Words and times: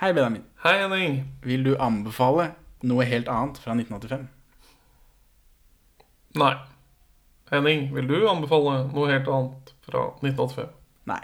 Hei, 0.00 0.14
Benjamin. 0.14 0.44
Hei, 0.62 0.78
Henning. 0.78 1.24
Vil 1.42 1.64
du 1.64 1.74
anbefale 1.76 2.46
noe 2.88 3.04
helt 3.04 3.26
annet 3.28 3.58
fra 3.60 3.74
1985? 3.76 4.22
Nei. 6.40 6.54
Henning, 7.50 7.82
vil 7.92 8.08
du 8.08 8.16
anbefale 8.30 8.78
noe 8.94 9.10
helt 9.10 9.28
annet 9.28 9.74
fra 9.84 10.06
1985? 10.22 10.70
Nei. 11.04 11.20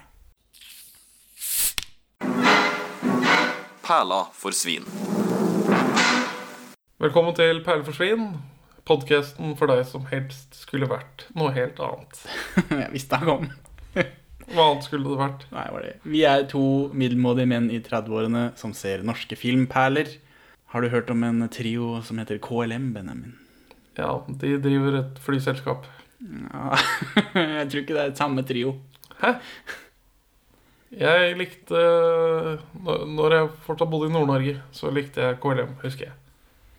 Perla 3.86 4.26
for 4.36 4.52
svin. 4.52 4.84
Velkommen 7.00 7.32
til 7.40 7.64
Perleforsvinn, 7.64 8.34
podkasten 8.84 9.56
for 9.56 9.72
deg 9.72 9.86
som 9.88 10.04
helst 10.12 10.60
skulle 10.66 10.92
vært 10.92 11.30
noe 11.32 11.56
helt 11.56 11.80
annet. 11.80 12.26
Jeg 12.84 12.92
visste 12.92 13.24
han 13.24 13.32
kom. 13.32 13.48
Hva 14.52 14.68
annet 14.70 14.84
skulle 14.86 15.08
det 15.10 15.18
vært? 15.18 15.44
Nei, 15.52 15.64
var 15.74 15.82
det. 15.82 15.94
Vi 16.06 16.20
er 16.28 16.44
to 16.50 16.60
middelmådige 16.94 17.48
menn 17.50 17.70
i 17.74 17.80
30-årene 17.82 18.44
som 18.60 18.72
ser 18.76 19.02
norske 19.06 19.34
filmperler. 19.38 20.12
Har 20.74 20.82
du 20.84 20.88
hørt 20.92 21.10
om 21.10 21.22
en 21.26 21.48
trio 21.52 21.96
som 22.06 22.18
heter 22.22 22.38
KLM, 22.42 22.92
Benjamin? 22.94 23.34
Ja, 23.98 24.12
de 24.28 24.56
driver 24.62 25.00
et 25.00 25.18
flyselskap. 25.24 25.86
Ja, 26.20 26.76
jeg 27.34 27.66
tror 27.72 27.82
ikke 27.82 27.96
det 27.96 28.02
er 28.04 28.12
et 28.12 28.20
samme 28.22 28.44
trio. 28.46 28.76
Hæ? 29.22 29.34
Jeg 30.96 31.34
likte 31.40 31.80
når- 32.84 33.34
jeg 33.34 33.48
fortsatt 33.66 33.90
bodde 33.90 34.08
i 34.10 34.12
Nord-Norge, 34.14 34.60
så 34.72 34.90
likte 34.94 35.20
jeg 35.26 35.40
KLM, 35.42 35.74
husker 35.82 36.06
jeg. 36.06 36.14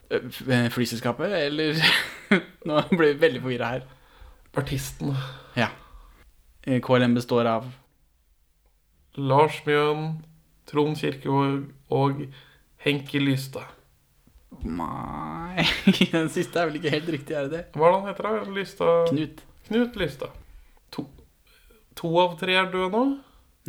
Eh, 0.10 0.24
eh, 0.56 0.70
Flyselskapet, 0.72 1.34
eller 1.36 1.76
Nå 2.68 2.82
ble 2.94 3.10
vi 3.14 3.20
veldig 3.26 3.42
forvirra 3.44 3.72
her. 3.76 3.84
Artisten 4.58 5.12
Ja. 5.58 5.68
Eh, 6.68 6.82
KLM 6.82 7.14
består 7.16 7.48
av 7.48 7.68
Lars 9.16 9.62
Mjøen, 9.66 10.18
Trond 10.68 10.98
Kirkevåg 11.00 11.70
og 11.96 12.26
Henki 12.84 13.22
Lystad. 13.24 13.72
Nei 14.68 15.64
Den 16.12 16.28
siste 16.34 16.60
er 16.60 16.68
vel 16.70 16.80
ikke 16.80 16.92
helt 16.92 17.10
riktig, 17.14 17.36
er 17.36 17.48
det 17.48 17.54
det? 17.54 17.62
Hva 17.78 17.88
er 17.88 17.94
det 17.94 18.00
han 18.02 18.10
heter 18.10 18.28
da? 18.28 18.52
Lystad 18.58 19.10
Knut? 19.14 19.42
Knut 19.70 19.96
Lystad. 20.02 20.36
To, 20.96 21.06
to 21.96 22.12
av 22.20 22.36
tre 22.42 22.60
er 22.60 22.68
døde 22.74 22.92
nå. 22.92 23.06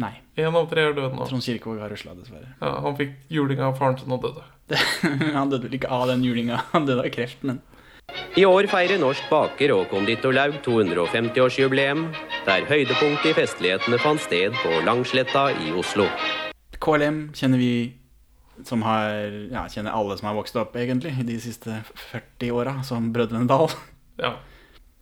Nei. 0.02 0.12
Én 0.38 0.54
av 0.58 0.66
tre 0.70 0.88
er 0.88 0.98
døde 0.98 1.14
nå. 1.14 1.26
Trond 1.30 1.46
Kirkevåg 1.46 1.78
har 1.84 1.94
rusla, 1.94 2.18
dessverre. 2.18 2.50
Ja, 2.58 2.74
han 2.82 2.98
fikk 2.98 3.14
juling 3.30 3.62
av 3.62 3.78
faren 3.78 3.98
sin 4.02 4.14
og 4.14 4.26
døde. 4.26 4.42
Han 5.38 5.48
døde 5.48 5.64
vel 5.64 5.78
ikke 5.78 5.88
av 5.94 6.10
den 6.10 6.26
julinga, 6.26 6.58
han 6.74 6.84
døde 6.84 7.06
av 7.06 7.14
kreft, 7.14 7.40
men 7.46 7.62
I 8.38 8.44
år 8.46 8.68
feirer 8.70 9.00
Norsk 9.02 9.24
Baker 9.26 9.72
og 9.74 9.88
Konditorlaug 9.90 10.60
250-årsjubileum, 10.62 12.04
der 12.46 12.66
høydepunktet 12.68 13.32
i 13.32 13.34
festlighetene 13.34 13.98
fant 13.98 14.22
sted 14.22 14.54
på 14.62 14.76
Langsletta 14.86 15.48
i 15.64 15.72
Oslo. 15.74 16.04
KLM 16.78 17.32
kjenner 17.34 17.58
vi 17.58 17.72
som 18.66 18.84
har 18.86 19.10
Ja, 19.50 19.64
kjenner 19.70 19.94
alle 19.94 20.16
som 20.18 20.28
har 20.30 20.36
vokst 20.38 20.56
opp, 20.58 20.76
egentlig, 20.78 21.16
de 21.26 21.38
siste 21.42 21.80
40 22.12 22.52
åra, 22.54 22.76
som 22.86 23.10
Brødrene 23.14 23.48
Dal. 23.50 23.70
Ja. 24.18 24.32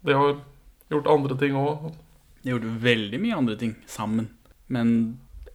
De 0.04 0.12
har 0.12 0.34
gjort 0.92 1.06
andre 1.08 1.36
ting 1.40 1.54
òg. 1.56 1.86
De 2.42 2.50
har 2.50 2.58
gjort 2.58 2.82
veldig 2.82 3.20
mye 3.22 3.36
andre 3.36 3.54
ting 3.56 3.70
sammen. 3.88 4.26
Men 4.68 4.90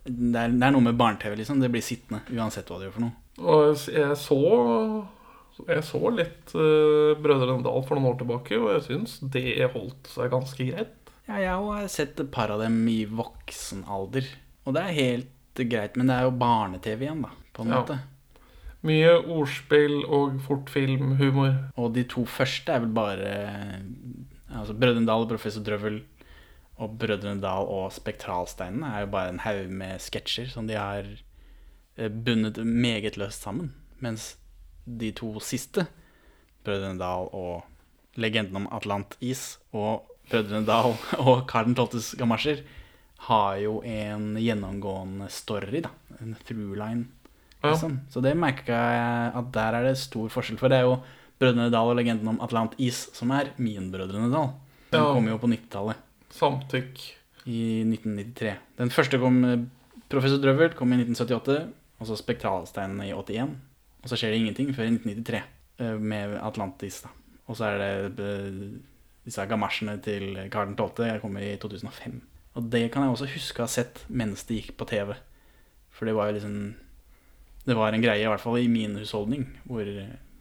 det 0.06 0.34
er, 0.34 0.54
det 0.54 0.66
er 0.66 0.74
noe 0.74 0.86
med 0.88 0.98
barne-TV, 0.98 1.36
liksom. 1.38 1.62
Det 1.62 1.70
blir 1.70 1.86
sittende 1.86 2.24
uansett 2.34 2.70
hva 2.70 2.80
du 2.82 2.88
gjør 2.88 2.96
for 2.96 3.06
noe. 3.06 3.14
Og 3.42 3.84
jeg 3.94 4.18
så 4.18 4.40
Jeg 5.68 5.84
så 5.84 6.00
litt 6.14 6.54
uh, 6.56 7.14
Brødrene 7.22 7.64
Dal 7.66 7.84
for 7.88 7.98
noen 7.98 8.12
år 8.14 8.18
tilbake, 8.22 8.58
og 8.60 8.72
jeg 8.76 8.86
syns 8.88 9.20
det 9.34 9.72
holdt 9.74 10.08
seg 10.14 10.32
ganske 10.34 10.68
greit. 10.72 11.12
Ja, 11.28 11.38
jeg 11.40 11.54
har 11.68 11.88
sett 11.92 12.20
et 12.20 12.32
par 12.34 12.50
av 12.52 12.60
dem 12.64 12.80
i 12.92 13.04
voksen 13.06 13.84
alder. 13.88 14.26
Og 14.66 14.74
det 14.76 14.82
er 14.88 14.98
helt 14.98 15.62
greit, 15.70 15.96
men 16.00 16.08
det 16.10 16.16
er 16.18 16.26
jo 16.28 16.34
barne-TV 16.42 17.06
igjen, 17.08 17.22
da, 17.26 17.30
på 17.54 17.64
en 17.66 17.70
Ja. 17.76 17.82
måte. 17.82 18.00
Mye 18.82 19.12
ordspill 19.30 20.00
og 20.10 20.40
fortfilmhumor. 20.42 21.70
Og 21.78 21.94
de 21.94 22.04
to 22.10 22.24
første 22.26 22.72
er 22.74 22.80
vel 22.82 22.94
bare 22.96 23.34
Altså 24.52 24.74
Brødrene 24.74 25.06
Dal 25.08 25.22
og 25.24 25.30
Professor 25.30 25.62
Drøvel 25.64 26.02
og 26.82 26.98
Brødrene 27.00 27.40
Dal 27.44 27.68
og 27.72 27.92
Spektralsteinene 27.94 28.90
er 28.90 29.06
jo 29.06 29.12
bare 29.14 29.30
en 29.30 29.40
haug 29.46 29.70
med 29.70 30.02
sketsjer 30.02 30.50
som 30.52 30.66
de 30.68 30.74
har 30.76 31.06
eh, 31.98 32.10
bundet 32.10 32.58
meget 32.66 33.16
løst 33.22 33.46
sammen. 33.46 33.70
Mens 34.02 34.36
de 34.86 35.12
to 35.18 35.34
siste, 35.44 35.88
Brødrene 36.66 37.00
Dal 37.00 37.30
og 37.34 37.64
Legenden 38.22 38.56
om 38.62 38.68
Atlantis 38.76 39.58
og 39.74 40.08
Brødrene 40.30 40.66
Dal 40.68 40.94
og 41.26 41.46
Karl 41.50 41.74
12.s 41.74 42.14
gamasjer, 42.20 42.62
har 43.28 43.58
jo 43.62 43.80
en 43.86 44.32
gjennomgående 44.42 45.28
story, 45.30 45.82
da. 45.86 45.92
En 46.22 46.36
throughline. 46.46 47.08
Ja. 47.62 47.72
Liksom. 47.76 48.00
Så 48.10 48.22
det 48.26 48.34
merka 48.38 48.74
jeg 48.74 49.34
at 49.38 49.52
der 49.54 49.78
er 49.78 49.84
det 49.92 49.98
stor 50.02 50.30
forskjell. 50.34 50.58
For 50.58 50.72
det 50.74 50.80
er 50.82 50.88
jo 50.90 50.96
Brødrene 51.42 51.70
Dal 51.74 51.92
og 51.92 51.98
legenden 51.98 52.32
om 52.34 52.40
Atlantis 52.42 53.04
som 53.18 53.30
er 53.38 53.52
min 53.62 53.92
Brødrene 53.94 54.32
Dal. 54.34 54.54
Den 54.92 55.00
Ja. 55.06 55.14
kom 55.14 55.28
jo 55.30 55.38
på 55.40 55.48
90-tallet, 55.48 55.96
Samtykk. 56.36 56.98
i 57.46 57.62
1993. 57.86 58.56
Den 58.78 58.90
første 58.92 59.18
kom 59.22 59.38
eh, 59.46 59.62
Professor 60.12 60.42
Drøvel, 60.44 60.74
kom 60.76 60.92
i 60.92 60.98
1978, 61.00 61.70
og 62.02 62.08
så 62.10 62.18
Spektralsteinene 62.20 63.08
i 63.08 63.14
81. 63.16 63.54
Og 64.02 64.10
så 64.10 64.18
skjer 64.18 64.34
det 64.34 64.42
ingenting 64.42 64.72
før 64.76 64.88
i 64.88 64.94
1993 64.96 65.42
eh, 65.82 65.98
med 65.98 66.38
Atlantis, 66.42 67.02
da. 67.06 67.12
Og 67.50 67.58
så 67.58 67.68
er 67.70 67.82
det 68.16 68.26
eh, 68.26 68.62
disse 69.28 69.46
gamasjene 69.50 69.98
til 70.04 70.38
Karl 70.54 70.74
12. 70.76 71.20
kommer 71.22 71.46
i 71.46 71.56
2005. 71.62 72.22
Og 72.58 72.72
det 72.72 72.88
kan 72.92 73.06
jeg 73.06 73.16
også 73.16 73.30
huske 73.32 73.62
å 73.62 73.68
ha 73.68 73.72
sett 73.72 74.04
mens 74.10 74.44
det 74.48 74.60
gikk 74.62 74.74
på 74.80 74.88
TV. 74.90 75.14
For 75.92 76.10
det 76.10 76.16
var 76.18 76.32
jo 76.32 76.40
liksom 76.40 76.56
Det 77.62 77.76
var 77.78 77.94
en 77.94 78.02
greie, 78.02 78.24
i 78.24 78.28
hvert 78.28 78.42
fall 78.42 78.58
i 78.58 78.68
min 78.68 78.96
husholdning. 78.98 79.46
Hvor, 79.70 79.86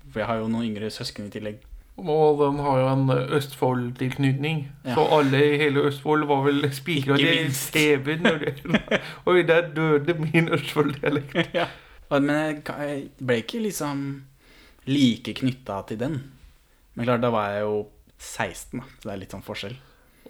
for 0.08 0.22
jeg 0.22 0.26
har 0.30 0.38
jo 0.40 0.48
noen 0.48 0.70
yngre 0.70 0.88
søsken 0.90 1.28
i 1.28 1.34
tillegg. 1.34 1.60
Og 2.00 2.38
den 2.40 2.58
har 2.64 2.78
jo 2.80 2.86
en 2.88 3.10
Østfold-tilknytning. 3.36 4.62
Ja. 4.86 4.94
Så 4.94 5.04
alle 5.18 5.42
i 5.44 5.58
hele 5.60 5.82
Østfold 5.90 6.24
var 6.30 6.46
vel 6.46 6.64
spikra 6.72 7.18
til. 7.20 7.52
TV-en. 7.52 8.24
Oi, 9.28 9.42
der 9.42 9.68
døde 9.76 10.14
min 10.14 10.48
Østfold-dialekt. 10.48 11.36
Ja. 11.60 11.66
Men 12.10 12.30
jeg, 12.34 13.08
ble 13.22 13.38
ikke 13.44 13.62
liksom 13.62 14.04
like 14.90 15.34
knytta 15.38 15.80
til 15.88 16.00
den. 16.00 16.18
Men 16.96 17.06
klart, 17.06 17.22
da 17.22 17.30
var 17.32 17.54
jeg 17.54 17.64
jo 17.66 17.76
16, 18.18 18.80
da. 18.80 18.86
Så 18.98 19.06
det 19.08 19.14
er 19.14 19.22
litt 19.22 19.34
sånn 19.36 19.46
forskjell. 19.46 19.76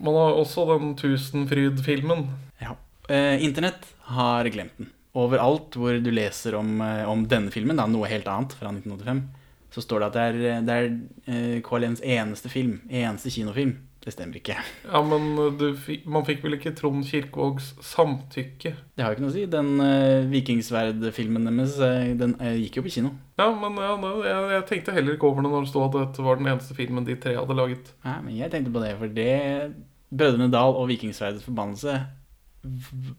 Man 0.00 0.16
har 0.16 0.38
også 0.38 0.66
den 0.70 0.94
Tusenfryd-filmen. 1.00 2.26
Ja. 2.60 2.76
Eh, 3.08 3.42
Internett 3.44 3.88
har 4.12 4.48
glemt 4.52 4.76
den. 4.78 4.92
Overalt 5.19 5.74
hvor 5.76 5.96
du 5.98 6.10
leser 6.14 6.54
om, 6.60 6.78
eh, 6.84 7.02
om 7.08 7.24
denne 7.28 7.50
filmen, 7.52 7.80
da, 7.80 7.88
noe 7.90 8.08
helt 8.08 8.28
annet 8.30 8.54
fra 8.56 8.70
1985, 8.70 9.24
så 9.74 9.82
står 9.82 10.00
det 10.00 10.08
at 10.08 10.16
det 10.16 10.22
er, 10.22 10.64
det 10.66 10.76
er 10.76 10.88
eh, 11.26 11.58
KLMs 11.66 12.04
eneste 12.06 12.52
film. 12.52 12.78
Eneste 12.88 13.32
kinofilm. 13.34 13.76
Det 14.00 14.15
stemmer 14.15 14.38
ikke. 14.38 14.55
Ja, 14.87 15.00
men 15.05 15.34
du, 15.61 15.66
man 16.09 16.25
fikk 16.25 16.41
vel 16.41 16.56
ikke 16.56 16.72
Trond 16.77 17.05
Kirkevågs 17.05 17.75
samtykke? 17.84 18.72
Det 18.97 19.05
har 19.05 19.12
jo 19.12 19.19
ikke 19.19 19.25
noe 19.27 19.33
å 19.33 19.34
si. 19.34 19.43
Den 19.53 19.75
uh, 19.77 20.31
Vikingsverd-filmen 20.31 21.50
deres 21.50 21.77
eh, 21.84 22.15
den 22.16 22.33
uh, 22.41 22.55
gikk 22.56 22.78
jo 22.78 22.84
på 22.87 22.94
kino. 22.94 23.12
Ja, 23.37 23.50
men 23.53 23.77
ja, 23.77 23.93
no, 24.00 24.15
jeg, 24.25 24.47
jeg 24.55 24.66
tenkte 24.71 24.94
heller 24.97 25.19
ikke 25.19 25.28
over 25.28 25.44
det 25.44 25.53
når 25.53 25.66
det 25.66 25.72
stod 25.75 25.91
at 25.91 25.99
dette 25.99 26.25
var 26.25 26.41
den 26.41 26.49
eneste 26.49 26.77
filmen 26.78 27.05
de 27.05 27.19
tre 27.21 27.37
hadde 27.37 27.59
laget. 27.59 27.93
Nei, 28.06 28.16
men 28.25 28.38
jeg 28.38 28.55
tenkte 28.55 28.72
på 28.72 28.84
det, 28.87 28.94
for 29.03 29.12
det 29.21 29.37
Brødrene 30.11 30.49
Dal 30.50 30.81
og 30.81 30.88
Vikingsverdets 30.91 31.44
forbannelse 31.47 31.93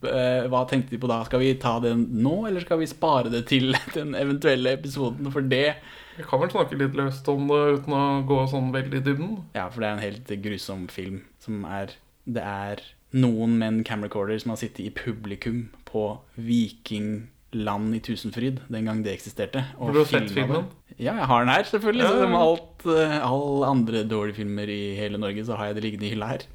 Hva 0.02 0.66
tenkte 0.68 0.92
de 0.92 1.00
på 1.00 1.08
da? 1.08 1.22
Skal 1.30 1.40
vi 1.40 1.54
ta 1.62 1.78
den 1.84 2.08
nå, 2.26 2.34
eller 2.50 2.66
skal 2.66 2.82
vi 2.82 2.90
spare 2.90 3.32
det 3.32 3.46
til 3.54 3.70
den 3.98 4.18
eventuelle 4.18 4.74
episoden? 4.80 5.30
For 5.30 5.46
det 5.46 5.78
Vi 6.22 6.28
kan 6.30 6.42
vel 6.44 6.52
snakke 6.54 6.78
litt 6.78 6.94
løst 6.98 7.28
om 7.32 7.48
det 7.50 7.60
uten 7.80 7.94
å 7.98 8.06
gå 8.30 8.40
sånn 8.52 8.70
veldig 8.76 9.00
i 9.00 9.06
dybden. 9.08 9.32
Ja, 9.58 9.66
for 9.74 9.82
det 9.82 9.88
er 9.90 9.96
en 9.98 10.04
helt 10.06 10.34
grusom 10.44 10.88
film 10.92 11.24
som 11.42 11.64
er 11.66 11.96
Det 12.30 12.44
er 12.46 12.84
noen 13.18 13.58
med 13.58 13.82
en 13.90 14.40
som 14.40 14.54
har 14.54 14.60
sittet 14.62 14.86
i 14.86 14.92
publikum 14.94 15.72
på 15.90 16.20
Vikingland 16.38 17.96
i 17.98 18.00
Tusenfryd 18.00 18.62
den 18.70 18.86
gang 18.86 19.02
det 19.04 19.18
eksisterte. 19.18 19.66
og 19.80 19.88
Har 19.90 19.94
du 19.94 20.06
sett 20.06 20.30
filmen? 20.30 20.70
det. 20.70 20.96
Ja, 21.00 21.16
jeg 21.18 21.26
har 21.26 21.40
den 21.44 21.50
her, 21.56 21.64
selvfølgelig. 21.64 22.04
Ja, 22.04 22.12
Så. 22.12 22.22
Som 22.22 22.36
alt, 22.36 22.86
alle 23.26 23.66
andre 23.66 24.04
dårlige 24.08 24.36
filmer 24.36 24.70
i 24.70 24.96
hele 24.96 25.18
Norge, 25.18 25.44
så 25.44 25.58
har 25.58 25.66
jeg 25.72 25.76
det 25.76 25.84
liggende 25.84 26.06
i 26.06 26.14
hylla 26.14 26.28
her. 26.28 26.46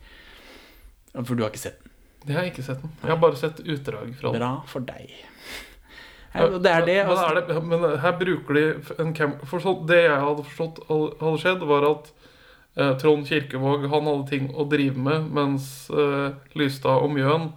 For 1.24 1.34
du 1.34 1.42
har 1.42 1.50
ikke 1.50 1.66
sett 1.66 1.82
den. 1.82 1.92
Jeg 2.26 2.36
har 2.36 2.44
ikke 2.44 2.62
sett 2.62 2.80
den. 2.82 2.92
Jeg 3.02 3.10
har 3.10 3.18
bare 3.18 3.36
sett 3.36 3.60
utdrag 3.60 4.14
fra 4.20 4.30
den. 4.32 4.40
Bra 4.40 4.52
for 4.70 4.86
deg. 4.86 5.10
Her, 6.36 6.54
og 6.56 6.62
det 6.64 6.72
er 6.72 6.86
det. 6.86 6.96
Men, 7.06 7.12
Altså, 7.16 7.26
er 7.26 7.40
det, 7.48 7.58
men 7.72 7.84
her 8.04 8.16
bruker 8.20 8.58
de 8.58 8.64
en 9.02 9.12
cam... 9.16 9.36
For 9.48 9.62
så, 9.64 9.74
det 9.88 10.02
jeg 10.04 10.22
hadde 10.22 10.44
forstått 10.46 10.80
hadde 10.90 11.36
skjedd, 11.42 11.62
var 11.68 11.86
at 11.90 12.10
eh, 12.76 12.92
Trond 13.02 13.26
Kirkevåg 13.28 13.86
han 13.92 14.10
hadde 14.10 14.26
ting 14.30 14.50
å 14.54 14.66
drive 14.70 15.00
med, 15.00 15.30
mens 15.36 15.70
eh, 15.90 16.34
Lystad 16.58 17.02
og 17.04 17.14
Mjøen 17.16 17.50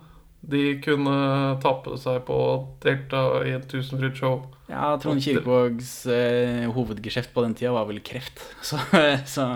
de 0.49 0.77
kunne 0.79 1.13
tappe 1.59 1.97
seg 1.99 2.21
på 2.29 2.35
å 2.39 2.51
delta 2.83 3.41
i 3.43 3.51
et 3.57 3.65
Tusenfryd-show. 3.67 4.37
ja, 4.71 4.93
Trond 5.03 5.19
Kirkevågs 5.21 5.89
eh, 6.15 6.63
hovedgeskjeft 6.71 7.33
på 7.35 7.43
den 7.43 7.57
tida 7.59 7.73
var 7.75 7.89
vel 7.89 7.99
kreft. 7.99 8.39
Så, 8.69 8.79
så, 9.27 9.47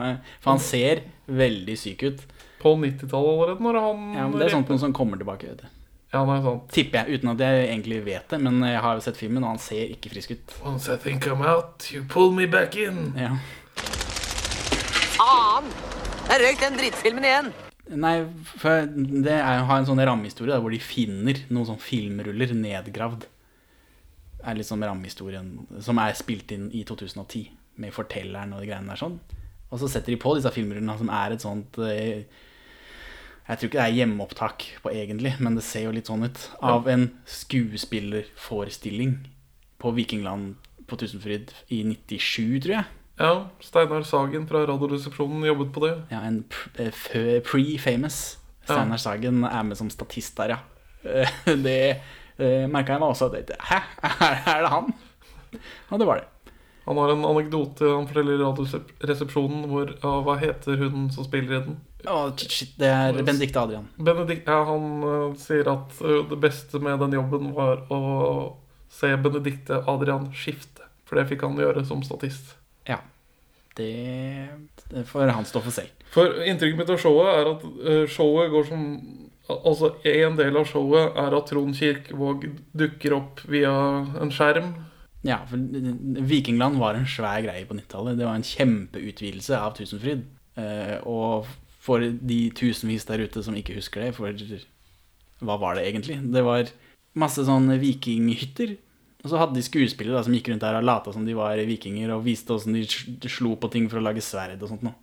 for 0.44 0.52
han 0.58 0.60
ser 0.60 1.06
veldig 1.32 1.78
syk 1.80 2.04
ut. 2.04 2.26
På 2.60 2.76
90-tallet 2.80 3.32
allerede, 3.32 3.64
når 3.64 3.80
han 3.84 4.04
Ja, 4.16 4.28
men 4.28 4.36
Det 4.40 4.50
er 4.50 4.54
sånt 4.58 4.70
noe 4.72 4.80
som 4.84 4.94
kommer 4.96 5.20
tilbake. 5.20 5.54
vet 5.54 5.64
du. 5.64 5.72
Ja, 6.14 6.22
det 6.30 6.34
er 6.36 6.44
sant. 6.46 6.68
Tipper 6.70 7.02
jeg, 7.02 7.18
uten 7.18 7.32
at 7.32 7.42
jeg 7.42 7.66
egentlig 7.72 8.04
vet 8.06 8.30
det. 8.30 8.38
Men 8.46 8.62
jeg 8.68 8.82
har 8.86 8.94
jo 8.94 9.02
sett 9.02 9.18
filmen, 9.18 9.42
og 9.42 9.56
han 9.56 9.62
ser 9.62 9.96
ikke 9.96 10.12
frisk 10.14 10.36
ut. 10.36 10.56
Once 10.62 10.94
I 10.94 10.98
think 11.02 11.26
I'm 11.26 11.42
out, 11.42 11.90
you 11.90 12.04
pull 12.06 12.30
me 12.32 12.46
back 12.46 12.78
in. 12.78 13.16
Ja. 13.18 13.34
Faen! 15.18 15.72
Jeg 16.30 16.44
røyk 16.44 16.62
den 16.62 16.78
drittfilmen 16.78 17.26
igjen. 17.28 17.50
Nei, 18.00 18.14
for 18.62 18.86
det 19.26 19.36
er 19.36 19.60
å 19.60 19.68
en 19.76 19.90
sånn 19.90 20.02
rammehistorie 20.06 20.56
hvor 20.62 20.72
de 20.72 20.80
finner 20.80 21.42
noen 21.50 21.68
sånn 21.74 21.82
filmruller 21.82 22.54
nedgravd. 22.56 23.28
er 24.44 24.64
sånn 24.64 24.86
rammehistorien 24.86 25.52
som 25.82 26.00
er 26.00 26.16
spilt 26.16 26.54
inn 26.56 26.70
i 26.72 26.86
2010 26.88 27.50
med 27.82 27.94
fortelleren 27.94 28.54
og 28.54 28.62
de 28.62 28.70
greiene 28.70 28.94
der 28.94 29.02
sånn. 29.02 29.20
Og 29.74 29.82
så 29.82 29.90
setter 29.90 30.14
de 30.14 30.22
på 30.22 30.36
disse 30.38 30.52
filmrullene 30.54 30.96
som 31.00 31.10
er 31.10 31.34
et 31.34 31.44
sånt 31.44 31.78
eh, 31.82 32.24
Jeg 33.44 33.60
tror 33.60 33.68
ikke 33.68 33.80
det 33.80 33.86
er 33.86 33.98
hjemmeopptak 33.98 34.66
på 34.84 34.92
egentlig, 34.94 35.34
men 35.44 35.58
det 35.58 35.66
ser 35.68 35.88
jo 35.88 35.94
litt 35.96 36.08
sånn 36.08 36.24
ut. 36.24 36.44
Av 36.64 36.88
en 36.88 37.10
skuespillerforestilling 37.28 39.18
på 39.84 39.92
Vikingland 39.98 40.54
på 40.88 41.00
Tusenfryd 41.00 41.52
i 41.68 41.82
97, 41.84 42.64
tror 42.64 42.78
jeg. 42.78 42.86
Ja, 43.20 43.34
Steinar 43.62 44.06
Sagen 44.08 44.48
fra 44.50 44.64
Radioresepsjonen 44.66 45.44
jobbet 45.46 45.74
på 45.76 45.84
det. 45.84 45.94
Ja, 46.10 46.24
en 46.26 46.44
eh, 46.82 46.90
pre-famous 47.46 48.22
Steinar 48.64 49.02
Sagen 49.02 49.44
er 49.46 49.64
med 49.68 49.78
som 49.78 49.92
statist 49.94 50.40
der, 50.40 50.56
ja. 50.56 50.60
Eh, 51.04 51.40
Det 51.68 51.80
uh, 52.40 52.66
merka 52.72 52.96
jeg 52.96 53.04
meg 53.04 53.10
også. 53.12 53.28
at 53.28 53.52
Hæ, 53.60 53.82
er, 54.56 54.64
det 54.64 54.72
han? 54.72 54.94
Og 55.90 56.00
det 56.00 56.08
var 56.08 56.22
det. 56.22 56.30
Han 56.88 57.00
har 57.00 57.14
en 57.14 57.26
anekdote 57.28 57.92
han 57.92 58.08
forteller 58.08 58.40
i 58.40 58.44
Radioresepsjonen 58.44 59.68
hvor 59.72 59.92
ja, 59.94 60.14
Hva 60.26 60.36
heter 60.42 60.80
hun 60.82 61.12
som 61.14 61.28
spiller 61.28 61.60
i 61.60 61.66
den? 61.68 61.78
Å, 62.04 62.34
shit, 62.36 62.74
det 62.80 62.90
er 62.92 63.16
Benedicte 63.24 63.62
Adrian. 63.62 63.86
Benedikt, 63.96 64.50
ja, 64.50 64.60
han 64.68 64.88
uh, 65.06 65.36
sier 65.40 65.70
at 65.72 65.96
uh, 66.04 66.20
det 66.28 66.40
beste 66.44 66.82
med 66.84 67.00
den 67.00 67.16
jobben 67.16 67.54
var 67.56 67.86
å 67.94 68.00
se 68.92 69.14
Benedikte 69.24 69.80
Adrian 69.88 70.28
skifte. 70.36 70.90
For 71.08 71.20
det 71.20 71.30
fikk 71.32 71.46
han 71.48 71.60
gjøre 71.60 71.86
som 71.88 72.04
statist. 72.04 72.56
Ja. 72.90 73.00
Det, 73.78 73.94
det 74.92 75.06
får 75.10 75.32
han 75.34 75.48
stå 75.48 75.64
for 75.64 75.76
selv. 75.76 75.96
For 76.14 76.44
inntrykket 76.44 76.82
mitt 76.82 76.92
av 76.94 77.00
showet 77.02 77.32
er 77.32 77.52
at 77.54 77.68
uh, 77.68 78.06
showet 78.12 78.54
går 78.54 78.72
som 78.72 78.88
Altså, 79.44 79.90
en 80.08 80.38
del 80.40 80.56
av 80.56 80.70
showet 80.70 81.18
er 81.20 81.34
at 81.36 81.50
Trond 81.50 81.76
Kirkevåg 81.76 82.46
dukker 82.80 83.12
opp 83.18 83.42
via 83.52 83.74
en 84.24 84.32
skjerm. 84.32 84.70
Ja, 85.28 85.42
for 85.50 85.60
Vikingland 86.32 86.80
var 86.80 86.96
en 86.96 87.10
svær 87.12 87.42
greie 87.44 87.66
på 87.68 87.76
90-tallet. 87.76 88.16
Det 88.22 88.24
var 88.24 88.40
en 88.40 88.48
kjempeutvidelse 88.48 89.60
av 89.60 89.76
Tusenfryd. 89.76 90.24
Og 91.12 91.52
for 91.84 92.00
de 92.00 92.40
tusenvis 92.56 93.04
der 93.10 93.26
ute 93.26 93.44
som 93.44 93.58
ikke 93.60 93.76
husker 93.76 94.06
det, 94.06 94.14
for 94.16 94.32
hva 95.44 95.58
var 95.60 95.76
det 95.76 95.90
egentlig? 95.90 96.22
Det 96.32 96.44
var 96.46 96.70
masse 97.20 97.44
sånne 97.46 97.76
vikinghytter. 97.82 98.76
Og 99.24 99.32
så 99.32 99.40
hadde 99.40 99.56
de 99.56 99.64
skuespillere 99.64 100.24
som 100.26 100.34
gikk 100.36 100.50
rundt 100.52 100.66
der 100.66 100.78
og 100.80 100.88
lata 100.88 101.14
som 101.16 101.26
de 101.28 101.34
var 101.38 101.62
vikinger, 101.68 102.08
og 102.12 102.26
viste 102.26 102.54
åssen 102.56 102.74
de 102.76 103.30
slo 103.32 103.52
på 103.60 103.68
ting 103.72 103.86
for 103.92 103.98
å 104.00 104.04
lage 104.04 104.22
sverd 104.24 104.60
og 104.60 104.70
sånt 104.72 104.84
noe. 104.84 104.96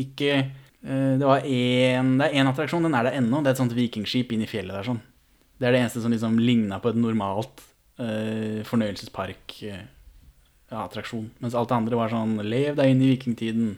Ikke, 0.00 0.30
eh, 0.82 1.14
det 1.20 1.22
en, 1.22 2.18
det 2.18 2.24
er 2.26 2.36
én 2.42 2.50
attraksjon, 2.50 2.86
den 2.86 2.96
er 2.98 3.04
der 3.06 3.18
ennå. 3.20 3.36
Det 3.38 3.48
er 3.50 3.54
et 3.54 3.62
sånt 3.62 3.78
vikingskip 3.78 4.28
inn 4.34 4.42
i 4.42 4.50
fjellet 4.50 4.74
der 4.74 4.88
sånn. 4.90 5.02
Det 5.60 5.66
er 5.68 5.72
det 5.76 5.82
eneste 5.84 6.02
som 6.02 6.12
liksom 6.12 6.42
ligna 6.42 6.76
på 6.82 6.90
et 6.90 6.98
normalt 6.98 7.56
eh, 8.02 8.60
fornøyelsespark-attraksjon. 8.66 11.26
Mens 11.38 11.54
alt 11.54 11.70
det 11.70 11.78
andre 11.78 12.00
var 12.00 12.08
sånn 12.10 12.34
Lev 12.42 12.74
deg 12.80 12.86
inn 12.90 13.02
i 13.04 13.12
vikingtiden. 13.12 13.68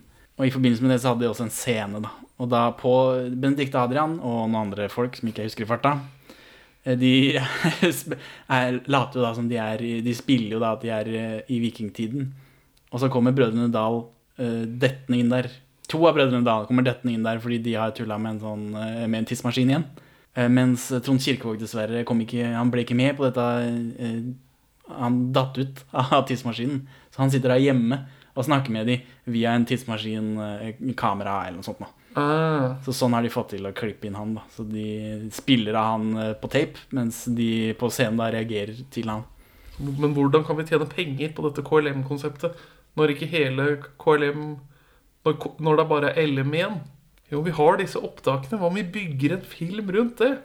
Og 0.42 0.48
i 0.48 0.50
forbindelse 0.50 0.82
med 0.82 0.90
det 0.90 0.98
så 0.98 1.12
hadde 1.12 1.22
de 1.22 1.30
også 1.30 1.44
en 1.46 1.54
scene, 1.54 2.00
da. 2.02 2.10
Og 2.42 2.48
da 2.50 2.64
på 2.74 2.92
Benedicte 3.30 3.78
Adrian 3.78 4.16
og 4.18 4.48
noen 4.50 4.56
andre 4.64 4.88
folk 4.90 5.14
som 5.14 5.28
ikke 5.30 5.44
jeg 5.44 5.52
husker 5.52 5.62
i 5.62 5.68
farta, 5.70 5.92
eh, 6.82 6.96
de 6.98 7.12
er, 8.58 8.80
later 8.90 9.20
jo 9.20 9.22
da 9.22 9.30
som 9.36 9.46
de 9.46 9.60
er 9.62 9.84
De 10.02 10.14
spiller 10.18 10.56
jo 10.56 10.62
da 10.62 10.72
at 10.74 10.82
de 10.82 10.90
er 10.90 11.10
eh, 11.14 11.36
i 11.46 11.60
vikingtiden. 11.62 12.32
Og 12.90 13.00
så 13.00 13.10
kommer 13.12 13.36
Brødrene 13.36 13.70
Dal 13.72 14.02
uh, 14.02 14.64
dettende 14.66 15.20
inn 15.22 15.30
der. 15.30 15.46
To 15.88 16.02
av 16.08 16.16
Brødrene 16.18 16.44
Dal 16.44 16.66
kommer 16.68 16.84
dettende 16.84 17.14
inn 17.14 17.24
der 17.24 17.38
fordi 17.40 17.60
de 17.62 17.76
har 17.78 17.94
tulla 17.96 18.18
med 18.20 18.34
en, 18.34 18.40
sånn, 18.42 18.66
eh, 18.76 19.06
med 19.06 19.22
en 19.22 19.28
tidsmaskin 19.30 19.70
igjen. 19.70 19.86
Uh, 20.36 20.48
mens 20.52 20.90
Trond 21.06 21.22
Kirkevåg 21.22 21.62
dessverre 21.62 22.02
kom 22.08 22.20
ikke, 22.24 22.50
han 22.52 22.72
ble 22.72 22.84
ikke 22.84 22.98
med 22.98 23.14
på 23.16 23.30
dette. 23.30 23.46
Uh, 23.96 24.98
han 24.98 25.22
datt 25.32 25.56
ut 25.62 25.84
av 26.02 26.26
tidsmaskinen. 26.28 26.82
Så 27.14 27.22
han 27.22 27.32
sitter 27.32 27.54
der 27.54 27.64
hjemme 27.64 28.02
og 28.34 28.44
snakke 28.46 28.70
med 28.72 28.86
dem 28.86 29.00
via 29.34 29.50
en 29.54 29.66
tidsmaskin, 29.68 30.30
eh, 30.40 30.72
kamera 30.96 31.42
eller 31.46 31.56
noe 31.60 31.64
sånt. 31.66 31.82
Ah, 32.14 32.74
Så 32.84 32.92
sånn 32.92 33.12
har 33.16 33.22
de 33.22 33.28
fått 33.32 33.48
til 33.54 33.64
å 33.64 33.72
klippe 33.72 34.04
inn 34.06 34.14
han. 34.14 34.34
da 34.34 34.42
Så 34.54 34.64
de 34.68 35.28
spiller 35.32 35.74
av 35.74 35.84
han 35.98 36.16
eh, 36.18 36.34
på 36.34 36.48
tape, 36.50 36.78
mens 36.92 37.24
de 37.26 37.72
på 37.74 37.88
scenen 37.90 38.16
da 38.18 38.30
reagerer 38.30 38.84
til 38.90 39.08
han. 39.08 39.24
men 39.80 40.14
hvordan 40.14 40.44
kan 40.46 40.56
vi 40.56 40.64
tjene 40.64 40.86
penger 40.88 41.32
på 41.32 41.42
dette 41.48 41.62
KLM-konseptet 41.64 42.54
når 42.96 43.08
ikke 43.14 43.26
hele 43.32 43.76
KLM 43.98 44.58
når, 45.24 45.34
når 45.60 45.76
det 45.76 45.88
bare 45.88 46.12
er 46.16 46.26
LM 46.26 46.52
igjen? 46.52 46.80
Jo, 47.30 47.40
vi 47.42 47.50
har 47.50 47.76
disse 47.78 47.96
opptakene. 47.96 48.58
Hva 48.60 48.66
om 48.68 48.74
vi 48.74 48.82
bygger 48.82 49.32
en 49.38 49.42
film 49.48 49.88
rundt 49.90 50.16
det? 50.18 50.38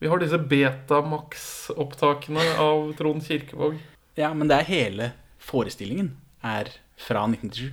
Vi 0.00 0.08
har 0.08 0.18
disse 0.20 0.38
Betamax-opptakene 0.38 2.40
av 2.60 2.92
Trond 2.98 3.22
Kirkevåg. 3.24 3.78
Ja, 4.18 4.34
men 4.34 4.48
det 4.50 4.56
er 4.60 4.64
hele 4.68 5.12
forestillingen 5.40 6.10
er 6.44 6.68
fra 7.00 7.24
1997. 7.28 7.72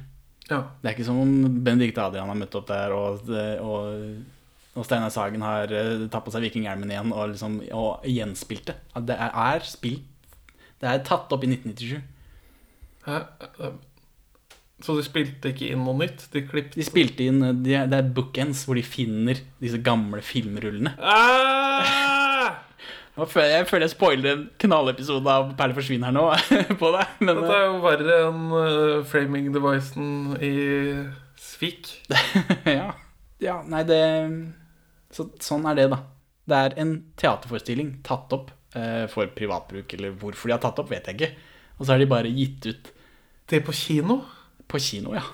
Ja. 0.51 0.61
Det 0.81 0.89
er 0.89 0.95
ikke 0.95 1.07
som 1.07 1.19
om 1.21 1.59
Benedicte 1.63 2.03
Adrian 2.03 2.29
har 2.31 2.39
møtt 2.39 2.55
opp 2.59 2.67
der, 2.67 2.91
og, 2.95 3.29
og, 3.63 4.15
og 4.75 4.87
Steinar 4.87 5.13
Sagen 5.13 5.45
har 5.45 5.71
uh, 5.71 6.07
tatt 6.11 6.25
på 6.25 6.33
seg 6.33 6.43
vikinghjelmen 6.47 6.91
igjen 6.91 7.13
og, 7.13 7.31
liksom, 7.35 7.61
og 7.77 8.03
gjenspilt 8.09 8.67
det. 8.71 8.79
Det 9.07 9.15
er, 9.15 9.31
er 9.31 9.69
spilt 9.69 10.03
Det 10.81 10.89
er 10.89 11.05
tatt 11.07 11.31
opp 11.31 11.45
i 11.47 11.53
1997. 11.53 12.01
Hæ? 13.07 13.21
Så 14.81 14.95
de 14.97 15.03
spilte 15.05 15.51
ikke 15.53 15.71
inn 15.71 15.83
noe 15.85 15.97
nytt? 15.99 16.25
De 16.33 16.41
De 16.73 16.85
spilte 16.85 17.25
inn 17.29 17.43
eh, 17.45 17.53
de, 17.53 17.75
Det 17.89 17.99
er 17.99 18.13
bookends 18.17 18.65
hvor 18.65 18.77
de 18.77 18.85
finner 18.85 19.41
disse 19.61 19.81
gamle 19.85 20.23
filmrullene. 20.25 20.95
ah! 20.97 22.10
Jeg 23.11 23.27
føler 23.67 23.83
jeg 23.83 23.91
spoiler 23.91 24.31
en 24.31 24.43
knallepisode 24.61 25.27
av 25.27 25.49
Perle 25.59 25.75
forsvinner 25.75 26.09
her 26.09 26.15
nå 26.15 26.23
på 26.81 26.91
deg. 26.95 27.17
Men 27.19 27.41
Dette 27.41 27.57
er 27.57 27.65
jo 27.65 27.81
verre 27.83 28.19
enn 28.29 28.45
uh, 28.53 29.01
framing-devicen 29.11 30.37
i 30.39 30.53
Svik. 31.41 31.91
eh, 32.13 32.71
ja. 32.79 32.87
ja, 33.43 33.57
nei, 33.67 33.83
det 33.89 34.01
så, 35.11 35.27
Sånn 35.43 35.67
er 35.67 35.81
det, 35.81 35.89
da. 35.91 35.99
Det 36.47 36.61
er 36.65 36.77
en 36.81 36.93
teaterforestilling 37.19 37.97
tatt 38.07 38.31
opp 38.37 38.53
uh, 38.77 39.05
for 39.11 39.27
privatbruk, 39.35 39.91
eller 39.97 40.15
hvorfor 40.21 40.49
de 40.49 40.55
har 40.55 40.63
tatt 40.63 40.79
opp, 40.81 40.89
vet 40.93 41.11
jeg 41.11 41.19
ikke. 41.19 41.31
Og 41.77 41.83
så 41.83 41.93
har 41.93 42.01
de 42.01 42.09
bare 42.09 42.31
gitt 42.31 42.69
ut 42.69 42.91
Det 43.49 43.59
på 43.65 43.75
kino? 43.75 44.21
på 44.71 44.79
kino, 44.79 45.11
ja. 45.17 45.25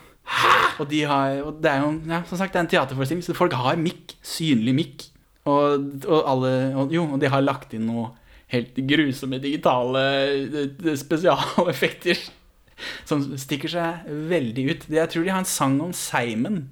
Og, 0.81 0.87
de 0.89 1.03
har, 1.05 1.35
og 1.45 1.59
det 1.61 1.69
er 1.69 1.83
jo 1.83 1.91
ja, 2.09 2.23
som 2.25 2.39
sagt, 2.39 2.55
det 2.55 2.59
er 2.59 2.65
en 2.65 2.71
teaterforestilling, 2.71 3.21
så 3.21 3.35
folk 3.37 3.53
har 3.53 3.77
mikk. 3.77 4.15
Synlig 4.25 4.73
mikk. 4.73 5.05
Og, 5.47 5.91
og 6.07 6.23
alle 6.27 6.53
og, 6.75 6.93
Jo, 6.93 7.05
og 7.15 7.21
de 7.21 7.31
har 7.31 7.45
lagt 7.45 7.75
inn 7.77 7.87
noe 7.89 8.11
helt 8.51 8.75
grusomme 8.87 9.39
digitale 9.43 10.03
eh, 10.31 10.91
spesialeffekter 10.99 12.19
som 13.09 13.23
stikker 13.39 13.71
seg 13.71 14.11
veldig 14.29 14.67
ut. 14.71 14.85
Jeg 14.93 15.11
tror 15.11 15.25
de 15.25 15.33
har 15.33 15.43
en 15.43 15.49
sang 15.49 15.79
om 15.83 15.95
Simon. 15.95 16.67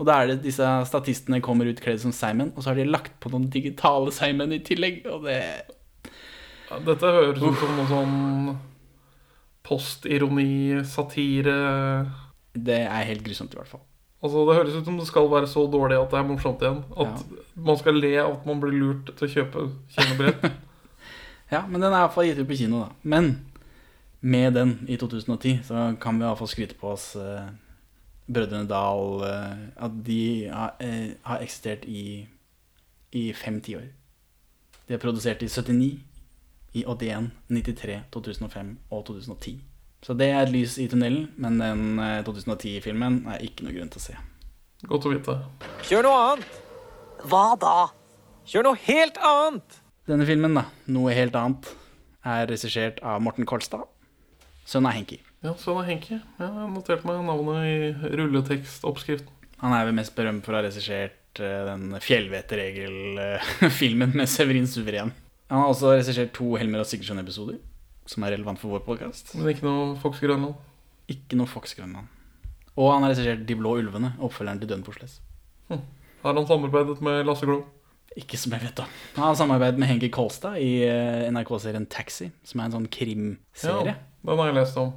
Og 0.00 0.06
da 0.08 0.16
er 0.16 0.30
det 0.30 0.46
disse 0.46 0.64
statistene 0.88 1.42
kommer 1.44 1.68
ut 1.68 1.82
kledd 1.84 2.00
som 2.00 2.14
Simon, 2.16 2.54
og 2.54 2.64
så 2.64 2.70
har 2.70 2.80
de 2.80 2.88
lagt 2.88 3.18
på 3.20 3.28
noen 3.32 3.50
digitale 3.52 4.12
Simon 4.16 4.54
i 4.56 4.62
tillegg. 4.64 5.04
Og 5.12 5.28
det 5.28 5.42
Ja, 6.70 6.78
dette 6.86 7.12
høres 7.12 7.42
ut 7.42 7.60
som 7.60 7.76
noe 7.76 7.90
sånn 7.90 8.18
postironi, 9.66 10.80
satire 10.88 11.56
Det 12.54 12.80
er 12.86 13.08
helt 13.10 13.26
grusomt, 13.26 13.52
i 13.54 13.60
hvert 13.60 13.70
fall. 13.70 13.84
Altså 14.20 14.42
Det 14.46 14.56
høres 14.58 14.74
ut 14.76 14.84
som 14.84 14.98
det 15.00 15.06
skal 15.08 15.30
være 15.32 15.48
så 15.48 15.62
dårlig 15.72 15.96
at 15.96 16.10
det 16.12 16.18
er 16.18 16.26
morsomt 16.28 16.60
igjen. 16.64 16.82
At 16.92 17.22
man 17.56 17.78
skal 17.80 17.96
le 17.96 18.12
av 18.20 18.34
at 18.34 18.48
man 18.48 18.60
blir 18.60 18.76
lurt 18.76 19.14
til 19.16 19.28
å 19.28 19.32
kjøpe 19.36 19.70
kinobrett. 19.96 20.50
Ja, 21.50 21.64
men 21.66 21.82
den 21.82 21.90
er 21.90 22.04
iallfall 22.04 22.28
gitt 22.28 22.38
ut 22.38 22.46
på 22.46 22.54
kino, 22.60 22.84
da. 22.84 22.92
Men 23.02 23.32
med 24.22 24.52
den 24.54 24.76
i 24.86 24.94
2010 25.00 25.64
så 25.66 25.80
kan 25.98 26.20
vi 26.20 26.22
iallfall 26.22 26.46
skryte 26.46 26.76
på 26.78 26.92
oss 26.92 27.16
eh, 27.18 27.48
Brødrene 28.30 28.68
Dal 28.70 29.24
eh, 29.26 29.56
At 29.82 29.96
de 30.06 30.46
har, 30.46 30.76
eh, 30.78 31.16
har 31.26 31.42
eksistert 31.42 31.88
i, 31.90 32.28
i 33.18 33.24
fem 33.34 33.58
tiår. 33.66 33.88
De 34.86 34.94
er 34.94 35.02
produsert 35.02 35.42
i 35.42 35.48
79, 35.50 35.90
i 36.78 36.84
81, 36.86 37.30
93, 37.50 37.98
2005 38.14 38.70
og 38.90 39.04
2010. 39.10 39.58
Så 40.04 40.10
det 40.16 40.30
er 40.32 40.40
et 40.46 40.52
lys 40.54 40.78
i 40.80 40.86
tunnelen, 40.88 41.26
men 41.40 41.58
den 41.60 41.80
eh, 42.00 42.22
2010-filmen 42.24 43.26
er 43.34 43.38
ikke 43.44 43.64
noe 43.66 43.74
grunn 43.76 43.90
til 43.92 44.00
å 44.00 44.04
se. 44.06 44.14
Godt 44.88 45.06
å 45.06 45.10
vite. 45.12 45.34
Kjør 45.84 46.02
noe 46.08 46.18
annet. 46.30 46.50
Hva 47.28 47.44
da? 47.60 47.74
Kjør 48.48 48.64
noe 48.70 48.78
helt 48.86 49.16
annet. 49.20 49.68
Denne 50.08 50.24
filmen, 50.28 50.56
da, 50.56 50.62
noe 50.90 51.12
helt 51.14 51.36
annet, 51.36 51.68
er 52.26 52.46
regissert 52.48 52.96
av 53.04 53.20
Morten 53.24 53.46
Kolstad, 53.48 53.84
sønn 54.68 54.86
av 54.88 54.94
Henki. 54.96 55.18
Ja, 55.44 55.52
sønn 55.60 55.80
av 55.82 55.86
Henki. 55.88 56.14
Jeg 56.16 56.48
har 56.56 56.68
notert 56.72 57.04
meg 57.08 57.14
navnet 57.28 57.60
i 57.68 57.70
rulletekstoppskriften. 58.16 59.32
Han 59.60 59.72
er 59.76 59.84
vel 59.84 59.98
mest 59.98 60.14
berømt 60.16 60.44
for 60.46 60.52
å 60.56 60.58
ha 60.58 60.64
regissert 60.64 61.36
eh, 61.44 61.62
den 61.68 61.84
Fjellvettregel-filmen 62.00 64.10
med 64.18 64.26
Severin 64.32 64.68
Suveren. 64.68 65.10
Han 65.52 65.60
har 65.60 65.68
også 65.74 65.92
regissert 65.92 66.32
to 66.36 66.46
Helmer 66.56 66.80
og 66.80 66.88
Sigurdsson-episoder, 66.88 67.56
som 68.10 68.24
er 68.26 68.34
relevant 68.34 68.58
for 68.58 68.74
vår 68.74 68.82
podkast. 68.86 69.34
Men 69.38 69.52
ikke 69.52 69.66
noe 69.68 69.94
Fox 70.02 70.18
Grønland. 70.22 70.56
Ikke 71.10 71.38
noe 71.38 71.50
Fox 71.50 71.74
Grønland. 71.78 72.10
Og 72.78 72.88
han 72.94 73.04
har 73.04 73.12
regissert 73.12 73.42
De 73.46 73.56
blå 73.58 73.76
ulvene, 73.80 74.14
oppfølgeren 74.22 74.60
til 74.62 74.70
Døden 74.70 74.86
på 74.86 74.94
Sless. 74.96 75.20
Har 75.70 76.34
han 76.36 76.46
samarbeidet 76.48 77.00
med 77.04 77.22
Lasse 77.28 77.46
Glo? 77.48 77.62
Ikke 78.18 78.38
som 78.40 78.52
jeg 78.56 78.64
vet 78.64 78.80
om. 78.82 78.90
Han 79.14 79.24
har 79.28 79.36
samarbeidet 79.38 79.78
med 79.78 79.88
Henki 79.88 80.08
Kolstad 80.10 80.58
i 80.58 80.82
eh, 80.82 81.28
NRK-serien 81.30 81.86
Taxi, 81.86 82.26
som 82.42 82.60
er 82.60 82.66
en 82.66 82.74
sånn 82.74 82.88
krimserie. 82.90 83.94
den 84.26 84.40
har 84.42 84.50
jeg 84.50 84.56
lest 84.58 84.80
om. 84.82 84.90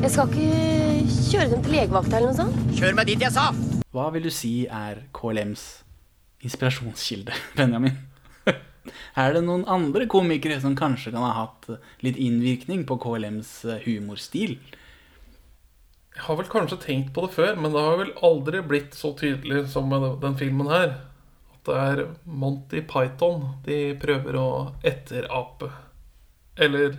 Jeg 0.00 0.12
skal 0.14 0.30
ikke 0.30 1.16
kjøre 1.32 1.48
dem 1.50 1.64
til 1.66 1.74
legevakta 1.74 2.20
eller 2.20 2.30
noe 2.30 2.38
sånt. 2.38 2.76
Kjør 2.78 2.94
meg 3.00 3.10
dit 3.10 3.24
jeg 3.26 3.34
sa! 3.34 3.48
Hva 3.90 4.06
vil 4.14 4.28
du 4.28 4.30
si 4.30 4.52
er 4.70 5.02
KLMs 5.18 5.64
inspirasjonskilde, 6.46 7.34
Benjamin? 7.58 7.98
Er 9.18 9.34
det 9.36 9.42
noen 9.44 9.66
andre 9.68 10.06
komikere 10.10 10.60
som 10.62 10.76
kanskje 10.78 11.12
kan 11.12 11.24
ha 11.26 11.32
hatt 11.42 11.68
litt 12.04 12.16
innvirkning 12.20 12.86
på 12.88 12.96
KLMs 13.02 13.50
eh, 13.68 13.82
humorstil? 13.84 14.56
Jeg 16.14 16.24
har 16.26 16.36
vel 16.40 16.48
kanskje 16.50 16.80
tenkt 16.82 17.12
på 17.14 17.26
det 17.26 17.34
før, 17.36 17.54
men 17.60 17.72
det 17.72 17.84
har 17.84 18.00
vel 18.00 18.10
aldri 18.26 18.62
blitt 18.66 18.96
så 18.98 19.12
tydelig 19.16 19.66
som 19.72 19.88
med 19.88 20.08
den 20.24 20.34
filmen 20.40 20.68
her. 20.72 20.96
At 21.54 21.68
det 21.68 21.76
er 21.84 22.02
Monty 22.24 22.82
Python 22.88 23.44
de 23.64 23.78
prøver 24.00 24.36
å 24.40 24.48
etterape. 24.84 25.70
Eller 26.60 26.98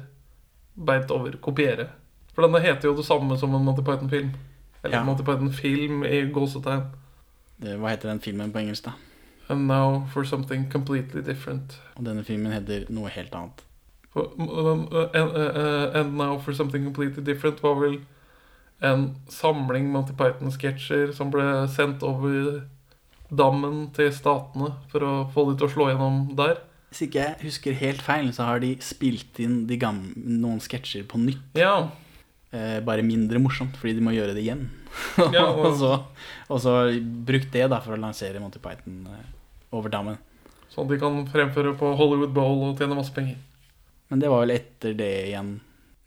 beint 0.76 1.12
over 1.14 1.36
kopiere. 1.44 1.90
For 2.32 2.46
denne 2.46 2.62
heter 2.64 2.88
jo 2.90 2.96
det 2.98 3.06
samme 3.06 3.36
som 3.38 3.54
en 3.58 3.66
Monty 3.68 3.84
Python-film. 3.86 4.32
Eller 4.84 4.96
Ja. 4.98 5.04
Monty 5.06 5.24
Python-film 5.28 6.06
i 6.08 6.22
gåsetegn. 6.34 6.88
Hva 7.62 7.90
heter 7.92 8.10
den 8.10 8.20
filmen 8.24 8.54
på 8.54 8.62
engelsk, 8.64 8.88
da? 8.88 8.96
And 9.52 9.68
now 9.68 10.06
for 10.14 10.24
something 10.26 10.70
completely 10.72 11.22
different. 11.26 11.76
Og 11.98 12.06
denne 12.08 12.24
filmen 12.28 12.54
heter 12.56 12.86
noe 12.94 13.12
helt 13.12 13.34
annet. 13.36 13.64
Um, 14.16 14.88
uh, 14.92 15.08
And, 15.16 15.32
uh, 15.36 15.52
uh, 15.56 16.00
and 16.02 16.18
now 16.20 16.38
for 16.40 16.54
something 16.54 16.84
completely 16.84 17.24
different 17.24 17.62
var 17.64 17.76
vel 17.80 18.00
en 18.82 19.06
samling 19.30 19.92
Monty 19.94 20.14
Python-sketsjer 20.18 21.12
som 21.14 21.30
ble 21.32 21.44
sendt 21.70 22.02
over 22.04 22.64
dammen 23.32 23.86
til 23.96 24.10
statene 24.12 24.74
for 24.92 25.06
å 25.06 25.12
få 25.32 25.46
de 25.52 25.58
til 25.60 25.68
å 25.70 25.72
slå 25.76 25.90
gjennom 25.92 26.24
der. 26.40 26.58
Hvis 26.92 27.06
ikke 27.06 27.22
jeg 27.24 27.38
husker 27.46 27.78
helt 27.80 28.02
feil, 28.04 28.32
så 28.36 28.50
har 28.50 28.60
de 28.60 28.74
spilt 28.84 29.38
inn 29.40 29.62
de 29.70 29.78
gamle, 29.80 30.12
noen 30.18 30.60
sketsjer 30.64 31.06
på 31.12 31.20
nytt. 31.28 31.52
Ja, 31.60 31.90
Eh, 32.52 32.82
bare 32.84 33.00
mindre 33.00 33.40
morsomt, 33.40 33.78
fordi 33.80 33.94
de 33.96 34.02
må 34.04 34.12
gjøre 34.12 34.34
det 34.36 34.42
igjen. 34.44 34.66
Ja, 35.32 35.46
og, 35.56 35.62
og- 35.70 35.78
så, 35.80 35.92
og 36.52 36.58
så 36.60 36.74
brukt 37.00 37.48
det 37.54 37.70
da 37.72 37.78
for 37.80 37.96
å 37.96 38.00
lansere 38.02 38.42
Monty 38.44 38.60
Python 38.60 39.06
eh, 39.08 39.22
over 39.72 39.94
dammen. 39.94 40.20
sånn 40.72 40.88
at 40.88 40.94
de 40.94 41.00
kan 41.02 41.22
fremføre 41.28 41.74
på 41.80 41.94
Hollywood 42.00 42.34
Bowl 42.36 42.62
og 42.70 42.80
tjene 42.80 42.96
masse 42.96 43.14
penger. 43.16 43.40
Men 44.12 44.20
det 44.24 44.32
var 44.32 44.44
vel 44.44 44.56
etter 44.56 44.96
det 44.98 45.12
igjen, 45.30 45.56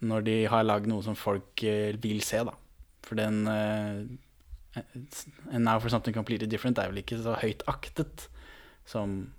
når 0.04 0.24
de 0.26 0.36
har 0.52 0.64
lagd 0.64 0.88
noe 0.88 1.04
som 1.04 1.16
folk 1.16 1.62
eh, 1.64 1.96
vil 2.00 2.20
se, 2.24 2.42
da. 2.44 2.52
For 3.04 3.20
den 3.20 3.44
uh, 3.48 4.04
And 5.52 5.64
Now 5.64 5.78
for 5.78 5.92
Something 5.92 6.16
Completely 6.16 6.48
Different 6.48 6.80
er 6.80 6.90
vel 6.90 7.02
ikke 7.02 7.20
så 7.20 7.36
høyt 7.40 7.62
aktet 7.70 8.26
som 8.88 9.32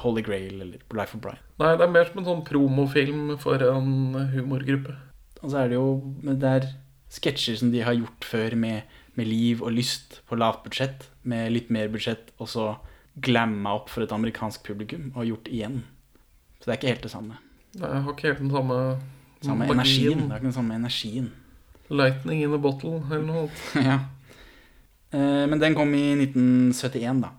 Holy 0.00 0.22
Grail 0.22 0.60
eller 0.60 0.82
Life 0.96 1.16
of 1.16 1.22
Brian. 1.22 1.40
Nei, 1.60 1.74
det 1.78 1.86
er 1.86 1.94
mer 1.94 2.08
som 2.08 2.20
en 2.22 2.28
sånn 2.28 2.44
promofilm 2.46 3.34
for 3.42 3.62
en 3.64 4.14
humorgruppe. 4.34 4.94
Og 5.40 5.52
så 5.52 5.62
er 5.62 5.72
det 5.72 5.78
jo 5.78 5.88
det 6.22 6.50
er 6.50 6.68
sketsjer 7.10 7.58
som 7.58 7.72
de 7.72 7.82
har 7.82 7.96
gjort 7.98 8.26
før 8.26 8.54
med, 8.60 8.86
med 9.18 9.28
liv 9.28 9.64
og 9.64 9.74
lyst 9.74 10.20
på 10.28 10.38
lavt 10.38 10.62
budsjett, 10.66 11.08
med 11.26 11.50
litt 11.54 11.72
mer 11.74 11.90
budsjett, 11.92 12.30
og 12.38 12.50
så 12.52 12.66
glamma 13.22 13.74
opp 13.78 13.88
for 13.92 14.02
et 14.04 14.12
amerikansk 14.12 14.62
publikum 14.66 15.10
og 15.14 15.26
gjort 15.28 15.48
igjen. 15.48 15.82
Så 16.60 16.66
det 16.68 16.74
er 16.74 16.78
ikke 16.80 16.92
helt 16.94 17.02
det 17.08 17.12
samme. 17.14 17.36
Nei, 17.78 17.88
Jeg 17.94 18.02
har 18.04 18.12
ikke 18.16 18.28
helt 18.28 18.38
den 18.42 18.50
samme, 18.50 18.78
Samme 19.42 19.66
magien. 19.66 19.78
energien. 19.80 20.18
Det 20.28 20.32
er 20.32 20.40
ikke 20.40 20.50
den 20.50 20.58
samme 20.58 20.74
energien. 20.74 21.30
Lightning 21.90 22.42
in 22.44 22.54
a 22.54 22.58
bottle 22.58 23.00
eller 23.10 23.26
noe. 23.26 23.50
ja. 23.90 23.98
Eh, 25.12 25.46
Men 25.50 25.58
den 25.60 25.74
kom 25.74 25.94
i 25.94 26.04
1971, 26.14 27.20
da. 27.24 27.30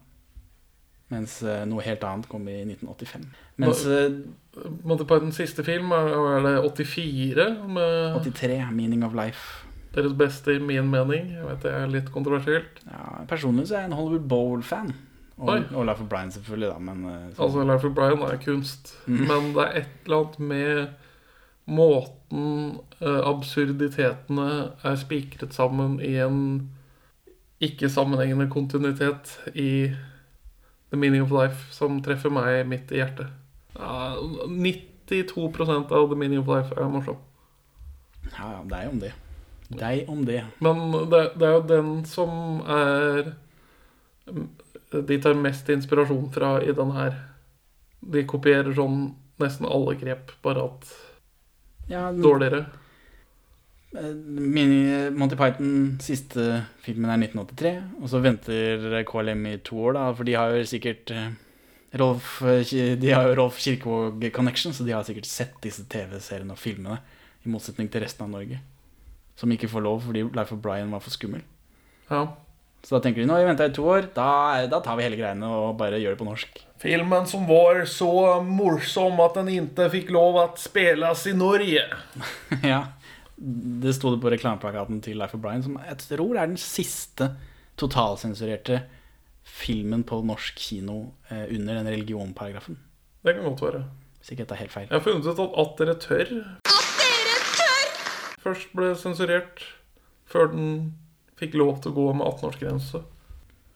Mens 1.11 1.41
eh, 1.43 1.65
noe 1.67 1.83
helt 1.83 2.03
annet 2.07 2.27
kom 2.31 2.45
i 2.47 2.61
1985. 2.63 3.25
Mens 3.59 3.83
eh, 3.85 4.13
Monty 4.87 5.03
Pythons 5.07 5.35
siste 5.39 5.63
film 5.67 5.91
er, 5.95 6.11
er 6.37 6.45
det 6.47 6.53
84, 6.87 7.67
med 7.67 8.17
83, 8.23 8.71
'Meaning 8.71 9.03
of 9.07 9.13
Life'. 9.13 9.67
deres 9.93 10.13
beste 10.15 10.55
i 10.55 10.59
min 10.59 10.87
mening. 10.89 11.31
Jeg 11.35 11.43
vet 11.45 11.63
det 11.63 11.71
er 11.75 11.87
litt 11.91 12.11
kontroversielt. 12.15 12.79
Ja, 12.87 13.25
personlig 13.27 13.67
så 13.67 13.75
er 13.75 13.81
jeg 13.83 13.91
en 13.91 13.97
Hollywood 13.99 14.27
Bowl-fan. 14.31 14.93
Og, 15.41 15.63
og 15.73 15.85
Life 15.87 16.03
of 16.03 16.09
Brian, 16.09 16.31
selvfølgelig, 16.31 16.69
da. 16.69 16.77
Men 16.79 17.05
eh, 17.09 17.35
så- 17.35 17.43
Altså, 17.43 17.63
Life 17.65 17.87
of 17.87 17.95
Brian 17.97 18.21
er 18.27 18.37
kunst. 18.45 18.91
Mm. 19.07 19.13
Men 19.27 19.47
det 19.55 19.63
er 19.67 19.79
et 19.81 19.87
eller 20.05 20.17
annet 20.17 20.39
med 20.39 20.87
måten 21.71 22.77
uh, 23.01 23.21
absurditetene 23.29 24.47
er 24.83 24.95
spikret 24.99 25.53
sammen 25.53 25.99
i 26.03 26.15
en 26.19 26.69
ikke-sammenhengende 27.61 28.47
kontinuitet 28.49 29.35
i 29.55 29.91
The 30.91 30.97
Meaning 30.99 31.23
of 31.23 31.31
Life 31.31 31.71
som 31.73 32.01
treffer 32.03 32.29
meg 32.33 32.65
midt 32.67 32.91
i 32.91 32.99
hjertet. 32.99 33.27
Uh, 33.77 34.17
92% 34.49 35.91
av 35.93 36.07
The 36.11 36.17
Meaning 36.17 36.41
of 36.41 36.49
Life 36.51 36.75
er 36.77 36.89
morsom. 36.91 37.17
Ja, 38.31 38.51
ja, 38.57 38.63
deg 38.69 38.89
om 38.91 38.99
det. 38.99 39.13
Deg 39.71 40.09
om 40.11 40.25
det. 40.27 40.41
Men 40.59 40.81
det, 41.11 41.21
det 41.39 41.47
er 41.47 41.53
jo 41.55 41.63
den 41.69 41.93
som 42.05 42.59
er 42.67 43.31
De 44.91 45.17
tar 45.23 45.37
mest 45.39 45.69
inspirasjon 45.71 46.27
fra 46.35 46.57
i 46.63 46.73
den 46.75 46.91
her. 46.95 47.15
De 48.01 48.25
kopierer 48.27 48.73
sånn 48.75 49.11
nesten 49.41 49.67
alle 49.69 49.95
grep, 49.99 50.33
bare 50.43 50.67
at 50.67 50.91
Ja, 51.89 52.09
men, 52.11 52.21
dårligere. 52.23 52.65
Min, 53.91 54.73
Monty 55.17 55.35
Python, 55.35 55.97
siste 56.03 56.63
filmen 56.83 57.11
er 57.11 57.19
1983. 57.19 57.71
Og 58.01 58.11
så 58.11 58.21
venter 58.23 59.01
KLM 59.07 59.47
i 59.49 59.55
to 59.65 59.79
år, 59.87 59.95
da, 59.97 60.05
for 60.15 60.27
de 60.27 60.37
har 60.39 60.53
jo 60.55 60.67
sikkert 60.69 61.11
eh, 61.15 61.31
Rolf, 61.99 62.37
eh, 62.47 62.95
de 62.99 63.11
har 63.11 63.27
jo 63.27 63.35
Rolf 63.41 63.59
Kirkevåg 63.59 64.29
Connection, 64.31 64.73
så 64.73 64.87
de 64.87 64.95
har 64.95 65.03
sikkert 65.07 65.27
sett 65.27 65.57
disse 65.63 65.83
TV-seriene 65.91 66.55
og 66.55 66.61
filmene. 66.61 67.01
I 67.43 67.51
motsetning 67.51 67.89
til 67.91 68.03
resten 68.05 68.27
av 68.27 68.31
Norge. 68.31 68.61
Som 69.39 69.51
ikke 69.51 69.69
får 69.71 69.83
lov 69.83 70.03
fordi 70.05 70.23
Life 70.29 70.53
of 70.55 70.61
Brian 70.63 70.93
var 70.93 71.03
for 71.03 71.11
skummel. 71.13 71.43
Ja. 72.11 72.27
Så 72.81 72.95
da 72.95 73.01
tenker 73.03 73.21
de 73.21 73.27
nå 73.29 73.35
har 73.35 73.43
vi 73.43 73.49
venta 73.51 73.67
i 73.69 73.73
to 73.75 73.85
år, 73.85 74.07
da, 74.15 74.29
da 74.69 74.79
tar 74.81 74.97
vi 74.97 75.05
hele 75.05 75.19
greiene 75.19 75.47
og 75.53 75.75
bare 75.79 75.99
gjør 76.01 76.15
det 76.15 76.21
på 76.21 76.27
norsk. 76.27 76.61
Filmen 76.81 77.27
som 77.29 77.45
var 77.45 77.83
så 77.89 78.09
morsom 78.41 79.21
at 79.21 79.37
den 79.37 79.51
ikke 79.53 79.89
fikk 79.93 80.09
lov 80.15 80.39
å 80.41 80.47
spilles 80.57 81.27
i 81.29 81.35
Norge. 81.37 81.85
ja. 82.73 82.81
Det 83.41 83.93
sto 83.97 84.13
det 84.13 84.21
på 84.21 84.31
reklameplakaten 84.33 84.99
til 85.05 85.17
Life 85.21 85.37
of 85.37 85.43
Brian, 85.43 85.63
som 85.65 85.77
jeg 85.81 86.01
tror 86.03 86.35
er 86.35 86.49
den 86.49 86.59
siste 86.61 87.31
totalsensurerte 87.81 88.83
filmen 89.45 90.03
på 90.05 90.19
norsk 90.25 90.57
kino 90.61 91.13
eh, 91.29 91.47
under 91.49 91.79
den 91.79 91.89
religionparagrafen. 91.89 92.77
Det 93.21 93.37
kan 93.37 93.45
godt 93.49 93.65
være. 93.65 93.85
Hvis 94.21 94.33
ikke 94.33 94.43
jeg 94.43 94.51
tar 94.51 94.61
helt 94.61 94.73
feil. 94.73 94.89
Jeg 94.89 94.97
har 94.97 95.05
funnet 95.05 95.25
ut 95.25 95.41
at 95.41 95.57
At 95.61 95.81
dere 95.81 95.97
tør 96.01 96.35
først 98.41 98.73
ble 98.73 98.91
sensurert 98.97 99.63
før 100.29 100.51
den 100.53 100.69
fikk 101.41 101.57
lov 101.59 101.81
til 101.81 101.93
å 101.93 101.97
gå 101.97 102.07
med 102.17 102.27
18-årsgrense. 102.27 103.01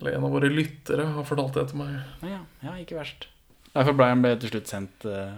Eller 0.01 0.17
en 0.17 0.27
av 0.27 0.35
våre 0.35 0.51
lyttere 0.51 1.07
har 1.15 1.27
fortalt 1.27 1.55
det 1.57 1.69
til 1.71 1.81
meg. 1.81 1.95
Ja, 2.27 2.41
ja, 2.65 2.75
ikke 2.81 2.99
verst. 2.99 3.29
Derfor 3.75 3.95
ble 3.97 4.11
han 4.11 4.23
ble 4.23 4.35
til 4.39 4.53
slutt 4.53 4.71
sendt 4.71 5.07
eh, 5.09 5.37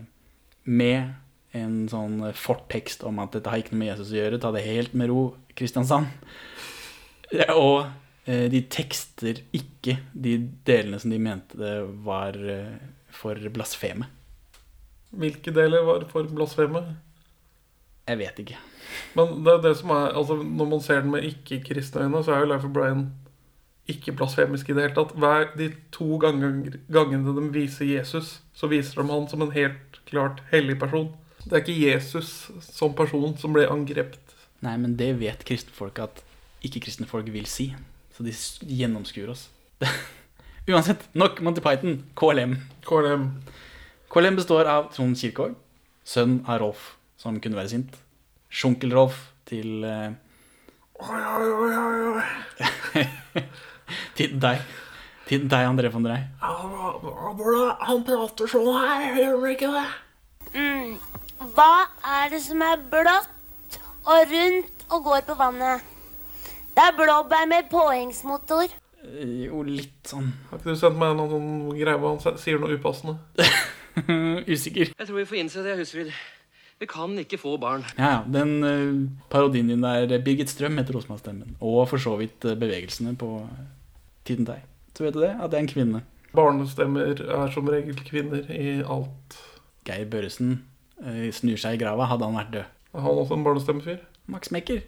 med 0.69 1.13
en 1.57 1.77
sånn 1.89 2.19
eh, 2.27 2.35
fortekst 2.37 3.05
om 3.07 3.21
at 3.23 3.37
dette 3.37 3.53
har 3.53 3.61
ikke 3.61 3.75
noe 3.75 3.83
med 3.83 3.91
Jesus 3.93 4.11
å 4.13 4.19
gjøre, 4.19 4.41
ta 4.41 4.51
det 4.55 4.65
helt 4.65 4.97
med 4.97 5.11
ro, 5.11 5.23
Kristiansand. 5.57 6.11
Ja, 7.33 7.53
Og 7.55 7.87
eh, 8.29 8.45
de 8.51 8.61
tekster 8.73 9.41
ikke 9.55 9.97
de 10.13 10.37
delene 10.67 10.99
som 11.01 11.13
de 11.13 11.21
mente 11.21 11.73
var 12.05 12.37
for 13.13 13.49
blasfeme. 13.53 14.09
Hvilke 15.17 15.53
deler 15.55 15.85
var 15.87 16.05
for 16.11 16.27
blasfeme? 16.29 16.83
Jeg 18.07 18.19
vet 18.21 18.41
ikke. 18.43 18.57
Men 19.17 19.39
det 19.45 19.53
er 19.53 19.63
det 19.65 19.73
som 19.77 19.91
er 19.91 20.13
Altså 20.15 20.37
Når 20.39 20.69
man 20.71 20.81
ser 20.81 21.01
den 21.01 21.11
med 21.11 21.25
ikke-kristne 21.27 22.05
øyne, 22.05 22.23
så 22.23 22.33
er 22.33 22.39
jo 22.39 22.51
Life 22.53 22.67
of 22.67 22.73
Brian 22.73 23.07
ikke 23.87 24.11
blasfemisk 24.19 24.69
i 24.69 24.75
det 24.75 24.83
hele 24.83 24.95
tatt. 24.97 25.13
Hver 25.15 25.53
de 25.57 25.69
to 25.95 26.17
ganger, 26.19 26.75
gangene 26.91 27.35
de 27.35 27.45
viser 27.53 27.87
Jesus, 27.87 28.41
så 28.53 28.67
viser 28.67 29.01
de 29.01 29.11
han 29.11 29.27
som 29.31 29.41
en 29.41 29.53
helt 29.55 30.01
klart 30.09 30.41
hellig 30.51 30.75
person. 30.79 31.13
Det 31.43 31.53
er 31.53 31.63
ikke 31.63 31.77
Jesus 31.79 32.51
som 32.67 32.95
person 32.95 33.37
som 33.39 33.55
ble 33.55 33.63
angrepet. 33.71 34.35
Nei, 34.65 34.75
men 34.81 34.97
det 34.99 35.13
vet 35.21 35.45
kristne 35.47 35.71
folk 35.71 36.01
at 36.03 36.19
ikke-kristne 36.67 37.07
folk 37.07 37.29
vil 37.31 37.47
si. 37.47 37.69
Så 38.11 38.25
de 38.25 38.33
gjennomskuer 38.67 39.31
oss. 39.31 39.47
Uansett, 40.67 41.07
nok 41.15 41.39
Monty 41.45 41.63
Python. 41.63 42.01
KLM. 42.19 42.57
KLM. 42.83 43.29
KLM 44.11 44.39
består 44.39 44.67
av 44.67 44.89
Trond 44.91 45.15
Kirkvaag, 45.19 45.55
sønn 46.03 46.41
av 46.47 46.59
Rolf, 46.63 46.97
som 47.17 47.39
kunne 47.41 47.57
være 47.59 47.71
sint. 47.73 47.97
Sjunkel-Rolf 48.53 49.17
til, 49.49 49.83
eh, 49.83 50.11
Oi, 50.97 51.21
oi, 51.21 51.49
oi, 51.53 51.73
oi, 51.77 52.21
oi. 53.03 53.43
til 54.17 54.37
deg. 54.41 54.61
Til 55.27 55.43
deg, 55.51 55.65
André 55.67 55.91
von 55.93 56.05
Drey. 56.07 56.23
Han, 56.41 58.03
prater 58.07 58.49
sånn 58.49 58.69
her, 58.71 59.03
hører 59.17 59.35
du 59.43 59.47
ikke 59.51 59.69
det? 59.75 59.83
Mm. 60.55 60.95
Hva 61.53 61.71
er 62.21 62.31
det 62.33 62.39
som 62.45 62.63
er 62.65 62.79
blått 62.89 63.77
og 64.07 64.31
rundt 64.31 64.87
og 64.87 65.03
går 65.05 65.25
på 65.27 65.35
vannet? 65.37 65.83
Det 66.73 66.85
er 66.85 66.95
blåbær 66.97 67.45
med 67.51 67.69
påhengsmotor. 67.69 68.71
Eh, 69.03 69.35
Jo, 69.47 69.61
litt 69.67 70.09
sånn 70.09 70.31
Har 70.49 70.57
ikke 70.59 70.73
du 70.73 70.79
sendt 70.79 70.97
meg 70.99 71.13
noen 71.19 71.69
greie 71.77 71.99
hvor 72.01 72.15
han 72.17 72.39
sier 72.41 72.57
noe 72.61 72.73
upassende? 72.73 73.19
usikker. 74.53 74.95
Jeg 74.97 75.05
tror 75.05 75.19
vi 75.21 75.27
får 75.29 75.39
innse 75.43 75.63
det, 75.65 75.77
Husfrid. 75.79 76.09
Vi 76.77 76.85
kan 76.85 77.17
ikke 77.17 77.39
få 77.41 77.55
barn. 77.57 77.85
Ja, 77.97 78.09
ja. 78.09 78.19
Den 78.29 78.63
uh, 78.63 79.09
parodien 79.29 79.69
din 79.71 79.83
der, 79.83 80.19
Birgit 80.21 80.49
Strøm 80.49 80.77
heter 80.77 80.93
Rosenborg-stemmen. 80.93 81.55
Og 81.59 81.89
for 81.89 81.97
så 81.97 82.15
vidt 82.19 82.45
eh, 82.45 82.57
bevegelsene 82.57 83.15
på 83.17 83.31
eh, 83.41 83.63
Tiden 84.27 84.45
deg. 84.45 84.61
Så 84.93 85.05
vet 85.05 85.15
du 85.15 85.21
det? 85.23 85.33
At 85.41 85.51
det 85.51 85.57
er 85.57 85.65
en 85.65 85.71
kvinne. 85.71 86.01
Barnestemmer 86.35 87.17
er 87.17 87.51
som 87.53 87.69
regel 87.71 87.97
kvinner 88.05 88.45
i 88.51 88.81
alt. 88.83 89.37
Geir 89.87 90.05
Børresen 90.11 90.59
uh, 91.01 91.29
snur 91.33 91.57
seg 91.57 91.77
i 91.77 91.81
grava, 91.81 92.09
hadde 92.11 92.29
han 92.29 92.37
vært 92.37 92.53
død. 92.53 92.75
Er 92.93 93.05
han 93.07 93.21
også 93.23 93.37
en 93.37 93.47
barnestemmefyr? 93.47 94.03
Max 94.27 94.51
Mekker. 94.51 94.83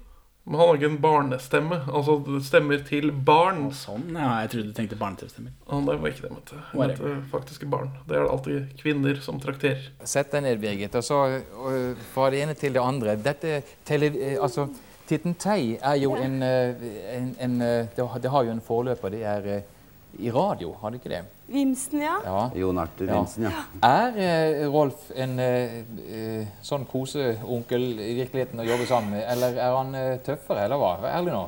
Men 0.50 0.58
han 0.58 0.68
har 0.68 0.80
ikke 0.80 0.88
en 0.90 1.02
barnestemme. 1.02 1.78
Altså 1.94 2.16
stemmer 2.42 2.82
til 2.88 3.12
barn. 3.14 3.68
Sånn, 3.78 4.08
ja. 4.18 4.32
Jeg 4.42 4.50
trodde 4.56 4.72
du 4.72 4.78
tenkte 4.80 4.98
barne-TV-stemmer. 4.98 5.54
Det 5.70 5.98
var 6.02 6.10
ikke 6.10 6.24
det, 6.26 6.32
mente 6.34 6.56
jeg. 6.56 6.64
Jeg 6.72 6.80
Whatever. 6.80 7.14
mente 7.14 7.30
faktiske 7.36 7.70
barn. 7.70 7.92
Det 8.10 8.18
er 8.18 8.24
det 8.26 8.32
alltid 8.34 8.72
kvinner 8.82 9.22
som 9.22 9.38
trakterer. 9.44 9.84
Sett 10.10 10.34
deg 10.34 10.48
ned, 10.48 10.58
Birgit, 10.64 10.98
og 10.98 11.06
så 11.06 11.20
og 11.38 12.02
fra 12.16 12.32
det 12.34 12.42
ene 12.42 12.58
til 12.58 12.74
det 12.74 12.82
andre. 12.82 13.14
Dette 13.30 13.60
tele, 13.86 14.10
eh, 14.18 14.38
altså, 14.42 14.66
Titten 15.10 15.38
Tei 15.38 15.78
er 15.78 16.02
jo 16.02 16.16
en, 16.18 16.42
eh, 16.42 16.90
en, 17.14 17.30
en 17.46 17.62
eh, 17.62 17.86
det, 17.96 18.08
har, 18.10 18.20
det 18.26 18.34
har 18.34 18.50
jo 18.50 18.52
en 18.58 18.66
forløper. 18.66 19.14
Det 19.14 19.22
er 19.26 19.48
eh, 19.54 19.70
i 20.18 20.32
radio, 20.34 20.74
har 20.82 20.92
det 20.92 21.00
ikke 21.00 21.12
det? 21.12 21.22
Vimsen, 21.50 22.02
ja. 22.02 22.16
Ja. 22.26 22.42
Jon 22.58 22.78
Arthur 22.82 23.08
Ja. 23.08 23.22
Ja. 23.46 23.64
Er 23.86 24.18
eh, 24.18 24.66
Rolf 24.70 25.10
en 25.16 25.40
eh, 25.40 25.80
eh, 26.06 26.48
sånn 26.66 26.86
koseonkel 26.90 27.86
i 28.02 28.12
virkeligheten 28.18 28.60
å 28.60 28.68
jobbe 28.68 28.88
sammen 28.90 29.16
med, 29.18 29.24
eller 29.32 29.58
er 29.58 29.78
han 29.78 29.96
eh, 29.96 30.18
tøffere, 30.26 30.66
eller 30.66 30.82
hva? 30.82 30.92
Vær 31.04 31.18
ærlig 31.22 31.36
nå. 31.38 31.46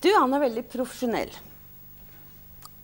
Du, 0.00 0.08
han 0.16 0.36
er 0.36 0.44
veldig 0.46 0.64
profesjonell. 0.72 1.32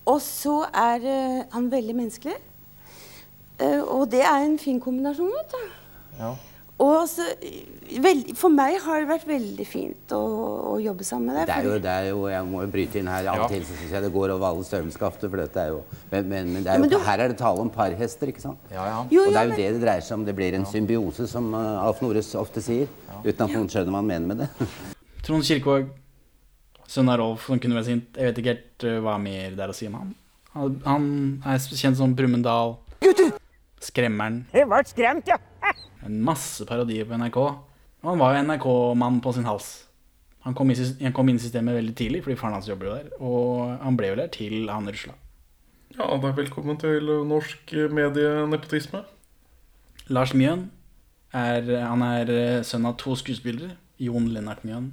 Og 0.07 0.21
så 0.23 0.59
er 0.73 1.07
eh, 1.12 1.41
han 1.53 1.71
veldig 1.73 1.97
menneskelig. 2.00 2.37
Eh, 3.59 3.81
og 3.81 4.09
det 4.12 4.25
er 4.26 4.45
en 4.45 4.59
fin 4.61 4.81
kombinasjon, 4.83 5.33
vet 5.38 5.57
du. 5.57 5.81
Ja. 6.21 6.35
Og 6.78 7.06
så, 7.09 7.25
eh, 7.40 8.00
vel- 8.04 8.35
for 8.37 8.50
meg 8.52 8.75
har 8.85 9.00
det 9.00 9.09
vært 9.09 9.25
veldig 9.25 9.64
fint 9.66 10.12
å, 10.12 10.18
å 10.75 10.83
jobbe 10.83 11.04
sammen 11.09 11.30
med 11.33 11.37
deg. 11.38 11.47
Det 11.49 11.54
er, 11.56 11.64
jo, 11.64 11.78
det 11.80 11.92
er 11.92 12.09
jo, 12.11 12.26
Jeg 12.28 12.45
må 12.45 12.61
jo 12.61 12.68
bryte 12.75 12.99
inn 13.00 13.06
her. 13.09 13.28
Av 13.33 13.45
og 13.47 13.49
til 13.49 13.62
så 13.64 13.73
syns 13.78 13.95
jeg 13.97 14.02
det 14.04 14.12
går 14.12 14.35
over 14.35 14.45
alle 14.50 14.66
støvelskafter. 14.68 15.30
For 15.33 15.37
dette 15.40 15.56
er 15.62 15.68
jo, 15.73 15.78
men, 16.12 16.28
men, 16.28 16.52
men 16.52 16.62
det 16.66 16.73
er 16.73 16.76
jo, 16.76 16.80
men 16.85 16.90
du- 16.92 16.99
her 16.99 17.18
er 17.25 17.28
det 17.33 17.38
tale 17.38 17.64
om 17.64 17.71
parhester, 17.73 18.28
ikke 18.28 18.42
sant? 18.45 18.59
Ja, 18.71 18.85
ja. 18.85 18.99
Jo, 19.11 19.25
Og 19.25 19.33
det 19.33 19.40
er 19.40 19.45
jo 19.49 19.54
men- 19.54 19.56
det 19.62 19.73
det 19.73 19.83
dreier 19.87 20.04
seg 20.04 20.18
om. 20.18 20.25
Det 20.28 20.37
blir 20.37 20.54
en 20.59 20.66
symbiose, 20.68 21.26
som 21.33 21.49
uh, 21.54 21.80
Alf 21.87 22.02
Nores 22.04 22.35
ofte 22.37 22.61
sier. 22.61 22.88
Uten 23.25 23.40
at 23.49 23.56
noen 23.56 23.68
skjønner 23.73 23.90
hva 23.97 24.02
han 24.04 24.06
mener 24.12 24.26
med 24.35 24.38
det. 24.45 24.50
Trond 25.25 25.42
Kirkevåg, 25.49 25.88
sønn 26.87 27.09
av 27.09 27.18
Rolf, 27.25 27.47
som 27.49 27.59
kunne 27.59 27.80
vært 27.80 27.88
sint. 27.88 28.12
Jeg 28.21 28.28
vet 28.35 28.38
ikke 28.45 28.52
helt 28.52 28.85
eh, 28.85 29.00
hva 29.00 29.16
mer 29.18 29.56
det 29.56 29.64
er 29.64 29.73
å 29.73 29.75
si 29.75 29.88
om 29.88 29.95
han. 30.02 30.12
Han, 30.52 30.76
han 30.85 31.09
er 31.45 31.59
kjent 31.73 31.97
som 31.97 32.12
Brumunddal. 32.16 32.76
Skremmeren. 33.80 34.45
Jeg 34.54 34.68
ble 34.68 34.78
skremt, 34.88 35.26
ja. 35.33 35.37
En 36.06 36.22
masse 36.25 36.64
parodier 36.68 37.08
på 37.08 37.18
NRK. 37.18 37.38
Og 37.42 38.10
han 38.12 38.22
var 38.22 38.36
jo 38.36 38.46
NRK-mann 38.46 39.20
på 39.25 39.34
sin 39.34 39.48
hals. 39.48 39.70
Han 40.46 40.54
kom, 40.54 40.70
i, 40.70 40.76
han 41.02 41.14
kom 41.14 41.26
inn 41.26 41.40
i 41.40 41.42
systemet 41.42 41.75
veldig 41.75 41.94
tidlig, 41.98 42.22
fordi 42.22 42.36
faren 42.38 42.54
hans 42.54 42.68
jobber 42.70 42.86
jo 42.86 42.96
der. 43.00 43.08
Og 43.18 43.72
han 43.82 43.96
ble 43.98 44.12
jo 44.12 44.18
der 44.20 44.30
til 44.30 44.68
han 44.70 44.86
rusla. 44.86 45.16
Ja, 45.96 46.06
da 46.06 46.30
velkommen 46.36 46.78
til 46.78 47.10
norsk 47.26 47.72
medienepotisme. 47.96 49.02
Lars 50.12 50.34
Mjøen 50.38 50.68
er, 51.34 51.66
han 51.82 52.04
er 52.06 52.30
eh, 52.30 52.62
sønn 52.66 52.86
av 52.86 52.94
to 53.00 53.16
skuespillere. 53.18 53.75
Jon 53.98 54.28
Lennart 54.30 54.62
Mjøen 54.66 54.90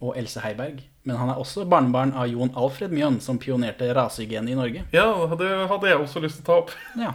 og 0.00 0.16
Else 0.18 0.42
Heiberg. 0.42 0.82
Men 1.06 1.16
han 1.16 1.30
er 1.32 1.40
også 1.40 1.64
barnebarn 1.70 2.12
av 2.18 2.28
Jon 2.28 2.52
Alfred 2.58 2.92
Mjøen, 2.92 3.20
som 3.24 3.38
pionerte 3.40 3.88
rasehygien 3.96 4.48
i 4.50 4.56
Norge. 4.58 4.84
Ja, 4.92 5.06
det 5.38 5.50
hadde 5.70 5.88
jeg 5.88 6.00
også 6.00 6.20
lyst 6.24 6.40
til 6.40 6.44
å 6.44 6.48
ta 6.50 6.58
opp. 6.64 6.74
Ja. 7.00 7.14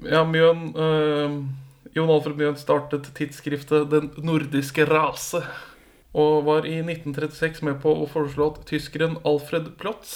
Ja, 0.00 0.24
Mjøen 0.26 0.70
eh, 0.74 1.36
Jon 1.96 2.10
Alfred 2.12 2.38
Mjøen 2.38 2.58
startet 2.58 3.08
tidsskriftet 3.16 3.88
Den 3.90 4.12
nordiske 4.22 4.86
rase. 4.86 5.42
Og 6.14 6.44
var 6.46 6.66
i 6.66 6.76
1936 6.82 7.62
med 7.66 7.80
på 7.82 7.92
å 7.94 8.06
foreslå 8.10 8.50
at 8.52 8.64
tyskeren 8.66 9.16
Alfred 9.26 9.72
Plotz, 9.78 10.12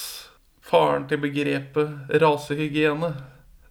faren 0.64 1.06
til 1.10 1.20
begrepet 1.22 2.14
rasehygiene, 2.22 3.12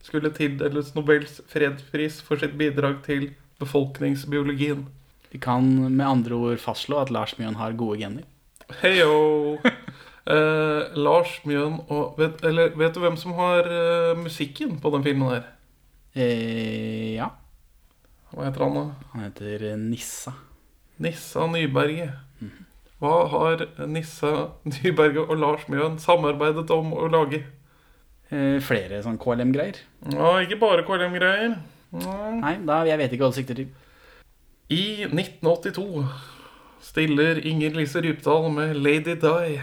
skulle 0.04 0.32
tildeles 0.36 0.94
Nobels 0.96 1.40
fredspris 1.52 2.20
for 2.24 2.40
sitt 2.40 2.56
bidrag 2.60 3.02
til 3.08 3.30
befolkningsbiologien. 3.64 4.86
Vi 5.32 5.40
kan 5.42 5.68
med 5.88 6.06
andre 6.06 6.36
ord 6.36 6.64
fastslå 6.64 7.00
at 7.02 7.12
Lars 7.12 7.38
Mjøen 7.40 7.60
har 7.60 7.76
gode 7.80 8.00
gener. 8.04 8.28
Heyo! 8.84 9.60
Eh, 10.24 10.94
Lars 10.96 11.34
Mjøen 11.44 11.82
og 11.92 12.14
vet, 12.16 12.38
Eller 12.48 12.70
vet 12.80 12.96
du 12.96 13.02
hvem 13.04 13.18
som 13.20 13.34
har 13.36 13.68
eh, 13.68 14.14
musikken 14.16 14.78
på 14.80 14.92
den 14.94 15.04
filmen 15.04 15.34
her? 15.34 15.50
Eh, 16.16 17.18
ja. 17.18 17.28
Hva 18.34 18.48
heter 18.48 18.66
han, 18.66 18.78
da? 18.78 19.10
Han 19.14 19.26
heter 19.28 19.66
eh, 19.72 19.80
Nissa. 19.80 20.34
Nissa 21.04 21.48
Nyberget. 21.50 22.20
Hva 23.04 23.26
har 23.28 23.66
Nissa 23.90 24.32
Nyberget 24.64 25.28
og 25.28 25.38
Lars 25.38 25.68
Mjøen 25.68 26.00
samarbeidet 26.00 26.70
om 26.74 26.94
å 26.96 27.10
lage? 27.12 27.44
Eh, 28.34 28.58
flere 28.64 29.02
sånn 29.06 29.20
KLM-greier. 29.22 29.82
Ja, 30.14 30.34
ikke 30.42 30.58
bare 30.62 30.86
KLM-greier. 30.88 31.58
Mm. 31.94 32.40
Nei, 32.40 32.56
da, 32.66 32.82
jeg 32.88 32.98
vet 33.02 33.14
ikke 33.14 33.28
hva 33.28 33.34
du 33.34 33.38
sikter 33.38 33.60
til. 33.60 33.70
I 34.74 35.06
1982 35.12 36.06
stiller 36.84 37.44
Inger 37.46 37.78
Lise 37.78 38.02
Rypdal 38.02 38.50
med 38.56 38.80
Lady 38.80 39.18
Di 39.20 39.60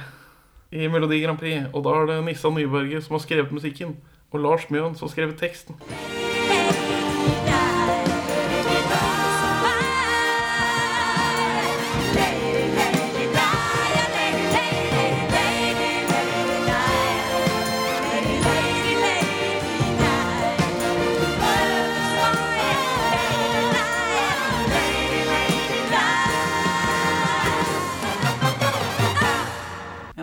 i 0.70 0.86
Melodi 0.92 1.22
Grand 1.24 1.40
Prix. 1.40 1.66
Og 1.72 1.84
da 1.88 1.96
er 1.98 2.10
det 2.12 2.22
Nissa 2.28 2.52
Nyberget 2.54 3.08
som 3.08 3.18
har 3.18 3.24
skrevet 3.26 3.56
musikken, 3.56 3.96
og 4.30 4.44
Lars 4.44 4.70
Mjøen 4.70 4.94
som 4.94 5.08
har 5.08 5.16
skrevet 5.16 5.40
teksten. 5.40 5.80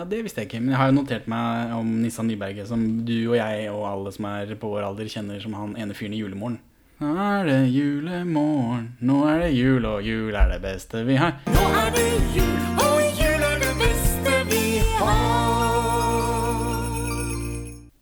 Det 0.08 0.22
visste 0.24 0.40
jeg 0.40 0.48
ikke, 0.48 0.60
men 0.62 0.72
jeg 0.72 0.78
har 0.80 0.88
jo 0.88 0.94
notert 0.96 1.26
meg 1.28 1.72
om 1.76 1.88
Nissa 2.00 2.22
Nyberget, 2.24 2.64
som 2.70 2.80
du 3.04 3.12
og 3.28 3.36
jeg 3.36 3.66
og 3.68 3.82
alle 3.90 4.12
som 4.14 4.24
er 4.30 4.54
på 4.56 4.70
vår 4.72 4.86
alder, 4.86 5.10
kjenner 5.12 5.42
som 5.42 5.52
han 5.58 5.74
ene 5.76 5.96
fyren 5.96 6.14
i 6.16 6.20
Julemorgen. 6.22 6.56
Nå 6.98 7.10
er 7.22 7.44
det 7.46 7.58
julemorgen, 7.70 8.86
nå 9.06 9.18
er 9.30 9.44
det 9.44 9.50
jul, 9.54 9.84
og 9.86 10.02
jul 10.02 10.34
er 10.34 10.48
det 10.50 10.58
beste 10.64 11.04
vi 11.06 11.14
har. 11.20 11.36
Nå 11.52 11.66
er 11.82 11.92
det 11.94 12.06
jul, 12.34 12.56
og 12.82 13.20
jul 13.20 13.44
er 13.50 13.60
det 13.62 13.74
beste 13.78 14.32
vi 14.48 14.62
har. 14.96 15.20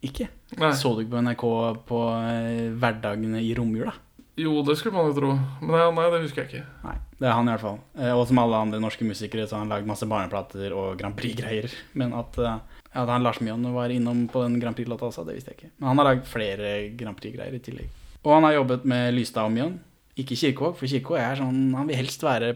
Ikke? 0.07 0.31
Nei. 0.63 0.73
Så 0.79 0.95
du 0.95 1.03
ikke 1.03 1.17
på 1.19 1.25
NRK 1.27 1.45
på 1.91 2.01
eh, 2.23 2.71
hverdagene 2.73 3.43
i 3.43 3.51
romjula? 3.59 3.93
Jo, 4.37 4.63
det 4.67 4.75
skulle 4.77 4.93
man 4.99 5.07
jo 5.09 5.15
tro. 5.17 5.31
Men 5.63 5.73
nei, 5.79 5.85
nei, 5.97 6.07
det 6.13 6.23
husker 6.27 6.45
jeg 6.45 6.51
ikke. 6.51 6.67
Nei, 6.85 6.97
det 7.23 7.29
er 7.31 7.37
han 7.39 7.49
i 7.49 7.53
hvert 7.55 7.63
fall. 7.65 7.79
Eh, 7.97 8.13
Og 8.13 8.27
som 8.29 8.41
alle 8.43 8.59
andre 8.67 8.81
norske 8.83 9.07
musikere 9.09 9.47
så 9.49 9.57
har 9.57 9.65
han 9.65 9.73
lagd 9.73 9.89
masse 9.89 10.05
barneplater 10.11 10.75
og 10.77 10.99
Grand 11.01 11.17
Prix-greier. 11.17 11.73
Men 11.97 12.13
at, 12.13 12.37
eh, 12.39 12.59
at 12.93 13.09
han 13.09 13.25
Lars 13.25 13.41
Mjøen 13.41 13.65
var 13.73 13.89
innom 13.95 14.27
på 14.29 14.43
den 14.45 14.59
Grand 14.61 14.77
Prix-låta 14.77 15.09
også, 15.09 15.25
det 15.25 15.39
visste 15.39 15.55
jeg 15.55 15.61
ikke. 15.63 15.71
Men 15.79 15.89
han 15.89 16.03
har 16.03 16.11
lagd 16.11 16.29
flere 16.29 16.75
Grand 17.01 17.17
Prix-greier 17.17 17.57
i 17.57 17.63
tillegg. 17.65 17.89
Og 18.27 18.35
han 18.35 18.45
har 18.45 18.59
jobbet 18.59 18.85
med 18.85 19.15
Lystad 19.17 19.49
og 19.49 19.55
Mjøen. 19.57 19.79
Ikke 20.17 20.37
Kirkevåg, 20.37 20.77
for 20.77 20.89
Kirkevåg 20.89 21.19
er 21.21 21.37
sånn 21.41 21.59
Han 21.77 21.89
vil 21.89 21.99
helst 22.01 22.23
være 22.25 22.55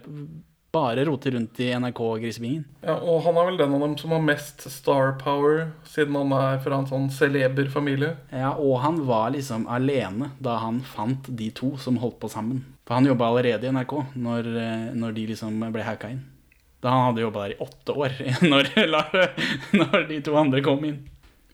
bare 0.72 1.04
roter 1.04 1.34
rundt 1.34 1.58
i 1.60 1.68
NRK-grisebingen. 1.74 2.64
Ja, 2.86 2.94
Og 3.02 3.24
han 3.24 3.36
er 3.36 3.48
vel 3.48 3.58
den 3.58 3.74
av 3.74 3.80
dem 3.82 3.96
som 3.98 4.12
har 4.14 4.22
mest 4.22 4.62
star 4.70 5.16
power, 5.18 5.72
siden 5.84 6.14
han 6.14 6.32
er 6.36 6.60
fra 6.62 6.78
en 6.78 6.86
sånn 6.86 7.08
celeber 7.10 7.66
familie. 7.72 8.12
Ja, 8.30 8.52
og 8.54 8.78
han 8.84 9.00
var 9.08 9.32
liksom 9.34 9.66
alene 9.70 10.30
da 10.38 10.58
han 10.62 10.80
fant 10.86 11.26
de 11.26 11.50
to 11.50 11.72
som 11.82 11.98
holdt 12.02 12.20
på 12.22 12.30
sammen. 12.30 12.62
For 12.86 12.98
han 12.98 13.06
jobba 13.10 13.28
allerede 13.30 13.66
i 13.66 13.72
NRK 13.74 13.96
når, 14.14 14.50
eh, 14.58 14.86
når 14.94 15.14
de 15.18 15.26
liksom 15.32 15.58
ble 15.74 15.86
hauka 15.86 16.10
inn. 16.14 16.22
Da 16.80 16.94
han 16.94 17.10
hadde 17.10 17.26
jobba 17.26 17.42
der 17.44 17.56
i 17.56 17.60
åtte 17.66 17.92
år 17.92 18.14
når, 18.50 18.70
når 19.76 20.06
de 20.08 20.20
to 20.24 20.36
andre 20.38 20.62
kom 20.64 20.86
inn. 20.88 21.02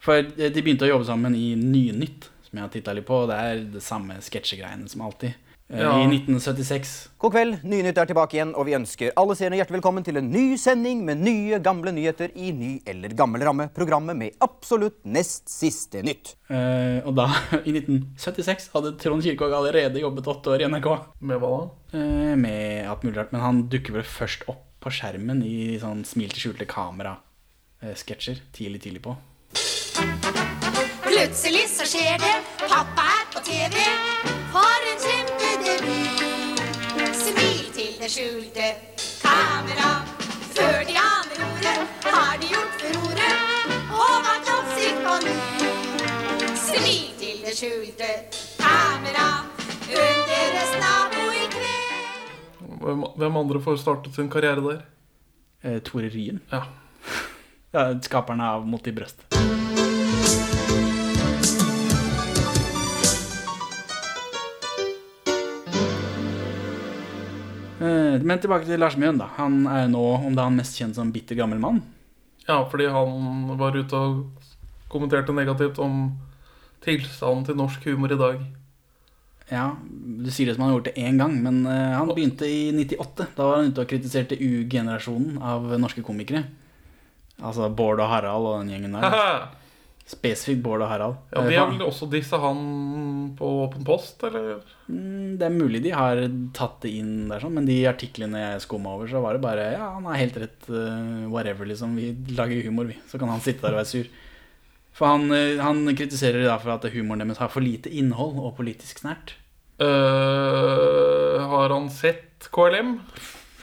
For 0.01 0.23
de 0.23 0.53
begynte 0.63 0.87
å 0.87 0.93
jobbe 0.93 1.09
sammen 1.09 1.35
i 1.35 1.55
Nynytt, 1.59 2.29
som 2.47 2.61
jeg 2.61 2.63
har 2.63 2.71
titta 2.71 2.93
litt 2.95 3.09
på. 3.09 3.25
og 3.25 3.33
Det 3.33 3.39
er 3.43 3.65
det 3.75 3.83
samme 3.83 4.21
sketsjegreiene 4.23 4.87
som 4.93 5.03
alltid. 5.03 5.35
Eh, 5.71 5.81
Ja. 5.81 5.93
i 6.01 6.07
1976. 6.07 7.09
God 7.19 7.33
kveld, 7.33 7.63
Nynytt 7.65 7.99
er 7.99 8.07
tilbake 8.07 8.37
igjen, 8.37 8.53
og 8.55 8.67
vi 8.69 8.75
ønsker 8.77 9.11
alle 9.17 9.35
seerne 9.35 9.57
hjertelig 9.59 9.79
velkommen 9.81 10.05
til 10.07 10.17
en 10.21 10.31
ny 10.31 10.57
sending 10.61 11.05
med 11.05 11.19
nye, 11.25 11.59
gamle 11.59 11.93
nyheter 11.93 12.31
i 12.37 12.53
ny 12.53 12.83
eller 12.87 13.09
gammel 13.19 13.43
ramme. 13.43 13.69
Programmet 13.75 14.17
med 14.17 14.37
absolutt 14.41 15.01
nest 15.05 15.49
siste 15.51 16.03
nytt. 16.07 16.35
Eh, 16.51 17.01
og 17.07 17.15
da, 17.19 17.27
i 17.67 17.73
1976, 17.75 18.71
hadde 18.75 18.95
Trond 19.03 19.23
Kirkvaag 19.27 19.57
allerede 19.59 20.01
jobbet 20.05 20.27
åtte 20.31 20.55
år 20.55 20.63
i 20.63 20.69
NRK. 20.71 20.89
Med 21.21 21.41
hva 21.43 21.51
da? 21.57 21.99
Eh, 21.99 22.35
med 22.37 22.87
alt 22.91 23.03
mulig 23.03 23.17
rart. 23.19 23.33
Men 23.33 23.41
han 23.43 23.65
dukker 23.73 23.99
vel 23.99 24.07
først 24.07 24.47
opp 24.53 24.63
på 24.87 24.93
skjermen 24.93 25.41
i 25.43 25.79
sånn 25.83 26.05
smil 26.07 26.31
til 26.31 26.45
skjulte 26.53 26.67
kamera-sketsjer 26.71 28.39
tidlig, 28.55 28.83
tidlig 28.85 29.03
på. 29.03 29.17
Plutselig 31.07 31.65
så 31.73 31.87
skjer 31.89 32.19
det, 32.23 32.35
pappa 32.69 33.07
er 33.17 33.27
på 33.33 33.43
TV. 33.47 33.77
For 34.53 34.91
en 34.93 34.99
kjempedebut. 35.01 35.16
Det 38.07 38.13
skjulte 38.13 38.67
kamera. 39.23 39.89
Før 40.55 40.77
de 40.87 40.95
aner 40.95 41.41
ordet, 41.47 41.79
har 42.05 42.37
de 42.39 42.51
gjort 42.53 42.77
furore. 42.83 43.31
Og 43.91 44.13
vært 44.27 44.51
oppsikt 44.53 45.01
på 45.03 45.17
ny. 45.25 45.35
Svi 46.61 46.95
til 47.19 47.43
det 47.43 47.57
skjulte 47.59 48.13
kamera. 48.61 49.27
under 49.91 50.23
deres 50.31 50.77
nabo 50.85 51.27
i 51.35 51.51
kveld. 51.57 53.11
Hvem, 53.19 53.37
andre 53.43 53.63
får 53.67 53.83
startet 53.83 54.15
sin 54.15 54.31
karriere 54.31 54.63
der? 54.69 54.81
Eh, 55.65 55.83
Tore 55.83 56.07
Ryen. 56.07 56.41
Ja. 56.53 56.63
Skaperne 58.07 58.55
av 58.55 58.67
Mot 58.67 58.87
i 58.87 58.95
brøst. 58.95 59.27
Men 67.79 68.39
tilbake 68.41 68.65
til 68.65 68.81
Lars 68.81 68.97
Mjøen. 68.97 69.19
da 69.21 69.27
Han 69.37 69.67
er 69.69 69.89
nå 69.93 70.01
om 70.17 70.35
dagen 70.37 70.57
mest 70.57 70.79
kjent 70.79 70.97
som 70.97 71.11
bitter 71.13 71.37
gammel 71.37 71.59
mann. 71.61 71.83
Ja, 72.47 72.63
fordi 72.71 72.87
han 72.89 73.49
var 73.59 73.77
ute 73.77 73.99
og 73.99 74.45
kommenterte 74.89 75.35
negativt 75.35 75.81
om 75.83 76.13
tilstanden 76.85 77.45
til 77.49 77.59
norsk 77.59 77.85
humor 77.91 78.13
i 78.15 78.19
dag. 78.21 78.45
Ja, 79.51 79.77
Du 79.79 80.31
sier 80.31 80.49
det 80.49 80.57
som 80.57 80.65
han 80.65 80.73
har 80.73 80.79
gjort 80.79 80.89
det 80.89 80.97
én 80.99 81.19
gang, 81.21 81.37
men 81.43 81.67
eh, 81.67 81.93
han 81.95 82.09
begynte 82.09 82.47
i 82.49 82.73
98. 82.75 83.29
Da 83.37 83.45
var 83.47 83.61
han 83.61 83.71
ute 83.71 83.85
og 83.85 83.91
kritiserte 83.91 84.39
U-generasjonen 84.39 85.37
av 85.43 85.69
norske 85.79 86.03
komikere. 86.03 86.45
Altså 87.43 87.69
Bård 87.69 88.01
og 88.01 88.09
Harald 88.11 88.47
og 88.49 88.59
den 88.63 88.73
gjengen 88.73 88.97
der. 88.97 89.47
Spesifikt 90.07 90.61
Bård 90.63 90.83
og 90.85 90.89
Harald. 90.89 91.17
Ja, 91.35 91.41
Eh, 91.43 91.49
De 91.51 91.55
har 91.57 91.67
han- 91.67 91.79
vel 91.79 91.87
også 91.89 92.07
disse 92.09 92.39
han 92.39 93.35
på 93.37 93.49
Åpen 93.67 93.85
post, 93.85 94.23
eller? 94.23 94.61
Mm, 94.89 95.37
Det 95.39 95.43
er 95.47 95.51
mulig 95.51 95.83
de 95.83 95.91
har 95.91 96.17
tatt 96.55 96.81
det 96.83 96.93
inn 96.95 97.29
der, 97.29 97.41
sånn, 97.41 97.53
men 97.55 97.67
de 97.67 97.85
artiklene 97.87 98.39
jeg 98.39 98.61
skumma 98.63 98.95
over, 98.95 99.09
så 99.09 99.21
var 99.21 99.33
det 99.35 99.43
bare 99.43 99.73
Ja, 99.73 99.95
han 99.95 100.05
har 100.05 100.15
helt 100.15 100.37
rett. 100.37 100.69
eh, 100.71 101.27
whatever, 101.29 101.67
liksom. 101.67 101.97
Vi 101.97 102.13
lager 102.37 102.63
humor, 102.63 102.87
vi. 102.87 102.97
Så 103.09 103.19
kan 103.19 103.29
han 103.29 103.41
sitte 103.41 103.63
der 103.63 103.75
og 103.75 103.81
være 103.85 103.87
sur. 103.87 104.07
For 104.93 105.07
han, 105.09 105.31
eh, 105.33 105.59
han 105.61 105.85
kritiserer 105.95 106.45
da 106.45 106.57
for 106.59 106.71
at 106.71 106.83
humoren 106.93 107.19
deres 107.27 107.39
har 107.39 107.49
for 107.49 107.61
lite 107.61 107.91
innhold 107.91 108.39
og 108.39 108.57
politisk 108.57 109.01
snert. 109.01 109.35
Uh, 110.17 111.39
har 111.51 111.69
han 111.69 111.89
sett 111.91 112.49
KLM? 112.53 113.01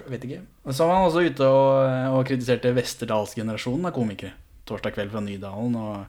Jeg 0.03 0.09
vet 0.11 0.25
ikke. 0.27 0.41
Så 0.73 0.85
var 0.87 0.95
han 0.99 1.07
også 1.09 1.23
ute 1.25 1.47
og, 1.47 2.17
og 2.19 2.25
kritiserte 2.27 2.73
Westerdalsgenerasjonen 2.75 3.87
av 3.89 3.93
komikere. 3.95 4.33
Torsdag 4.67 4.93
kveld 4.95 5.11
fra 5.13 5.21
Nydalen 5.23 5.75
og, 5.79 6.05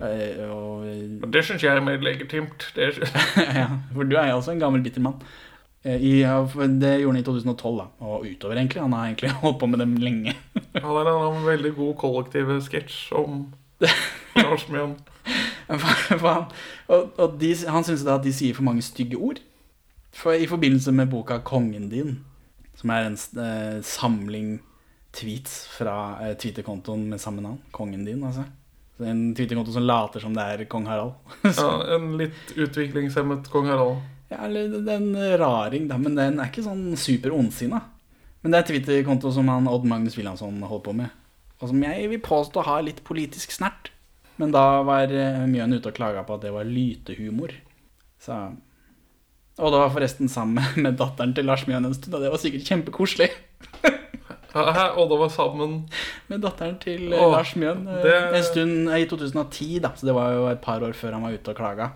eh, 0.00 0.44
og 0.50 1.32
Det 1.32 1.44
syns 1.44 1.62
jeg 1.62 1.76
er 1.76 1.84
mer 1.84 2.02
legitimt. 2.02 2.70
Ja, 3.58 3.68
for 3.92 4.02
du 4.02 4.16
er 4.16 4.30
jo 4.30 4.36
også 4.36 4.54
en 4.54 4.62
gammel 4.62 4.82
bitter 4.82 5.04
mann. 5.04 5.20
Eh, 5.84 5.96
I, 5.96 6.12
det 6.80 7.00
gjorde 7.00 7.12
han 7.12 7.20
i 7.20 7.22
2012, 7.22 7.78
da. 7.78 7.86
Og 8.00 8.26
utover, 8.26 8.56
egentlig. 8.56 8.82
Han 8.82 8.92
har 8.92 9.06
egentlig 9.06 9.30
holdt 9.44 9.58
på 9.60 9.66
med 9.66 9.78
dem 9.78 9.96
lenge. 9.96 10.36
Han 10.74 10.96
er 10.96 11.10
en, 11.12 11.46
veldig 11.46 11.74
god 11.74 11.94
kollektiv 11.94 12.60
sketsj 12.60 13.12
om 13.12 13.52
Lars 14.36 14.68
Mjøen. 14.68 14.96
Han, 15.68 16.44
og 16.88 17.18
og 17.18 17.36
de, 17.40 17.54
han 17.68 17.84
syns 17.84 18.04
da 18.04 18.18
at 18.18 18.24
de 18.24 18.32
sier 18.32 18.56
for 18.56 18.66
mange 18.66 18.82
stygge 18.84 19.16
ord. 19.16 19.40
For 20.14 20.32
I 20.32 20.46
forbindelse 20.46 20.92
med 20.92 21.10
boka 21.10 21.38
'Kongen 21.38 21.88
din', 21.90 22.18
som 22.76 22.90
er 22.90 23.06
en 23.06 23.18
eh, 23.40 23.82
samling 23.82 24.60
tweets 25.12 25.66
fra 25.68 26.18
eh, 26.22 26.36
Twitter-kontoen 26.36 27.08
med 27.10 27.18
samme 27.18 27.42
navn, 27.42 27.58
'Kongen 27.72 28.04
din', 28.06 28.26
altså. 28.26 28.44
En 29.02 29.34
Twitter-konto 29.34 29.72
som 29.74 29.82
later 29.82 30.22
som 30.22 30.34
det 30.36 30.42
er 30.42 30.64
kong 30.70 30.86
Harald. 30.86 31.16
Ja, 31.58 31.96
en 31.96 32.12
litt 32.20 32.52
utviklingshemmet 32.54 33.48
kong 33.50 33.66
Harald. 33.72 34.04
Ja, 34.30 34.44
eller 34.46 34.70
det 34.70 34.92
er 34.92 35.00
en 35.00 35.40
raring, 35.40 35.88
da, 35.90 35.98
men 36.00 36.14
den 36.18 36.38
er 36.38 36.50
ikke 36.50 36.64
sånn 36.64 36.94
super 36.98 37.34
ondsinna. 37.34 37.82
Men 38.44 38.54
det 38.54 38.60
er 38.60 38.68
Twitter-konto 38.70 39.32
som 39.34 39.48
han 39.50 39.68
Odd 39.70 39.86
Magnus 39.88 40.18
Wilhelmsson 40.18 40.62
holdt 40.68 40.86
på 40.86 40.94
med. 40.96 41.10
Og 41.60 41.70
som 41.70 41.82
jeg 41.82 42.08
vil 42.12 42.22
påstå 42.22 42.64
har 42.66 42.84
litt 42.84 43.02
politisk 43.06 43.54
snert. 43.54 43.90
Men 44.40 44.52
da 44.54 44.82
var 44.86 45.12
eh, 45.14 45.44
Mjøen 45.48 45.76
ute 45.76 45.90
og 45.90 45.96
klaga 45.96 46.24
på 46.26 46.36
at 46.36 46.44
det 46.44 46.52
var 46.54 46.66
lytehumor. 46.68 47.54
Så 48.20 48.36
Og 49.58 49.70
det 49.70 49.80
var 49.80 49.92
forresten 49.94 50.30
sammen 50.30 50.66
med 50.84 50.98
datteren 51.00 51.34
til 51.34 51.46
Lars 51.48 51.66
Mjøen 51.68 51.86
en 51.88 51.94
stund, 51.96 52.14
og 52.18 52.24
det 52.24 52.32
var 52.34 52.42
sikkert 52.42 52.68
kjempekoselig. 52.70 53.30
Hæ, 54.54 54.84
og 54.96 55.08
det 55.10 55.18
var 55.18 55.28
sammen 55.34 55.72
Med 56.30 56.40
datteren 56.44 56.76
til 56.80 57.12
eh, 57.12 57.18
Åh, 57.20 57.32
Lars 57.32 57.54
Mjøen 57.58 57.86
eh, 57.90 58.02
det- 58.04 58.36
en 58.38 58.42
stund 58.46 58.88
i 58.94 59.04
2010, 59.10 59.78
da. 59.82 59.90
Så 59.96 60.06
det 60.06 60.14
var 60.14 60.32
jo 60.32 60.46
et 60.52 60.60
par 60.62 60.80
år 60.86 60.92
før 60.94 61.12
han 61.16 61.22
var 61.26 61.34
ute 61.34 61.50
og 61.50 61.56
klaga. 61.58 61.88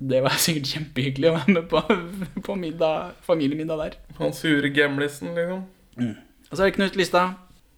Det 0.00 0.22
var 0.22 0.30
sikkert 0.44 0.70
kjempehyggelig 0.72 1.30
å 1.30 1.34
være 1.40 1.54
med 1.56 1.68
på, 1.70 1.82
på 2.46 2.54
middag, 2.58 3.12
familiemiddag 3.26 3.78
der. 3.82 3.96
Han 4.18 4.32
sure 4.32 4.70
gamlisen, 4.70 5.34
liksom. 5.34 5.64
Og 6.50 6.56
så 6.56 6.62
er 6.62 6.70
det 6.70 6.76
Knut 6.78 6.96
Lista 6.96 7.26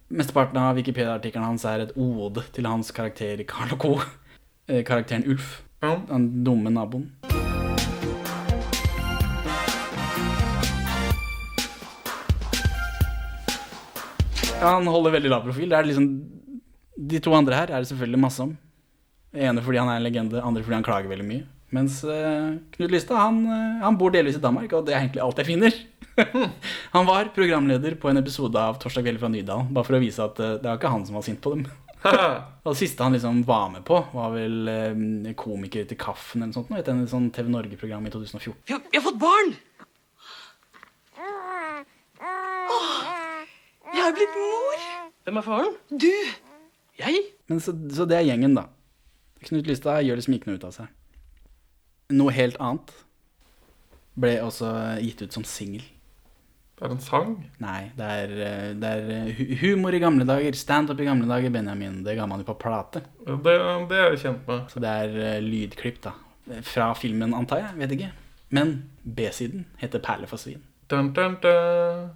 Mesteparten 0.09 0.57
av 0.61 0.75
Wikipedia-artikkelen 0.77 1.47
hans 1.47 1.63
er 1.65 1.81
et 1.87 1.95
ode 1.97 2.43
til 2.53 2.67
hans 2.69 2.91
karakter 2.93 3.41
i 3.41 3.45
Carl 3.49 3.73
Co. 3.81 3.95
Eh, 4.69 4.83
Karakteren 4.85 5.25
Ulf. 5.33 5.63
Ja. 5.81 5.95
Den 6.09 6.43
dumme 6.45 6.69
naboen. 6.69 7.09
Han 14.65 14.87
holder 14.89 15.17
veldig 15.17 15.31
lav 15.31 15.43
profil. 15.45 15.71
Det 15.71 15.77
er 15.77 15.89
liksom, 15.89 16.07
de 17.11 17.21
to 17.23 17.33
andre 17.37 17.59
her 17.59 17.73
er 17.73 17.83
det 17.83 17.89
selvfølgelig 17.91 18.21
masse 18.21 18.43
om. 18.43 18.55
Ene 19.35 19.63
fordi 19.63 19.81
han 19.81 19.91
er 19.91 19.99
en 19.99 20.05
legende, 20.05 20.41
andre 20.41 20.63
fordi 20.63 20.79
han 20.79 20.87
klager 20.87 21.11
veldig 21.11 21.27
mye. 21.27 21.43
Mens 21.75 21.99
uh, 22.07 22.55
Knut 22.75 22.93
Lystad 22.93 23.19
han, 23.19 23.41
eh, 23.49 23.79
han 23.81 23.97
bor 23.99 24.13
delvis 24.13 24.37
i 24.37 24.43
Danmark, 24.43 24.71
og 24.77 24.85
det 24.85 24.93
er 24.93 25.01
egentlig 25.01 25.23
alt 25.25 25.41
jeg 25.41 25.49
finner. 25.49 25.79
han 26.95 27.07
var 27.07 27.33
programleder 27.35 27.97
på 27.99 28.11
en 28.11 28.21
episode 28.21 28.61
av 28.61 28.77
Torsdag 28.79 29.03
kveld 29.07 29.19
fra 29.19 29.31
Nydalen, 29.33 29.73
bare 29.75 29.87
for 29.87 29.97
å 29.97 30.03
vise 30.03 30.23
at 30.23 30.39
uh, 30.39 30.53
det 30.61 30.69
var 30.69 30.79
ikke 30.79 30.93
han 30.93 31.03
som 31.07 31.17
var 31.19 31.25
sint 31.27 31.41
på 31.43 31.55
dem. 31.55 31.65
og 32.05 32.69
det 32.69 32.77
siste 32.79 33.03
han 33.03 33.17
liksom 33.17 33.41
var 33.49 33.71
med 33.73 33.83
på, 33.87 33.99
var 34.13 34.31
vel 34.37 34.69
uh, 34.69 35.31
Komiker 35.41 35.89
til 35.89 35.99
kaffen 35.99 36.45
eller 36.45 36.53
noe 36.53 36.61
sånt. 36.61 36.71
Etter 36.71 36.93
Et 36.93 36.95
en 36.95 37.13
sånn 37.17 37.31
TV 37.35 37.51
Norge-program 37.51 38.07
i 38.07 38.13
2014. 38.13 38.61
Vi 38.69 38.77
har, 38.77 38.85
vi 38.91 39.01
har 39.01 39.07
fått 39.09 39.23
barn! 39.25 39.55
Jeg 44.05 44.11
har 44.11 44.17
blitt 44.19 44.35
mor. 44.37 44.81
Hvem 45.25 45.37
er 45.39 45.43
faren? 45.47 45.77
Du. 45.89 46.11
Jeg? 46.99 47.21
Men 47.49 47.57
så, 47.57 47.71
så 47.89 48.05
det 48.05 48.19
er 48.19 48.27
gjengen, 48.27 48.53
da. 48.53 48.67
Knut 49.47 49.65
Lystad 49.65 50.03
gjør 50.05 50.19
liksom 50.19 50.35
ikke 50.35 50.51
noe 50.51 50.59
ut 50.59 50.65
av 50.67 50.73
seg. 50.75 50.91
Noe 52.13 52.33
helt 52.35 52.59
annet 52.61 52.91
ble 54.21 54.35
også 54.45 54.69
gitt 55.01 55.23
ut 55.25 55.33
som 55.33 55.45
singel. 55.49 55.81
Det 56.77 56.85
er 56.85 56.93
en 56.93 57.01
sang? 57.01 57.31
Nei, 57.63 57.79
det 57.97 58.09
er, 58.19 58.33
det 58.77 58.91
er 58.91 59.55
humor 59.63 59.97
i 59.97 60.01
gamle 60.03 60.27
dager. 60.29 60.53
Standup 60.59 61.01
i 61.01 61.07
gamle 61.07 61.25
dager, 61.31 61.49
Benjamin. 61.55 62.03
Det 62.05 62.13
ga 62.19 62.27
man 62.29 62.43
jo 62.43 62.49
på 62.51 62.57
plate. 62.61 63.01
Det, 63.25 63.55
det 63.89 63.97
er 64.03 64.13
jeg 64.13 64.19
kjent 64.27 64.43
med. 64.51 64.67
Så 64.69 64.83
det 64.85 64.91
er 64.99 65.17
eh, 65.31 65.39
lydklipp, 65.41 65.97
da. 66.05 66.13
Fra 66.67 66.91
filmen, 66.93 67.33
antar 67.33 67.63
jeg. 67.63 67.79
Vet 67.81 67.97
ikke. 67.97 68.11
Men 68.53 68.75
B-siden 69.01 69.65
heter 69.81 69.97
'Perle 70.05 70.29
for 70.29 70.37
svin'. 70.37 70.61
Dun, 70.93 71.09
dun, 71.17 71.39
dun. 71.41 72.13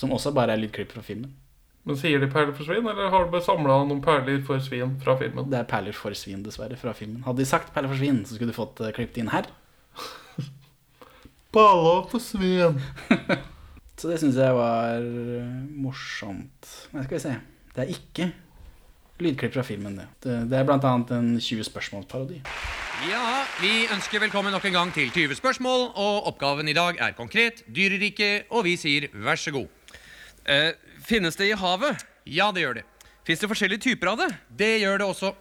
Som 0.00 0.14
også 0.16 0.32
bare 0.32 0.56
er 0.56 0.62
lydklipp 0.62 0.94
fra 0.96 1.04
filmen. 1.04 1.34
Men 1.88 1.96
Sier 1.96 2.20
de 2.20 2.28
perler 2.28 2.52
for 2.56 2.68
svin, 2.68 2.86
eller 2.88 3.12
har 3.12 3.24
du 3.24 3.32
bare 3.32 3.44
samla 3.44 3.78
noen 3.88 4.02
perler 4.04 4.40
for 4.44 4.60
svin 4.64 4.96
fra 5.00 5.16
filmen? 5.20 5.48
Det 5.52 5.58
er 5.58 5.68
'Perler 5.68 5.96
for 5.96 6.16
svin', 6.16 6.44
dessverre, 6.44 6.76
fra 6.76 6.92
filmen. 6.92 7.22
Hadde 7.24 7.40
de 7.40 7.48
sagt 7.48 7.72
'Perler 7.74 7.88
for 7.88 8.00
svin', 8.00 8.24
så 8.24 8.36
skulle 8.36 8.52
du 8.52 8.56
fått 8.56 8.80
uh, 8.80 8.92
klippet 8.92 9.20
inn 9.20 9.32
her. 9.32 9.48
Perler 11.56 12.04
for 12.10 12.20
svin. 12.20 12.80
Så 14.00 14.08
det 14.08 14.20
syns 14.22 14.36
jeg 14.40 14.52
var 14.56 14.96
eh, 14.96 15.48
morsomt. 15.76 16.68
Men 16.88 17.04
skal 17.04 17.18
vi 17.18 17.20
se. 17.20 17.32
Det 17.74 17.82
er 17.82 17.90
ikke 17.92 18.30
lydklipp 19.20 19.52
fra 19.52 19.64
filmen, 19.66 19.98
det. 19.98 20.06
Det, 20.24 20.56
er 20.56 20.70
annet 20.72 21.10
en 21.12 21.34
20 21.36 21.66
spørsmål-parodi. 21.68 22.38
Ja, 23.10 23.44
vi 23.60 23.84
ønsker 23.92 24.22
velkommen 24.24 24.52
nok 24.56 24.64
en 24.70 24.78
gang 24.78 24.94
til 24.96 25.12
20 25.12 25.36
spørsmål, 25.36 25.90
og 26.00 26.30
oppgaven 26.32 26.72
i 26.72 26.76
dag 26.76 26.96
er 26.96 27.12
konkret, 27.12 27.60
dyrerike, 27.68 28.46
og 28.48 28.64
vi 28.64 28.78
sier 28.80 29.10
vær 29.12 29.36
så 29.36 29.52
god. 29.52 29.68
Eh, 30.46 30.72
finnes 31.04 31.36
det 31.36 31.50
i 31.50 31.56
havet? 31.58 32.04
Ja, 32.26 32.50
det 32.52 32.62
gjør 32.64 32.74
det. 32.80 32.84
Fins 33.26 33.40
det 33.42 33.48
forskjellige 33.50 33.84
typer 33.90 34.12
av 34.12 34.18
det? 34.22 34.28
Det 34.56 34.70
gjør 34.82 34.98
det 35.02 35.06
også. 35.06 35.34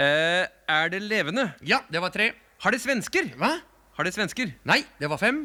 Eh, 0.00 0.46
er 0.68 0.88
det 0.92 1.02
levende? 1.02 1.52
Ja, 1.62 1.82
det 1.92 2.00
var 2.02 2.10
tre. 2.14 2.32
Har 2.64 2.74
det 2.74 2.80
svensker? 2.82 3.32
Hva? 3.38 3.58
Har 3.96 4.04
det 4.08 4.14
svensker? 4.14 4.54
Nei, 4.68 4.82
det 5.00 5.10
var 5.10 5.20
fem. 5.20 5.44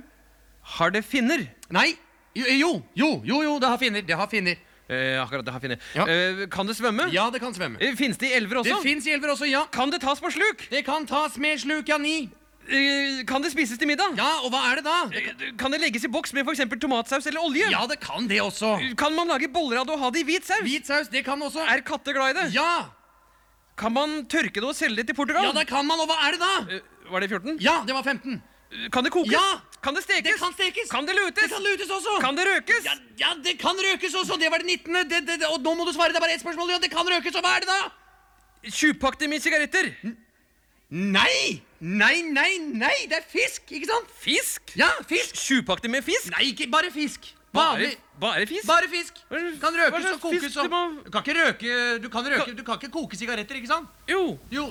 Har 0.77 0.91
det 0.91 1.03
finner? 1.05 1.47
Nei. 1.73 1.91
Jo, 2.37 2.45
jo, 2.53 2.71
jo, 2.95 3.09
jo, 3.25 3.41
jo 3.43 3.53
det 3.59 3.69
har 3.71 3.77
finner. 3.81 4.01
Det 4.05 4.17
har 4.17 4.27
finner. 4.31 4.57
Eh, 4.87 5.17
akkurat 5.19 5.43
det 5.45 5.51
har 5.51 5.59
finner. 5.59 5.79
Eh, 5.95 6.45
kan 6.53 6.67
det 6.69 6.77
svømme? 6.77 7.09
Ja, 7.11 7.29
det 7.33 7.41
kan 7.43 7.53
svømme. 7.55 7.79
Eh, 7.83 7.95
Fins 7.99 8.17
det 8.21 8.29
i 8.29 8.35
elver 8.37 8.61
også? 8.61 8.77
Det 8.77 8.83
fins 8.87 9.07
i 9.07 9.11
elver 9.11 9.33
også, 9.33 9.49
ja. 9.49 9.65
Kan 9.73 9.91
det 9.91 9.99
tas 10.01 10.21
på 10.23 10.31
sluk? 10.31 10.67
Det 10.71 10.85
kan 10.87 11.05
tas 11.09 11.35
med 11.37 11.59
sluk, 11.59 11.89
ja, 11.89 11.97
ni. 11.97 12.29
Eh, 12.67 13.23
kan 13.27 13.41
det 13.41 13.51
spises 13.53 13.79
til 13.79 13.87
middag? 13.87 14.17
Ja, 14.19 14.41
og 14.43 14.51
hva 14.51 14.59
er 14.71 14.81
det 14.81 14.83
da? 14.83 14.95
Eh, 15.15 15.53
Kan 15.57 15.71
det 15.71 15.79
legges 15.79 16.03
i 16.03 16.09
boks 16.11 16.33
med 16.35 16.43
f.eks. 16.43 16.65
tomatsaus 16.81 17.27
eller 17.31 17.39
olje? 17.47 17.69
Ja, 17.71 17.85
det 17.87 17.99
kan 18.03 18.27
det 18.27 18.41
også. 18.43 18.73
Kan 18.99 19.15
man 19.15 19.27
lage 19.31 19.47
boller 19.47 19.79
av 19.79 19.87
det 19.87 19.95
og 19.95 20.01
ha 20.03 20.09
det 20.11 20.25
i 20.25 20.27
hvit 20.27 20.43
saus? 20.45 20.63
Hvit 20.67 20.85
saus, 20.89 21.07
det 21.13 21.23
kan 21.23 21.39
også. 21.41 21.63
Er 21.63 21.79
katter 21.87 22.13
glad 22.17 22.35
i 22.35 22.37
det? 22.41 22.47
Ja. 22.57 22.89
Kan 23.77 23.93
man 23.93 24.25
tørke 24.27 24.59
det 24.59 24.67
og 24.67 24.75
selge 24.75 24.97
det 24.99 25.07
til 25.07 25.15
Portugal? 25.15 25.45
Ja, 25.47 25.53
det 25.55 25.67
kan 25.69 25.85
man, 25.87 25.99
og 26.03 26.09
hva 26.11 26.17
er 26.27 26.35
det 26.35 26.41
da? 26.43 26.53
Eh, 26.75 26.81
Var 27.11 27.23
det 27.23 27.29
14? 27.31 27.57
Ja, 27.63 27.77
det 27.87 27.95
var 27.95 28.03
15. 28.03 28.41
Kan 28.91 29.03
det 29.05 29.11
kokes? 29.15 29.31
Ja. 29.31 29.61
Kan 29.79 29.95
det 29.95 30.01
stekes? 30.03 30.27
Det 30.27 30.39
kan 30.41 30.51
stekes. 30.57 30.89
Kan 30.91 31.05
det 31.07 31.15
lutes? 31.15 31.39
Det 31.39 31.47
kan 31.53 31.63
lutes 31.63 31.87
også. 31.93 32.17
Kan 32.19 32.35
det 32.35 32.43
røkes? 32.49 32.83
Ja, 32.83 32.95
ja, 33.21 33.29
det 33.45 33.53
kan 33.61 33.77
røkes 33.79 34.11
også. 34.13 34.35
Det 34.41 34.49
var 34.51 34.59
det 34.59 34.67
19. 34.67 35.07
Det, 35.07 35.21
det, 35.23 35.37
det, 35.39 35.47
og 35.47 35.61
nå 35.63 35.71
må 35.77 35.85
du 35.87 35.93
svare. 35.95 36.11
Det 36.11 36.19
er 36.19 36.25
bare 36.25 36.35
ett 36.35 36.43
spørsmål. 36.43 36.73
Ja, 36.75 36.79
det 36.83 36.91
kan 36.91 37.07
røkes, 37.07 37.37
og 37.39 37.45
hva 37.47 37.53
er 37.55 37.63
det 37.63 37.69
da? 37.71 37.79
Tjuvpakte 38.67 39.29
med 39.31 39.39
sigaretter. 39.39 39.93
Nei! 40.89 41.61
Nei, 41.79 42.21
nei, 42.31 42.57
nei! 42.63 42.95
Det 43.11 43.17
er 43.19 43.25
fisk, 43.27 43.65
ikke 43.75 43.89
sant? 43.89 44.11
Fisk? 44.23 44.71
Ja, 44.79 44.87
fisk. 45.07 45.35
Sjupakte 45.35 45.89
med 45.91 46.05
fisk? 46.05 46.29
Nei, 46.31 46.45
ikke 46.53 46.69
bare 46.71 46.91
fisk. 46.93 47.27
Bare, 47.53 47.89
bare 48.21 48.45
fisk? 48.47 48.67
Bare 48.69 48.87
fisk. 48.91 49.19
Kan 49.29 49.75
røkes 49.75 50.05
og 50.13 50.21
kokes 50.21 50.55
og 50.61 50.69
må- 50.71 51.03
Du 51.03 51.11
kan 51.11 51.23
ikke 51.25 51.35
røke 51.37 52.01
Du 52.03 52.09
kan, 52.09 52.23
røke, 52.25 52.55
du 52.57 52.63
kan 52.63 52.75
ikke 52.79 52.91
koke 52.91 53.17
sigaretter, 53.17 53.55
ikke 53.55 53.67
sant? 53.67 53.87
Jo. 54.07 54.37
Jo. 54.51 54.67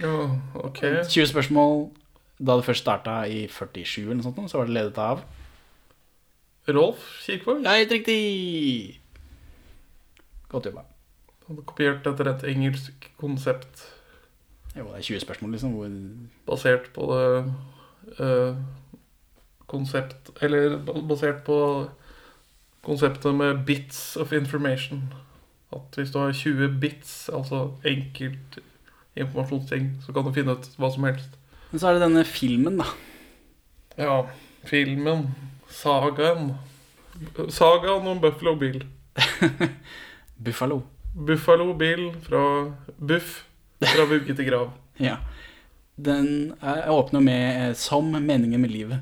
jo 0.00 0.12
ok. 0.54 0.80
20 1.08 1.26
spørsmål 1.26 1.90
da 2.40 2.56
det 2.56 2.64
først 2.64 2.80
starta 2.80 3.18
i 3.28 3.46
47, 3.48 4.02
eller 4.10 4.14
noe 4.22 4.24
sånt, 4.24 4.50
så 4.50 4.56
var 4.58 4.64
det 4.70 4.74
ledet 4.74 4.98
av 4.98 5.20
Rolf 6.68 7.02
Kirkvaag. 7.26 7.62
Ja, 7.64 7.74
helt 7.76 7.92
riktig! 7.92 9.00
Godt 10.48 10.64
jobba. 10.70 10.86
Hadde 11.50 11.66
kopiert 11.66 12.06
etter 12.06 12.28
et 12.30 12.44
engelsk 12.52 13.08
konsept 13.18 13.82
Jo, 14.76 14.84
det 14.86 15.00
er 15.00 15.02
20 15.02 15.20
spørsmål, 15.24 15.56
liksom. 15.56 15.72
Hvor 15.74 15.94
basert 16.46 16.92
på 16.94 17.08
det 17.10 17.24
eh, 18.22 18.60
konsept 19.66 20.30
Eller 20.40 20.76
basert 21.08 21.42
på 21.46 21.58
konseptet 22.86 23.34
med 23.34 23.64
bits 23.66 24.16
of 24.16 24.32
information. 24.32 25.12
At 25.72 25.98
hvis 25.98 26.10
du 26.10 26.18
har 26.18 26.32
20 26.32 26.80
bits, 26.80 27.28
altså 27.28 27.74
enkelt 27.84 28.58
informasjonsting, 29.16 29.90
så 30.06 30.12
kan 30.12 30.24
du 30.24 30.32
finne 30.32 30.54
ut 30.56 30.70
hva 30.78 30.88
som 30.94 31.04
helst. 31.04 31.36
Men 31.70 31.82
så 31.82 31.90
er 31.90 31.98
det 31.98 32.06
denne 32.06 32.24
filmen, 32.24 32.80
da. 32.80 32.86
Ja, 33.98 34.22
filmen. 34.64 35.26
Sagaen. 35.68 36.54
Sagaen 37.52 38.08
om 38.08 38.22
Buffalo 38.22 38.56
Bill. 38.58 38.80
Buffalo. 40.44 40.80
Buffalo 41.14 41.74
Bill 41.74 42.12
fra 42.22 42.72
Buff. 42.98 43.44
Fra 43.80 44.04
vugge 44.06 44.34
til 44.36 44.46
grav. 44.50 44.70
Ja. 45.00 45.16
Den 45.96 46.52
er, 46.60 46.90
åpner 46.92 47.20
med 47.20 47.70
eh, 47.70 47.74
'Som 47.74 48.10
meningen 48.12 48.60
med 48.60 48.70
livet'. 48.70 49.00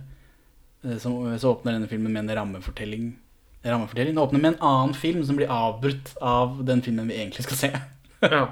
Eh, 0.85 0.99
Som, 0.99 1.38
så 1.38 1.51
åpner 1.55 1.73
denne 1.73 1.88
filmen 1.88 2.12
med 2.12 2.31
en 2.31 2.37
rammefortelling. 2.37 3.16
rammefortelling. 3.64 4.14
Den 4.14 4.23
åpner 4.23 4.40
med 4.40 4.53
en 4.55 4.62
annen 4.62 4.94
film 4.94 5.25
som 5.25 5.37
blir 5.37 5.51
avbrutt 5.51 6.16
av 6.23 6.64
den 6.64 6.83
filmen 6.83 7.09
vi 7.09 7.14
egentlig 7.14 7.44
skal 7.44 7.57
se. 7.57 7.73
Ja. 8.23 8.49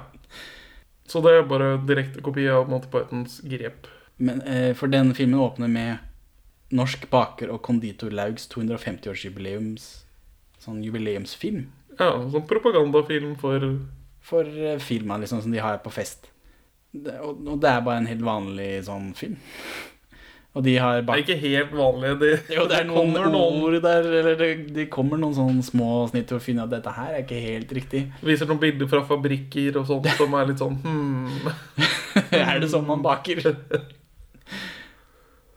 Så 1.07 1.21
det 1.23 1.31
er 1.31 1.47
bare 1.47 1.77
direkte 1.87 2.21
kopi 2.21 2.47
av 2.51 2.69
Monty 2.69 2.87
Pythons 2.91 3.39
grep. 3.43 3.87
Men, 4.17 4.41
eh, 4.41 4.73
for 4.73 4.87
den 4.87 5.13
filmen 5.15 5.39
åpner 5.39 5.67
med 5.67 5.97
Norsk 6.71 7.09
baker 7.09 7.49
og 7.49 7.61
konditor 7.63 8.11
Laugs 8.11 8.47
250-årsjubileums 8.51 10.03
Sånn 10.59 10.83
jubileumsfilm. 10.83 11.67
Ja, 11.97 12.11
sånn 12.31 12.47
propagandafilm 12.49 13.35
for 13.41 13.63
For 14.27 14.43
filmer 14.43 14.81
firma 14.83 15.17
liksom, 15.21 15.41
som 15.41 15.53
de 15.53 15.61
har 15.63 15.77
på 15.83 15.91
fest. 15.93 16.27
Det, 16.91 17.13
og, 17.23 17.43
og 17.47 17.61
det 17.61 17.69
er 17.69 17.83
bare 17.85 18.01
en 18.01 18.09
helt 18.09 18.25
vanlig 18.25 18.71
sånn 18.87 19.13
film. 19.15 19.37
Og 20.57 20.63
de 20.65 20.73
har 20.81 21.03
Det 21.05 21.13
er 21.13 21.21
ikke 21.21 21.37
helt 21.41 21.73
vanlig. 21.77 22.13
Det, 22.21 22.31
Jo, 22.55 22.65
det 22.69 22.79
er 22.79 22.87
noen 22.89 23.13
noen 23.13 23.59
ord 23.61 23.77
der, 23.83 24.07
eller 24.21 24.39
det, 24.39 24.49
de 24.73 24.87
kommer 24.91 25.19
noen 25.21 25.35
sånne 25.37 25.65
små 25.65 26.07
snitt 26.11 26.29
til 26.31 26.39
å 26.39 26.43
finne 26.43 26.65
at 26.65 26.73
dette 26.73 26.93
her 26.95 27.13
er 27.13 27.21
ikke 27.25 27.43
helt 27.43 27.75
riktig. 27.77 28.07
Viser 28.25 28.49
noen 28.49 28.63
bilder 28.63 28.89
fra 28.91 29.03
fabrikker 29.05 29.77
og 29.77 29.87
sånt 29.89 30.09
som 30.17 30.33
er 30.39 30.49
litt 30.49 30.63
sånn 30.63 30.79
hmm. 30.81 31.51
er 32.41 32.57
det 32.63 32.71
sånn 32.73 32.87
man 32.89 33.05
baker? 33.05 33.43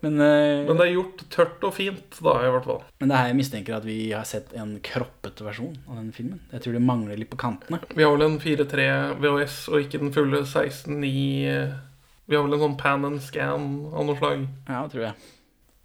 Men, 0.01 0.15
eh, 0.17 0.63
Men 0.65 0.77
det 0.79 0.85
er 0.87 0.95
gjort 0.95 1.19
tørt 1.29 1.63
og 1.67 1.73
fint, 1.77 2.15
da, 2.25 2.33
i 2.41 2.49
hvert 2.49 2.65
fall. 2.65 2.79
men 2.99 3.09
det 3.11 3.17
her 3.19 3.27
jeg 3.29 3.37
mistenker 3.37 3.75
at 3.77 3.85
vi 3.85 3.97
har 4.11 4.23
sett 4.25 4.53
en 4.57 4.79
kroppet 4.81 5.41
versjon 5.45 5.75
av 5.87 5.99
den 5.99 6.11
filmen. 6.15 6.39
Jeg 6.51 6.63
tror 6.63 6.73
det 6.73 6.81
mangler 6.81 7.19
litt 7.21 7.29
på 7.29 7.37
kantene. 7.37 7.79
Vi 7.93 8.01
har 8.03 8.15
vel 8.15 8.25
en 8.25 8.39
4.3 8.41 8.87
VHS 9.21 9.59
og 9.69 9.77
ikke 9.83 9.99
den 10.01 10.11
fulle 10.15 10.41
16.9 10.41 11.77
Vi 12.31 12.35
har 12.35 12.43
vel 12.47 12.53
en 12.55 12.63
sånn 12.65 12.77
pan 12.79 13.05
and 13.05 13.21
scan 13.21 13.69
av 13.93 14.05
noe 14.07 14.17
slag. 14.17 14.47
Ja, 14.67 14.87
tror 14.87 15.03
jeg. 15.09 15.13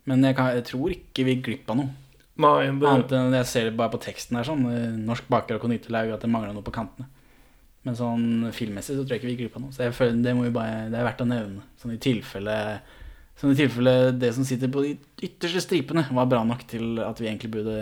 Men 0.07 0.23
jeg, 0.23 0.37
kan, 0.39 0.53
jeg 0.55 0.65
tror 0.69 0.93
ikke 0.95 1.25
vi 1.27 1.35
gikk 1.37 1.45
glipp 1.49 1.71
av 1.75 1.77
noe. 1.81 1.91
Nei, 2.37 2.67
det 2.69 2.87
Annet 2.89 3.13
enn 3.17 3.33
jeg 3.35 3.47
ser 3.49 3.65
det 3.71 3.77
bare 3.79 3.91
på 3.95 4.01
teksten 4.05 4.37
her, 4.37 4.45
sånn. 4.45 4.65
eh, 4.71 4.93
Norsk 5.09 5.25
baker 5.33 5.57
og 5.57 5.63
konditorlaug, 5.65 6.13
at 6.15 6.21
det 6.25 6.31
mangler 6.31 6.53
noe 6.55 6.63
på 6.67 6.73
kantene. 6.77 7.09
Men 7.87 7.97
sånn 7.97 8.53
filmmessig 8.53 8.97
så 8.97 9.03
tror 9.05 9.15
jeg 9.17 9.21
ikke 9.23 9.29
vi 9.31 9.35
gikk 9.37 9.43
glipp 9.47 9.57
av 9.57 9.63
noe. 9.65 9.73
Så 9.75 9.85
jeg 9.87 9.95
føler 9.97 10.23
det, 10.23 10.35
må 10.37 10.45
vi 10.47 10.53
bare, 10.55 10.87
det 10.93 11.01
er 11.01 11.07
verdt 11.09 11.25
å 11.25 11.29
nevne. 11.29 11.65
Sånn 11.81 11.95
i 11.95 12.01
tilfelle 12.03 12.57
Sånn 13.37 13.53
i 13.53 13.57
tilfelle 13.59 14.15
det 14.17 14.31
som 14.33 14.47
sitter 14.49 14.71
på 14.73 14.81
de 14.81 14.95
ytterste 15.27 15.61
stripene, 15.61 16.07
var 16.17 16.29
bra 16.31 16.41
nok 16.49 16.63
til 16.71 17.03
at 17.05 17.19
vi 17.21 17.29
egentlig 17.29 17.51
burde 17.53 17.75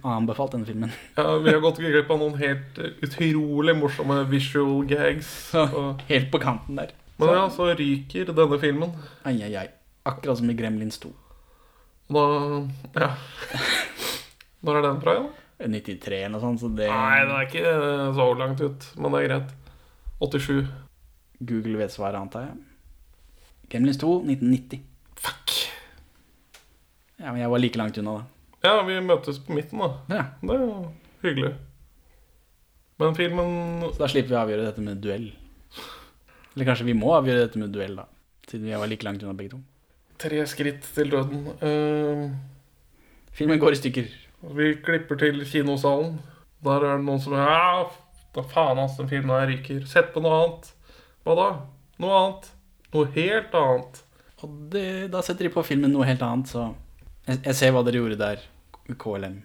anbefalt 0.00 0.54
denne 0.56 0.64
filmen. 0.64 0.94
Ja, 1.18 1.34
Vi 1.44 1.52
har 1.52 1.60
gått 1.60 1.82
glipp 1.82 2.08
av 2.08 2.22
noen 2.22 2.38
helt 2.40 2.80
eh, 2.80 2.94
utrolig 3.04 3.74
morsomme 3.76 4.22
visual 4.30 4.86
gags. 4.88 5.28
Og... 5.60 6.00
Helt 6.08 6.30
på 6.32 6.40
kanten 6.40 6.80
der. 6.80 6.94
Men 7.20 7.34
ja, 7.36 7.42
så 7.52 7.68
ryker 7.76 8.32
denne 8.32 8.58
filmen. 8.62 8.94
Ai, 9.28 9.36
ai, 9.44 9.52
ai. 9.60 9.66
Akkurat 10.08 10.40
som 10.40 10.48
i 10.48 10.56
Gremlins 10.56 10.96
2. 11.04 11.12
Da 12.16 12.24
Ja. 12.96 13.10
Når 14.64 14.78
er 14.78 14.86
den 14.88 15.02
fra 15.04 15.18
igjen? 15.18 15.30
93 15.64 16.16
eller 16.16 16.32
noe 16.34 16.42
sånt, 16.42 16.60
så 16.60 16.68
det 16.72 16.88
Nei, 16.88 17.20
den 17.28 17.34
er 17.36 17.44
ikke 17.44 17.68
eh, 17.68 18.08
så 18.16 18.30
langt 18.40 18.64
ut, 18.64 18.88
men 18.96 19.12
det 19.12 19.20
er 19.20 19.28
greit. 19.28 19.52
87. 20.24 20.64
Google 21.44 21.78
vet 21.82 21.92
svaret, 21.92 22.16
antar 22.24 22.48
jeg. 22.48 22.56
Gremlins 23.68 24.00
2, 24.00 24.16
1990. 24.32 24.93
Ja, 27.24 27.32
men 27.32 27.40
jeg 27.40 27.48
var 27.48 27.62
like 27.62 27.80
langt 27.80 27.98
unna, 28.00 28.18
da. 28.18 28.24
Ja, 28.64 28.80
vi 28.84 28.98
møtes 29.00 29.38
på 29.40 29.54
midten, 29.56 29.80
da. 29.80 29.86
Ja. 30.12 30.24
Det 30.42 30.56
er 30.56 30.64
jo 30.64 30.74
hyggelig. 31.24 31.52
Men 33.00 33.16
filmen 33.16 33.54
Så 33.88 34.02
da 34.02 34.08
slipper 34.12 34.30
vi 34.30 34.36
å 34.36 34.42
avgjøre 34.42 34.66
dette 34.68 34.84
med 34.84 35.00
duell. 35.02 35.30
Eller 36.54 36.68
kanskje 36.68 36.86
vi 36.86 36.96
må 36.96 37.14
avgjøre 37.16 37.46
dette 37.46 37.60
med 37.62 37.72
duell, 37.72 37.96
da. 37.96 38.04
Siden 38.44 38.68
vi 38.68 38.76
var 38.76 38.92
like 38.92 39.08
langt 39.08 39.24
unna 39.24 39.32
begge 39.38 39.54
to. 39.54 39.62
Tre 40.20 40.44
skritt 40.46 40.84
til 40.94 41.10
døden. 41.16 41.48
Uh... 41.64 42.28
Filmen 43.34 43.58
går 43.58 43.74
i 43.74 43.80
stykker. 43.80 44.12
vi 44.54 44.70
klipper 44.84 45.18
til 45.18 45.40
kinosalen. 45.48 46.20
Der 46.64 46.84
er 46.84 46.98
det 46.98 47.08
noen 47.08 47.24
som 47.24 47.34
Ja, 47.40 47.88
da 48.36 48.44
faen, 48.52 48.78
ass, 48.84 49.00
den 49.00 49.08
filmen 49.08 49.32
her 49.32 49.48
ryker. 49.48 49.80
Sett 49.88 50.12
på 50.12 50.20
noe 50.22 50.42
annet. 50.42 50.70
Hva 51.24 51.40
da? 51.40 51.50
Noe 52.04 52.20
annet. 52.20 52.48
Noe 52.92 53.10
helt 53.16 53.56
annet. 53.58 54.00
Og 54.44 54.56
det, 54.70 54.86
da 55.10 55.24
setter 55.24 55.48
de 55.48 55.54
på 55.56 55.64
filmen 55.66 55.92
noe 55.92 56.06
helt 56.06 56.22
annet, 56.22 56.52
så 56.52 56.68
jeg, 57.28 57.40
jeg 57.40 57.58
ser 57.58 57.74
hva 57.74 57.82
dere 57.86 58.00
gjorde 58.02 58.20
der, 58.20 58.44
KLM. 59.00 59.40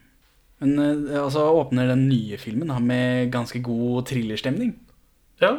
Men 0.60 0.76
eh, 0.84 1.18
altså 1.22 1.46
åpner 1.56 1.92
den 1.94 2.08
nye 2.10 2.40
filmen 2.42 2.72
da, 2.72 2.80
med 2.84 3.32
ganske 3.34 3.62
god 3.64 4.10
thrillerstemning. 4.12 4.76
Ja, 5.40 5.54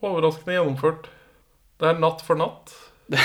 overraskende 0.00 0.58
gjennomført. 0.58 1.08
Det 1.80 1.88
er 1.88 2.00
Natt 2.00 2.24
for 2.26 2.36
natt. 2.36 2.72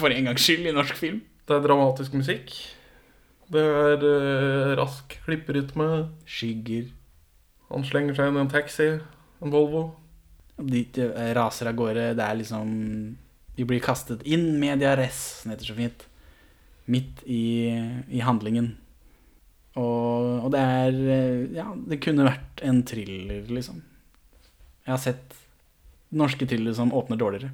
For 0.00 0.10
en 0.10 0.26
gangs 0.26 0.42
skyld 0.42 0.66
i 0.66 0.74
norsk 0.74 0.96
film. 0.98 1.20
Det 1.46 1.54
er 1.54 1.62
dramatisk 1.62 2.16
musikk. 2.18 2.54
Det 3.50 3.62
er 3.62 4.04
eh, 4.06 4.72
rask 4.78 5.16
klipperytme. 5.26 6.08
Skygger. 6.26 6.88
Han 7.70 7.86
slenger 7.86 8.16
seg 8.16 8.30
inn 8.30 8.38
i 8.40 8.44
en 8.44 8.50
taxi. 8.50 8.88
En 9.42 9.52
Volvo. 9.52 9.84
De 10.56 10.84
eh, 10.96 11.32
raser 11.36 11.70
av 11.70 11.76
gårde. 11.78 12.12
Det 12.18 12.26
er 12.26 12.38
liksom 12.40 12.70
De 13.56 13.66
blir 13.68 13.82
kastet 13.84 14.24
inn 14.24 14.54
media 14.62 14.94
res, 14.98 15.20
som 15.42 15.52
heter 15.52 15.68
så 15.68 15.76
fint. 15.76 16.06
Midt 16.90 17.22
i, 17.30 17.40
i 18.10 18.20
handlingen. 18.24 18.72
Og, 19.78 20.44
og 20.44 20.50
det 20.54 20.60
er 20.60 20.96
eh, 21.14 21.42
Ja, 21.54 21.68
det 21.88 22.00
kunne 22.02 22.26
vært 22.26 22.62
en 22.66 22.82
thriller, 22.88 23.44
liksom. 23.54 23.82
Jeg 24.86 24.92
har 24.96 25.02
sett 25.02 25.36
norske 26.10 26.48
thrillere 26.50 26.74
som 26.74 26.90
åpner 26.96 27.20
dårligere. 27.20 27.52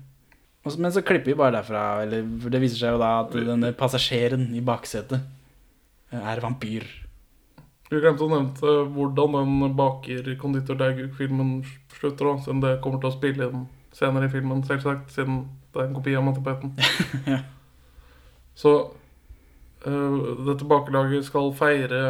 Og 0.65 0.73
så- 0.73 0.81
Men 0.81 0.91
så 0.95 1.03
klipper 1.05 1.27
vi 1.35 1.35
bare 1.39 1.53
derfra. 1.61 1.83
Eller, 2.03 2.25
for 2.41 2.51
det 2.51 2.61
viser 2.63 2.79
seg 2.81 2.95
jo 2.97 3.03
da 3.03 3.11
at 3.21 3.35
denne 3.37 3.73
passasjeren 3.77 4.49
i 4.57 4.63
baksetet 4.65 5.21
eh, 5.21 6.19
er 6.23 6.41
vampyr. 6.41 6.87
Du 7.91 8.01
glemte 8.03 8.25
å 8.27 8.31
nevne 8.33 8.73
hvordan 8.97 9.37
den 9.37 9.77
baker 9.79 10.33
konditor 10.41 10.75
Dauguk-filmen 10.81 11.61
slutter, 11.95 12.27
da, 12.33 12.39
siden 12.43 12.63
det 12.65 12.73
kommer 12.83 12.99
til 13.05 13.13
å 13.13 13.15
spille 13.15 13.47
inn 13.53 13.67
senere 13.95 14.27
i 14.27 14.33
filmen, 14.33 14.65
selvsagt, 14.67 15.13
siden 15.15 15.45
det 15.73 15.81
er 15.85 15.87
en 15.87 15.95
kopi 15.95 16.17
av 16.19 16.25
Mattepeten. 16.27 16.73
ja. 17.33 17.39
Så 18.59 18.73
eh, 18.81 19.06
dette 19.87 20.67
bakelaget 20.67 21.29
skal 21.29 21.53
feire 21.55 22.01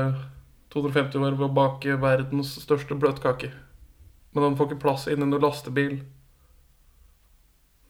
250 0.73 1.25
år 1.25 1.37
ved 1.37 1.47
å 1.49 1.55
bake 1.57 1.97
verdens 2.01 2.55
største 2.63 2.97
bløtkake. 2.99 3.51
Men 4.33 4.45
den 4.51 4.57
får 4.57 4.71
ikke 4.71 4.83
plass 4.85 5.07
inni 5.09 5.29
noen 5.29 5.45
lastebil. 5.45 5.99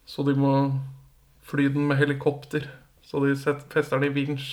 Så 0.06 0.22
de 0.26 0.36
må 0.38 0.52
fly 1.46 1.68
den 1.74 1.88
med 1.88 1.98
helikopter. 1.98 2.68
Så 3.06 3.22
de 3.22 3.34
setter, 3.38 3.66
fester 3.70 3.98
den 3.98 4.10
i 4.10 4.14
vinsj. 4.14 4.50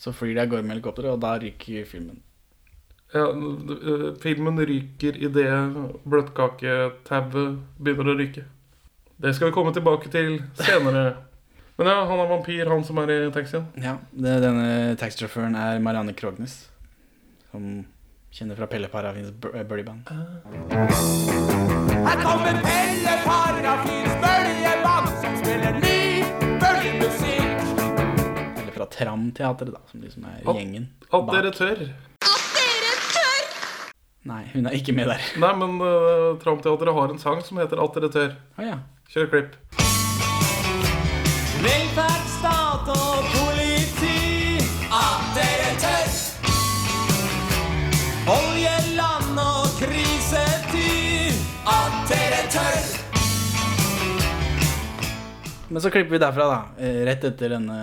Så 0.00 0.12
flyr 0.16 0.34
de 0.34 0.44
av 0.44 0.52
gårde 0.52 0.64
med 0.64 0.76
helikopter, 0.78 1.08
og 1.12 1.20
da 1.20 1.34
ryker 1.40 1.88
filmen. 1.88 2.20
Ja, 3.12 3.26
eh, 3.28 4.06
filmen 4.22 4.60
ryker 4.60 5.16
idet 5.18 5.48
bløtkaketauet 6.08 7.58
begynner 7.80 8.14
å 8.14 8.18
ryke. 8.20 8.44
Det 9.20 9.34
skal 9.36 9.50
vi 9.50 9.56
komme 9.56 9.72
tilbake 9.76 10.08
til 10.12 10.38
senere. 10.56 11.29
Men 11.80 11.88
ja, 11.88 12.00
han 12.04 12.18
er 12.20 12.26
vampyr, 12.28 12.68
han 12.68 12.82
som 12.84 12.98
er 13.00 13.08
i 13.14 13.18
taxien. 13.32 13.62
Ja, 13.80 13.94
det, 14.12 14.34
Denne 14.44 14.96
taxisjåføren 15.00 15.54
er 15.56 15.78
Marianne 15.80 16.12
Krognes. 16.12 16.58
Som 17.48 17.86
kjenner 18.36 18.58
fra 18.58 18.68
Pelle 18.68 18.90
Parafins 18.92 19.30
Birdie-band. 19.40 20.10
Her 22.04 22.20
kommer 22.20 22.60
Pelle 22.66 23.14
Parafins 23.24 24.12
bøljeband 24.26 25.08
som 25.24 25.40
spiller 25.40 25.80
ny 25.80 25.96
bøljemusikk. 26.60 27.64
Eller 28.60 28.76
fra 28.76 28.90
Tram-teatret, 28.98 29.72
da, 29.72 29.80
som 29.88 30.04
liksom 30.04 30.28
er 30.28 30.36
At- 30.44 30.60
gjengen. 30.60 30.90
At 31.08 31.26
bak. 31.26 31.34
dere 31.38 31.50
tør. 31.56 31.84
Nei, 34.28 34.42
hun 34.52 34.68
er 34.68 34.76
ikke 34.76 34.92
med 34.92 35.08
der. 35.08 35.24
Nei, 35.40 35.54
men 35.64 35.80
uh, 35.80 36.36
Tramteatret 36.44 36.92
har 36.92 37.08
en 37.16 37.18
sang 37.18 37.40
som 37.40 37.56
heter 37.64 37.80
At 37.80 37.96
dere 37.96 38.12
tør. 38.12 38.36
Å 38.60 38.68
ja. 38.68 38.82
Kjør 39.08 39.32
klipp. 39.32 39.56
Velferdsstat 41.60 42.86
og 42.94 43.26
politi. 43.34 44.60
At 44.96 45.26
dere 45.36 45.72
tør. 45.82 46.14
Oljeland 48.32 49.40
og 49.42 49.66
krisetid. 49.80 51.36
At 51.68 51.98
dere 52.08 52.40
tør. 52.54 52.88
Men 55.70 55.84
så 55.84 55.92
klipper 55.92 56.16
vi 56.16 56.22
derfra, 56.24 56.48
da. 56.50 56.60
eh, 56.82 57.02
Rett 57.06 57.28
etter 57.28 57.52
denne 57.58 57.78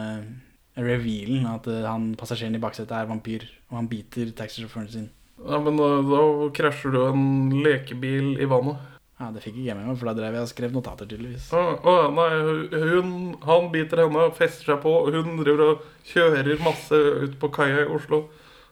revealen 0.76 1.46
at 1.54 1.70
eh, 1.72 1.86
han 1.88 2.10
passasjeren 2.20 2.58
i 2.58 2.64
baksetet 2.66 2.98
er 2.98 3.08
vampyr, 3.14 3.46
og 3.70 3.78
han 3.80 3.88
biter 3.94 4.34
taxisjåføren 4.36 4.90
sin. 4.92 5.08
Ja, 5.38 5.62
men 5.62 5.78
da, 5.78 5.94
da 6.02 6.26
krasjer 6.58 6.98
du 6.98 7.04
en 7.06 7.28
lekebil 7.64 8.34
i 8.42 8.50
vannet. 8.50 8.97
Ja, 9.18 9.32
Det 9.34 9.42
fikk 9.42 9.56
ikke 9.56 9.72
jeg 9.72 9.78
med 9.80 9.88
meg, 9.90 9.98
for 9.98 10.12
da 10.12 10.14
drev 10.14 10.36
jeg 10.38 10.46
og 10.46 10.50
skrev 10.52 10.74
notater, 10.76 11.08
tydeligvis. 11.10 11.48
Å, 11.58 11.62
å, 11.82 11.94
nei, 12.14 12.28
hun, 12.78 13.14
han 13.48 13.70
biter 13.74 14.04
henne, 14.04 14.28
og 14.30 14.36
fester 14.38 14.74
seg 14.74 14.84
på, 14.84 14.92
og 14.94 15.16
hun 15.16 15.40
driver 15.40 15.72
og 15.72 15.88
kjører 16.06 16.62
masse 16.62 17.00
ut 17.24 17.38
på 17.42 17.50
kaia 17.56 17.82
i 17.82 17.90
Oslo. 17.96 18.28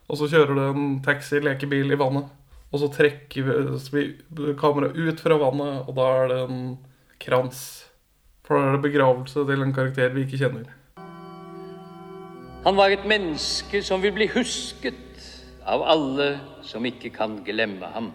Og 0.06 0.20
så 0.20 0.30
kjører 0.30 0.54
det 0.60 0.66
en 0.70 0.92
taxi-lekebil 1.06 1.96
i 1.96 1.98
vannet. 1.98 2.30
Og 2.70 2.82
så 2.84 2.92
trekker 2.94 3.48
vi 3.96 4.04
kameraet 4.60 5.00
ut 5.00 5.24
fra 5.24 5.38
vannet, 5.42 5.90
og 5.90 5.98
da 5.98 6.10
er 6.20 6.30
det 6.30 6.40
en 6.44 6.60
krans. 7.26 7.62
For 8.46 8.60
da 8.60 8.68
er 8.68 8.78
det 8.78 8.84
begravelse 8.86 9.48
til 9.50 9.66
en 9.66 9.74
karakter 9.74 10.14
vi 10.14 10.28
ikke 10.28 10.44
kjenner. 10.44 10.70
Han 12.66 12.78
var 12.78 12.94
et 12.94 13.06
menneske 13.10 13.82
som 13.86 14.02
vil 14.06 14.14
bli 14.14 14.30
husket 14.36 15.02
av 15.66 15.82
alle 15.90 16.36
som 16.66 16.86
ikke 16.86 17.10
kan 17.18 17.40
glemme 17.46 17.90
ham. 17.96 18.12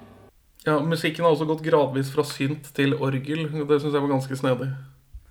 Ja, 0.67 0.77
Musikken 0.85 1.25
har 1.25 1.33
også 1.33 1.47
gått 1.49 1.65
gradvis 1.65 2.11
fra 2.13 2.25
synt 2.29 2.69
til 2.77 2.93
orgel. 3.01 3.47
Det 3.49 3.81
syns 3.81 3.95
jeg 3.97 4.05
var 4.05 4.13
ganske 4.13 4.37
snedig. 4.37 4.69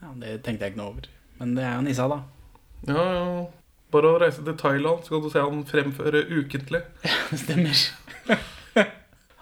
Ja, 0.01 0.11
Det 0.17 0.35
tenkte 0.45 0.65
jeg 0.65 0.73
ikke 0.73 0.81
noe 0.81 0.91
over. 0.95 1.09
Men 1.39 1.55
det 1.55 1.63
er 1.67 1.75
jo 1.77 1.85
Nissa, 1.85 2.07
da. 2.09 2.19
Ja, 2.89 3.05
ja. 3.13 3.45
Bare 3.93 4.09
å 4.11 4.19
reise 4.21 4.43
til 4.45 4.57
Thailand, 4.57 5.01
så 5.05 5.15
kan 5.15 5.23
du 5.23 5.31
se 5.33 5.41
han 5.41 5.63
fremføre 5.65 6.23
ukentlig. 6.29 6.81
Ja, 7.05 7.15
Det 7.31 7.41
stemmer. 7.45 7.85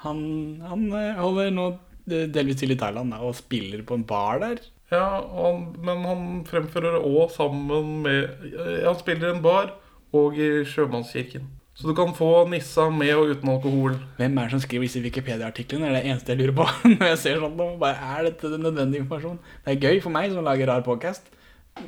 Han, 0.03 0.19
han 0.61 0.83
eh, 0.93 1.17
holder 1.17 1.47
nå 1.51 1.63
eh, 2.05 2.27
delvis 2.31 2.59
til 2.61 2.71
i 2.71 2.77
Thailand 2.79 3.15
og 3.17 3.33
spiller 3.35 3.81
på 3.83 3.95
en 3.97 4.03
bar 4.07 4.37
der. 4.43 4.59
Ja, 4.93 5.07
han, 5.33 5.63
men 5.83 6.03
han 6.05 6.21
fremfører 6.47 7.01
òg 7.01 7.33
sammen 7.33 8.03
med 8.05 8.45
Han 8.85 8.99
spiller 9.01 9.31
i 9.31 9.33
en 9.33 9.41
bar 9.43 9.73
og 10.15 10.37
i 10.39 10.61
Sjømannskirken. 10.69 11.49
Så 11.77 11.85
du 11.85 11.93
kan 11.93 12.09
få 12.17 12.47
Nissa 12.49 12.87
med 12.89 13.11
og 13.13 13.35
uten 13.35 13.49
alkohol. 13.53 13.99
Hvem 14.17 14.37
er 14.39 14.47
det 14.47 14.55
som 14.55 14.61
skriver 14.63 14.87
disse 14.87 15.01
Wikipedia-artiklene? 15.03 15.85
Det 15.85 15.91
er 15.91 15.97
det 15.99 16.09
eneste 16.09 16.33
jeg 16.33 16.39
lurer 16.39 16.55
på 16.57 16.65
når 16.95 17.11
jeg 17.11 17.19
ser 17.21 17.37
sånn 17.43 17.53
nå. 17.59 17.67
Bare, 17.83 18.15
er 18.17 18.25
dette 18.31 18.49
den 18.49 18.65
nødvendige 18.65 19.03
informasjonen? 19.03 19.37
Det 19.61 19.75
er 19.75 19.83
gøy 19.85 20.01
for 20.01 20.15
meg 20.15 20.33
som 20.33 20.47
lager 20.47 20.71
rar 20.71 20.81
podcast, 20.87 21.29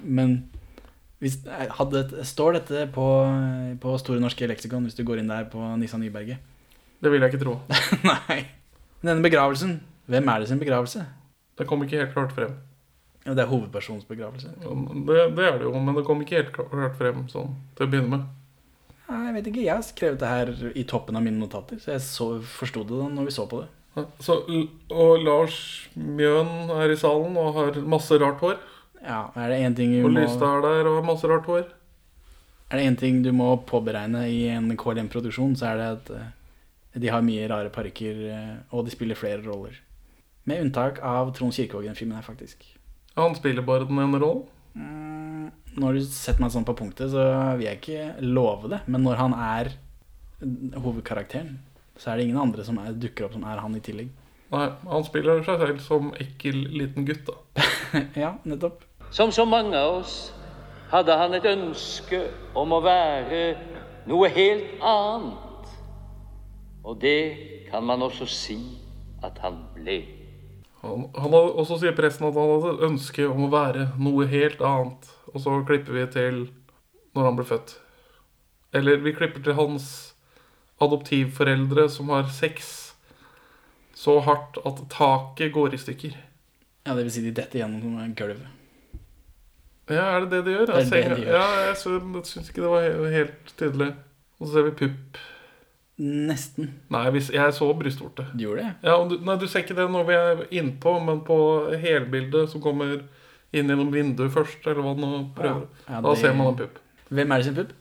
men 0.03 0.37
hvis, 1.19 1.39
hadde, 1.79 2.03
står 2.21 2.59
dette 2.59 2.85
på, 2.93 3.07
på 3.81 3.97
Store 3.99 4.21
norske 4.21 4.47
leksikon 4.47 4.85
hvis 4.85 4.95
du 4.95 5.01
går 5.07 5.23
inn 5.23 5.33
der 5.33 5.49
på 5.49 5.73
Nissa 5.81 5.97
Nyberget? 5.97 6.37
Det 7.01 7.09
vil 7.09 7.25
jeg 7.25 7.33
ikke 7.33 7.41
tro. 7.41 7.57
Nei. 8.11 8.43
Men 9.01 9.15
denne 9.15 9.25
begravelsen, 9.25 9.79
hvem 10.11 10.29
er 10.29 10.43
det 10.43 10.51
sin 10.51 10.61
begravelse? 10.61 11.01
Det 11.57 11.65
kom 11.67 11.81
ikke 11.81 12.03
helt 12.03 12.13
klart 12.13 12.37
frem. 12.37 12.53
Ja, 13.25 13.33
det 13.33 13.41
er 13.41 13.49
hovedpersonens 13.49 14.05
begravelse. 14.07 14.53
Det, 14.53 15.23
det 15.33 15.49
er 15.49 15.57
det 15.57 15.65
jo, 15.65 15.73
men 15.73 15.97
det 15.97 16.05
kom 16.05 16.21
ikke 16.21 16.43
helt 16.43 16.53
klart 16.53 16.99
frem 17.01 17.25
sånn 17.33 17.57
til 17.73 17.87
å 17.87 17.89
begynne 17.89 18.13
med. 18.13 18.35
Jeg 19.29 19.35
vet 19.35 19.47
ikke, 19.51 19.61
jeg 19.61 19.75
har 19.77 19.83
skrevet 19.85 20.21
det 20.23 20.29
her 20.29 20.71
i 20.73 20.83
toppen 20.89 21.17
av 21.19 21.21
mine 21.21 21.37
notater, 21.37 21.77
så 21.77 21.91
jeg 21.93 22.01
så, 22.01 22.25
forsto 22.41 22.81
det 22.87 22.97
da 22.97 23.09
når 23.13 23.27
vi 23.27 23.33
så 23.35 23.43
på 23.45 23.59
det. 23.61 23.67
Ja, 23.93 24.03
Så, 24.25 24.37
og 24.89 25.21
Lars 25.21 25.59
Mjøen 25.93 26.71
er 26.73 26.89
i 26.89 26.97
salen 26.97 27.37
og 27.37 27.51
har 27.53 27.77
masse 27.93 28.17
rart 28.21 28.41
hår. 28.41 28.57
Ja, 29.03 29.27
er 29.37 29.53
det 29.53 29.59
en 29.67 29.77
ting 29.77 29.93
Og 29.99 30.09
må, 30.09 30.15
Lystad 30.17 30.47
er 30.49 30.65
der 30.65 30.89
og 30.89 30.97
har 30.97 31.05
masse 31.05 31.29
rart 31.29 31.45
hår. 31.45 31.67
Er 32.69 32.77
det 32.81 32.87
én 32.89 32.97
ting 32.97 33.21
du 33.25 33.29
må 33.33 33.51
påberegne 33.69 34.25
i 34.29 34.47
en 34.53 34.73
KLM-produksjon, 34.77 35.55
så 35.57 35.71
er 35.71 35.77
det 35.77 35.87
at 35.93 36.11
eh, 36.17 36.99
de 37.01 37.13
har 37.13 37.25
mye 37.25 37.47
rare 37.49 37.69
parykker, 37.73 38.25
eh, 38.33 38.55
og 38.73 38.85
de 38.85 38.93
spiller 38.93 39.17
flere 39.17 39.45
roller. 39.45 39.77
Med 40.49 40.65
unntak 40.65 41.03
av 41.05 41.35
Trond 41.37 41.53
Kirkevåg 41.53 41.85
i 41.85 41.91
den 41.91 41.97
filmen 41.97 42.17
her, 42.17 42.25
faktisk. 42.25 42.65
Han 43.17 43.37
spiller 43.37 43.65
bare 43.65 43.85
den 43.89 44.01
ene 44.01 44.21
rollen. 44.21 44.45
Når 45.79 45.95
du 45.95 46.01
setter 46.05 46.43
meg 46.43 46.53
sånn 46.53 46.67
på 46.67 46.75
punktet, 46.77 47.11
så 47.13 47.23
vil 47.59 47.67
jeg 47.67 47.79
ikke 47.79 48.25
love 48.25 48.71
det. 48.71 48.81
Men 48.91 49.05
når 49.05 49.19
han 49.19 49.35
er 49.35 49.71
hovedkarakteren, 50.79 51.57
så 51.99 52.11
er 52.11 52.19
det 52.19 52.27
ingen 52.27 52.41
andre 52.41 52.65
som 52.67 52.79
er, 52.81 52.95
dukker 52.95 53.27
opp 53.27 53.35
som 53.35 53.45
er 53.47 53.61
han 53.61 53.75
i 53.75 53.83
tillegg. 53.83 54.11
Nei, 54.49 54.65
han 54.89 55.05
spiller 55.05 55.43
seg 55.45 55.61
selv 55.61 55.81
som 55.85 56.13
ekkel 56.17 56.63
liten 56.73 57.05
gutt, 57.05 57.27
da. 57.27 57.65
ja, 58.23 58.33
nettopp. 58.49 58.81
Som 59.13 59.33
så 59.35 59.45
mange 59.45 59.77
av 59.77 59.99
oss 59.99 60.17
hadde 60.89 61.15
han 61.17 61.35
et 61.37 61.45
ønske 61.49 62.23
om 62.57 62.73
å 62.73 62.81
være 62.81 63.41
noe 64.09 64.29
helt 64.33 64.81
annet. 64.85 65.73
Og 66.85 66.97
det 67.01 67.67
kan 67.69 67.85
man 67.85 68.01
også 68.05 68.25
si 68.29 68.57
at 69.25 69.37
han 69.43 69.61
ble. 69.75 70.01
Han, 70.81 71.07
han 71.15 71.33
hadde, 71.33 71.55
også 71.59 71.79
sier 71.81 71.95
presten 71.97 72.27
at 72.29 72.37
han 72.39 72.51
hadde 72.63 72.85
ønske 72.87 73.25
om 73.27 73.45
å 73.47 73.51
være 73.51 73.89
noe 73.99 74.27
helt 74.31 74.61
annet. 74.63 75.09
Og 75.33 75.41
så 75.43 75.57
klipper 75.67 75.97
vi 75.97 76.05
til 76.13 76.37
når 77.17 77.25
han 77.27 77.39
ble 77.39 77.45
født. 77.49 77.73
Eller 78.77 79.01
vi 79.03 79.11
klipper 79.17 79.43
til 79.43 79.57
hans 79.57 79.89
adoptivforeldre 80.79 81.89
som 81.91 82.11
har 82.13 82.29
sex 82.31 82.69
så 83.99 84.19
hardt 84.23 84.61
at 84.63 84.79
taket 84.93 85.51
går 85.55 85.75
i 85.75 85.81
stykker. 85.81 86.13
Ja, 86.87 86.93
det 86.95 87.03
vil 87.03 87.11
si 87.11 87.23
de 87.25 87.33
detter 87.35 87.59
gjennom 87.59 87.97
gulvet. 88.15 88.45
Ja, 89.89 90.05
er 90.15 90.23
det 90.23 90.29
det 90.37 90.39
de 90.45 90.53
gjør? 90.53 90.69
Det 90.69 90.77
er 90.77 90.85
det 90.85 91.17
de 91.17 91.25
gjør. 91.25 91.33
Ja, 91.35 91.47
jeg 91.65 91.75
sy- 91.81 92.29
syns 92.29 92.51
ikke 92.53 92.63
det 92.63 92.71
var 92.71 93.11
helt 93.17 93.53
tydelig. 93.59 93.89
Og 94.39 94.47
så 94.47 94.53
ser 94.53 94.67
vi 94.69 94.75
pupp. 94.85 95.19
Nesten. 95.99 96.69
Nei, 96.93 97.03
hvis, 97.11 97.27
jeg 97.35 97.53
så 97.57 97.67
brystvorte. 97.75 98.23
Du 98.31 98.45
gjorde 98.45 98.63
det? 98.63 98.73
Ja, 98.87 98.95
du, 99.03 99.17
nei, 99.25 99.35
du 99.41 99.47
ser 99.51 99.65
ikke 99.65 99.75
det 99.75 99.89
når 99.91 100.05
vi 100.07 100.15
er 100.15 100.43
innpå, 100.61 100.93
men 101.03 101.19
på 101.27 101.37
helbildet 101.81 102.53
som 102.53 102.63
kommer 102.63 103.01
inn 103.51 103.67
gjennom 103.67 103.91
vinduet 103.91 104.31
først, 104.31 104.63
eller 104.63 104.85
hva 104.85 104.93
det 104.95 105.03
nå 105.03 105.19
prøver. 105.35 105.65
Ja, 105.89 105.97
ja, 105.97 106.01
da 106.05 106.15
ser 106.15 106.35
man 106.37 106.53
en 106.53 106.59
pupp. 106.61 106.79
Hvem 107.09 107.33
er 107.35 107.41
det 107.41 107.49
sin 107.49 107.57
pupp? 107.57 107.73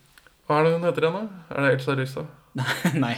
Hva 0.48 0.59
er 0.59 0.66
det 0.66 0.74
hun 0.74 0.87
heter 0.88 1.07
igjen, 1.07 1.18
da? 1.28 1.42
Er 1.54 1.66
det 1.66 1.72
Elsa 1.76 1.96
Ryssa? 1.98 2.24
Nei. 3.04 3.14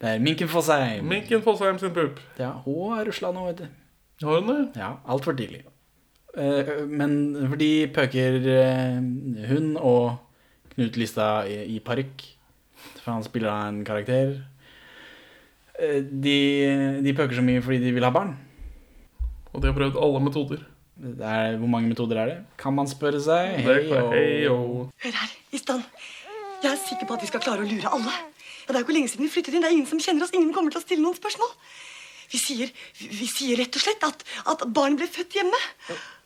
Det 0.00 0.14
er 0.14 0.22
Minken 0.22 0.50
Fossheim. 0.50 1.06
Minken 1.06 1.42
Fossheim 1.44 1.78
sin 1.78 1.94
pupp. 1.94 2.18
Ja, 2.40 2.54
hun 2.64 2.96
har 2.96 3.06
rusla 3.06 3.30
nå, 3.34 3.44
vet 3.50 3.62
du. 3.62 3.82
Har 4.24 4.40
hun 4.40 4.50
det? 4.50 4.62
Ja, 4.80 4.94
altfor 5.06 5.36
tidlig. 5.38 5.62
Eh, 6.34 6.72
Men 6.88 7.12
fordi 7.52 7.70
pøker 7.94 8.40
eh, 8.54 8.98
hun 9.50 9.76
og 9.76 10.18
Knut 10.74 10.98
Lista 10.98 11.28
i, 11.46 11.60
i 11.76 11.78
parykk. 11.84 12.26
For 13.02 13.12
han 13.14 13.24
spiller 13.26 13.50
av 13.52 13.66
en 13.68 13.82
karakter. 13.86 14.36
Eh, 15.78 16.00
De, 16.02 16.36
de 17.04 17.14
pøker 17.16 17.38
så 17.38 17.44
mye 17.44 17.62
fordi 17.64 17.80
de 17.84 17.92
vil 17.96 18.06
ha 18.06 18.10
barn. 18.14 18.34
Og 19.52 19.62
de 19.62 19.70
har 19.70 19.76
prøvd 19.78 19.96
alle 20.02 20.20
metoder. 20.24 20.64
Det 20.98 21.22
er, 21.22 21.56
hvor 21.60 21.70
mange 21.70 21.88
metoder 21.92 22.18
er 22.18 22.26
det? 22.32 22.38
Kan 22.58 22.74
man 22.74 22.88
spørre 22.90 23.20
seg? 23.22 23.60
Hei, 23.62 23.76
og- 23.94 24.12
hei. 24.12 24.48
Hør 24.48 25.14
her, 25.20 25.34
Istan. 25.54 25.84
Jeg 26.62 26.72
er 26.72 26.80
sikker 26.82 27.06
på 27.06 27.14
at 27.14 27.22
vi 27.22 27.28
skal 27.30 27.40
klare 27.44 27.62
å 27.62 27.68
lure 27.70 27.92
alle. 27.94 28.10
Ja, 28.10 28.72
det 28.72 28.76
er 28.76 28.80
jo 28.82 28.86
ikke 28.88 28.96
lenge 28.98 29.08
siden 29.12 29.24
vi 29.28 29.30
flyttet 29.30 29.54
inn. 29.54 29.62
Det 29.62 29.70
er 29.70 29.76
ingen 29.76 29.86
som 29.86 30.00
kjenner 30.02 30.26
oss. 30.26 30.34
Ingen 30.34 30.52
kommer 30.52 30.74
til 30.74 30.80
å 30.82 30.84
stille 30.84 31.04
noen 31.04 31.14
spørsmål. 31.16 31.52
Vi 32.32 32.36
sier, 32.42 32.72
vi, 32.98 33.06
vi 33.14 33.26
sier 33.30 33.56
rett 33.62 33.78
og 33.78 33.80
slett 33.80 34.02
at, 34.04 34.24
at 34.52 34.64
barn 34.74 34.98
ble 34.98 35.06
født 35.08 35.38
hjemme. 35.38 35.60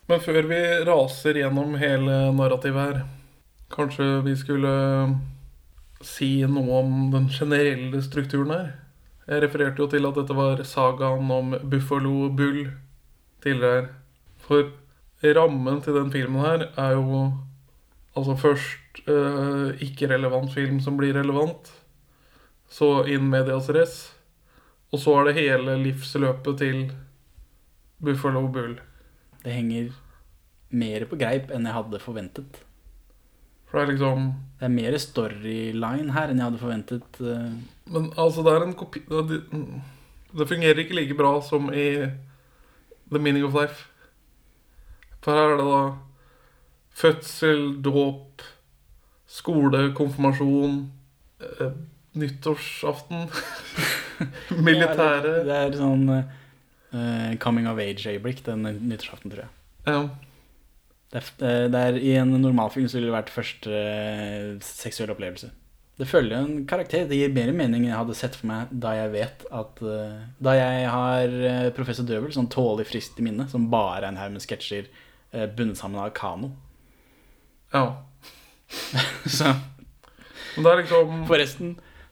Men 0.09 0.19
før 0.25 0.41
vi 0.51 0.59
raser 0.89 1.37
gjennom 1.39 1.77
hele 1.79 2.17
narrativet 2.35 2.81
her, 2.89 3.03
Kanskje 3.73 4.05
vi 4.25 4.35
skulle 4.37 4.73
si 6.07 6.43
noe 6.49 6.83
om 6.83 7.11
den 7.13 7.29
generelle 7.33 8.03
strukturen 8.05 8.53
her. 8.55 8.71
Jeg 9.27 9.45
refererte 9.45 9.83
jo 9.83 9.89
til 9.91 10.07
at 10.09 10.19
dette 10.19 10.37
var 10.37 10.63
sagaen 10.67 11.31
om 11.31 11.55
Buffalo 11.71 12.29
Bull 12.35 12.65
tidligere. 13.43 13.89
For 14.43 14.73
rammen 15.37 15.81
til 15.83 15.95
den 15.95 16.11
filmen 16.11 16.43
her 16.43 16.67
er 16.77 16.97
jo 16.99 17.21
altså 18.17 18.35
først 18.37 19.05
eh, 19.07 19.79
ikke-relevant 19.87 20.53
film 20.55 20.81
som 20.83 20.99
blir 20.99 21.15
relevant. 21.15 21.71
Så 22.69 23.05
in 23.07 23.31
medias 23.31 23.71
res. 23.71 23.97
Og 24.93 25.01
så 25.01 25.15
er 25.21 25.29
det 25.29 25.39
hele 25.39 25.79
livsløpet 25.81 26.59
til 26.59 26.83
Buffalo 28.03 28.47
Bull. 28.49 28.81
Det 29.45 29.55
henger 29.55 29.93
mer 30.73 31.07
på 31.09 31.17
greip 31.21 31.53
enn 31.53 31.69
jeg 31.69 31.77
hadde 31.79 32.03
forventet. 32.03 32.63
For 33.73 33.81
det 33.81 33.87
er 33.87 33.93
liksom 33.95 34.27
Det 34.61 34.67
er 34.69 34.75
mer 34.77 34.95
storyline 35.01 36.13
her 36.13 36.29
enn 36.31 36.39
jeg 36.39 36.45
hadde 36.51 36.61
forventet. 36.61 37.21
eh. 37.25 37.55
Men 37.93 38.11
altså, 38.21 38.45
det 38.45 38.53
er 38.53 38.67
en 38.67 38.75
kopi 38.79 39.01
Det, 39.09 39.23
det- 39.31 40.49
fungerer 40.49 40.79
ikke 40.85 40.95
like 40.95 41.17
bra 41.17 41.41
som 41.43 41.71
i 41.73 41.87
The 43.11 43.19
Meaning 43.19 43.45
of 43.45 43.55
Life. 43.57 43.87
For 45.23 45.33
her 45.33 45.53
er 45.53 45.57
det 45.57 45.67
da 45.67 45.97
fødsel, 46.95 47.83
dåp, 47.83 48.43
skole, 49.27 49.93
konfirmasjon, 49.97 50.91
eh, 51.41 51.73
nyttårsaften, 52.15 53.29
militære 54.51 55.17
Ja, 55.17 55.21
det, 55.25 55.47
det 55.49 55.57
er 55.59 55.77
sånn 55.81 56.05
uh, 56.13 57.35
coming 57.41 57.67
of 57.69 57.79
age-øyeblikk 57.81 58.45
den 58.47 58.63
nyttårsaften, 58.89 59.33
tror 59.33 59.45
jeg. 59.47 59.53
Ja. 59.89 60.03
Det 61.13 61.21
er, 61.21 61.33
eh, 61.45 61.67
det 61.69 61.81
er, 61.81 61.99
I 62.01 62.15
en 62.23 62.33
normalfilm 62.41 62.89
så 62.89 62.97
ville 62.97 63.11
det 63.11 63.19
vært 63.19 63.35
første 63.35 63.69
eh, 63.69 64.55
seksuelle 64.65 65.13
opplevelse. 65.13 65.51
Det 66.01 66.09
følger 66.09 66.39
en 66.39 66.63
karakter. 66.67 67.05
Det 67.09 67.19
gir 67.19 67.35
mer 67.35 67.53
mening 67.53 67.85
enn 67.85 67.91
jeg 67.91 67.99
hadde 67.99 68.17
sett 68.17 68.39
for 68.39 68.49
meg 68.49 68.71
da 68.73 68.95
jeg 68.97 69.13
vet 69.13 69.45
at 69.53 69.83
eh, 69.85 70.23
Da 70.43 70.55
jeg 70.57 70.87
har 70.89 71.37
eh, 71.51 71.69
Professor 71.77 72.07
Døvel 72.09 72.33
sånn 72.33 72.49
tålelig 72.53 72.89
friskt 72.89 73.21
i 73.21 73.27
minne, 73.27 73.45
som 73.53 73.69
bare 73.73 74.01
er 74.01 74.09
en 74.09 74.21
haug 74.21 74.33
med 74.39 74.45
sketsjer 74.45 74.89
bundet 75.57 75.79
sammen 75.81 75.97
av 75.97 76.11
kano. 76.13 76.51
Ja. 77.73 77.85
så 79.37 79.55
Men 80.57 80.65
det 80.65 80.73
er 80.73 80.81
liksom 80.83 81.23
Forresten, 81.29 81.71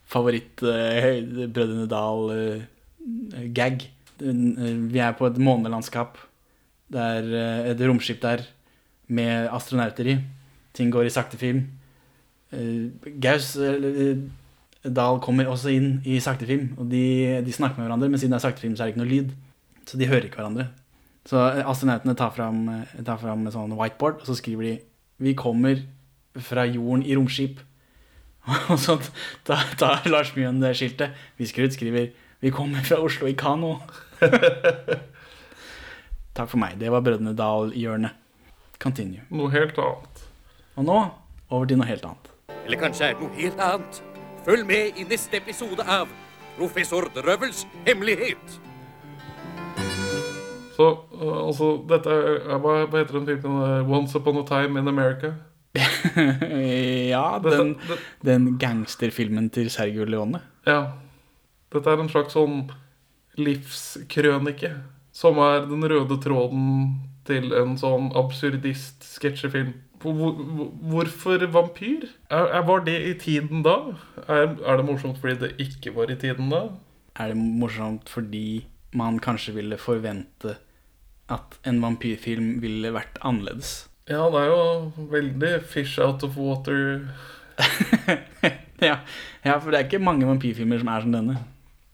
favoritt 0.08 0.62
uh, 0.64 1.20
Brødrene 1.52 1.84
Dal-gag. 1.90 3.84
vi 4.24 5.02
er 5.04 5.12
på 5.18 5.28
et 5.28 5.36
månelandskap. 5.40 6.16
Det 6.88 7.04
er 7.18 7.28
et 7.74 7.84
romskip 7.84 8.24
der 8.24 8.46
med 9.10 9.50
astronauter 9.52 10.08
i. 10.14 10.16
Ting 10.76 10.92
går 10.94 11.08
i 11.08 11.12
sakte 11.14 11.38
film. 11.40 11.64
Eh, 12.54 12.90
Gaus 13.22 13.52
eh, 13.60 14.18
Dahl 14.80 15.20
kommer 15.20 15.50
også 15.50 15.72
inn 15.74 15.98
i 16.08 16.20
sakte 16.24 16.48
film, 16.48 16.70
og 16.80 16.88
de, 16.92 17.04
de 17.44 17.52
snakker 17.52 17.76
med 17.78 17.88
hverandre, 17.88 18.08
men 18.08 18.20
siden 18.20 18.32
det 18.32 18.40
er 18.40 18.46
sakte 18.48 18.64
film, 18.64 18.76
så 18.76 18.84
er 18.84 18.90
det 18.90 18.94
ikke 18.94 19.02
noe 19.02 19.10
lyd. 19.10 19.32
Så 19.88 19.98
de 20.00 20.08
hører 20.08 20.28
ikke 20.28 20.40
hverandre. 20.40 20.70
Så 21.28 21.40
eh, 21.50 21.64
astronautene 21.68 22.16
tar 22.18 22.32
fram, 22.36 22.62
en 22.70 23.50
sånn 23.52 23.76
whiteboard, 23.76 24.22
og 24.22 24.30
så 24.30 24.38
skriver 24.38 24.68
de 24.68 24.76
Vi 25.20 25.34
kommer 25.36 25.82
fra 26.40 26.64
jorden 26.68 27.04
i 27.04 27.16
romskip. 27.18 27.60
Og 28.72 28.78
så 28.80 28.94
tar 29.44 29.66
ta 29.76 29.90
Lars 30.08 30.30
Mjøen 30.32 30.62
det 30.62 30.72
skiltet. 30.78 31.12
Visker 31.36 31.66
ut, 31.66 31.74
skriver 31.76 32.08
Vi 32.40 32.52
kommer 32.54 32.80
fra 32.86 32.96
Oslo 33.04 33.28
i 33.28 33.36
kano. 33.36 33.74
Takk 36.36 36.48
for 36.48 36.56
meg. 36.62 36.78
Det 36.80 36.88
var 36.88 37.04
Brødrene 37.04 37.34
Dal-hjørnet. 37.36 38.16
Continue. 38.80 39.20
Noe 39.28 39.50
helt 39.52 39.76
annet. 39.78 40.22
Og 40.80 40.86
nå 40.88 40.98
over 41.50 41.68
til 41.68 41.80
noe 41.80 41.88
helt 41.90 42.04
annet. 42.08 42.30
Eller 42.64 42.80
kanskje 42.80 43.10
er 43.10 43.18
det 43.18 43.26
noe 43.26 43.36
helt 43.36 43.60
annet. 43.60 44.00
Følg 44.46 44.64
med 44.66 44.96
i 44.96 45.04
neste 45.04 45.36
episode 45.36 45.84
av 45.84 46.08
Professor 46.56 47.08
Drøvels 47.12 47.66
hemmelighet. 47.84 48.56
Så 50.78 50.86
uh, 51.12 51.36
altså, 51.44 51.74
dette 51.90 52.08
er 52.08 52.56
Hva, 52.56 52.78
hva 52.88 53.02
heter 53.02 53.18
den 53.18 53.28
filmen? 53.28 53.60
øh, 53.60 53.90
Once 53.98 54.16
Upon 54.16 54.40
a 54.40 54.46
Time 54.48 54.80
in 54.80 54.88
America? 54.88 55.34
ja, 57.14 57.38
den, 57.44 57.76
den 58.24 58.48
gangsterfilmen 58.58 59.50
til 59.52 59.68
Sergio 59.70 60.08
Leone. 60.08 60.40
Ja. 60.66 60.80
Dette 61.70 61.92
er 61.92 62.00
en 62.00 62.08
slags 62.10 62.32
sånn 62.34 62.64
livskrønike. 63.38 64.72
Som 65.12 65.38
er 65.42 65.68
den 65.68 65.84
røde 65.84 66.16
tråden 66.22 67.09
til 67.30 67.52
en 67.56 67.76
sånn 67.80 68.10
absurdist-sketsjefilm. 68.18 69.72
Hvor- 70.00 70.16
hvor- 70.16 70.70
Hvorfor 70.90 71.46
vampyr? 71.52 72.06
Er, 72.30 72.46
er, 72.56 72.62
var 72.64 72.80
det 72.86 72.96
i 73.06 73.14
tiden 73.20 73.62
da? 73.62 73.74
Er, 74.28 74.56
er 74.64 74.76
det 74.80 74.86
morsomt 74.88 75.18
fordi 75.20 75.36
det 75.46 75.50
ikke 75.60 75.94
var 75.94 76.10
i 76.10 76.16
tiden 76.16 76.48
da? 76.50 76.62
Er 77.20 77.28
det 77.34 77.36
morsomt 77.36 78.08
fordi 78.08 78.64
man 78.96 79.18
kanskje 79.20 79.54
ville 79.54 79.76
forvente 79.78 80.56
at 81.30 81.58
en 81.68 81.80
vampyrfilm 81.82 82.60
ville 82.62 82.90
vært 82.96 83.20
annerledes? 83.22 83.86
Ja, 84.08 84.24
det 84.32 84.40
er 84.40 84.48
jo 84.50 84.92
veldig 85.12 85.52
fish 85.70 86.00
out 86.02 86.24
of 86.26 86.36
water. 86.40 87.06
ja, 88.80 88.96
ja, 89.44 89.58
for 89.60 89.70
det 89.70 89.78
er 89.80 89.84
ikke 89.86 90.00
mange 90.02 90.26
vampyrfilmer 90.26 90.80
som 90.80 90.88
er 90.88 91.04
som 91.04 91.12
denne. 91.14 91.36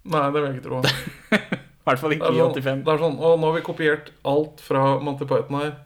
Nei, 0.07 0.23
det 0.31 0.39
vil 0.39 0.47
jeg 0.47 0.61
ikke 0.61 0.69
tro. 0.69 0.83
I 1.87 1.91
hvert 1.93 2.01
fall 2.03 2.15
ikke 2.17 2.27
i 2.27 2.35
Det 2.35 2.41
er 2.41 2.43
sånn- 2.43 2.57
85. 2.57 2.85
Det 2.85 2.93
er 2.95 2.99
sånn, 3.05 3.19
å, 3.23 3.29
nå 3.39 3.47
har 3.53 3.55
vi 3.61 3.67
kopiert 3.67 4.09
alt 4.27 4.61
fra 4.61 4.99
Monty 5.01 5.25
Python 5.25 5.61
her. 5.61 5.77